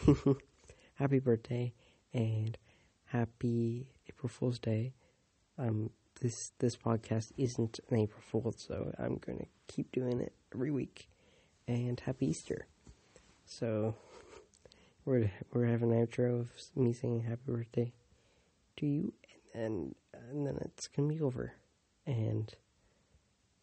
happy 0.96 1.18
birthday 1.18 1.72
and 2.12 2.58
happy 3.06 3.88
April 4.06 4.28
Fool's 4.28 4.58
Day. 4.58 4.92
Um, 5.56 5.88
this 6.20 6.52
this 6.58 6.76
podcast 6.76 7.32
isn't 7.36 7.80
an 7.90 7.98
April 7.98 8.22
Fool's, 8.30 8.64
so 8.66 8.92
I'm 8.98 9.18
going 9.18 9.38
to 9.38 9.46
keep 9.68 9.92
doing 9.92 10.20
it 10.20 10.32
every 10.54 10.70
week. 10.70 11.08
And 11.68 11.98
happy 11.98 12.28
Easter. 12.28 12.66
So 13.44 13.96
we're 15.04 15.30
we're 15.52 15.66
having 15.66 15.92
an 15.92 16.06
outro 16.06 16.40
of 16.40 16.50
me 16.74 16.92
saying 16.92 17.22
happy 17.22 17.42
birthday 17.46 17.92
to 18.76 18.86
you, 18.86 19.12
and 19.54 19.62
then 19.62 19.94
and 20.30 20.46
then 20.46 20.58
it's 20.62 20.88
gonna 20.88 21.08
be 21.08 21.20
over, 21.20 21.54
and 22.06 22.54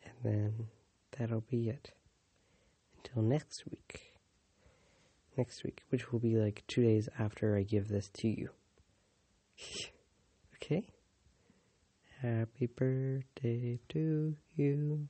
and 0.03 0.13
then 0.23 0.67
that'll 1.17 1.41
be 1.41 1.69
it 1.69 1.91
until 2.97 3.23
next 3.23 3.63
week. 3.69 4.09
Next 5.35 5.63
week, 5.63 5.81
which 5.89 6.11
will 6.11 6.19
be 6.19 6.35
like 6.35 6.63
two 6.67 6.83
days 6.83 7.09
after 7.17 7.57
I 7.57 7.63
give 7.63 7.87
this 7.87 8.07
to 8.19 8.27
you. 8.27 8.49
okay? 10.55 10.85
Happy 12.23 12.67
birthday 12.67 13.77
to 13.89 14.33
you. 14.55 15.09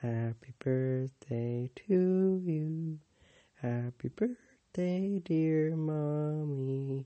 Happy 0.00 0.54
birthday 0.58 1.68
to 1.86 2.42
you. 2.42 2.98
Happy 3.60 4.08
birthday, 4.08 5.20
dear 5.22 5.76
mommy. 5.76 7.04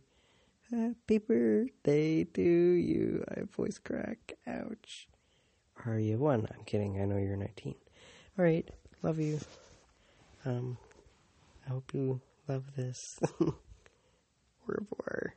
Happy 0.71 1.19
birthday 1.19 2.23
to 2.23 2.41
you. 2.41 3.25
I 3.29 3.41
voice 3.41 3.79
crack. 3.79 4.35
Ouch. 4.47 5.09
Are 5.85 5.99
you 5.99 6.19
one? 6.19 6.47
I'm 6.57 6.65
kidding. 6.65 7.03
I 7.03 7.05
know 7.05 7.17
you're 7.17 7.37
19. 7.37 7.75
All 8.39 8.45
right. 8.45 8.71
Love 9.03 9.19
you. 9.19 9.41
Um, 10.45 10.79
I 11.67 11.71
hope 11.71 11.93
you 11.93 12.21
love 12.47 12.77
this. 12.77 13.19
Au 13.41 13.57
revoir. 14.69 15.35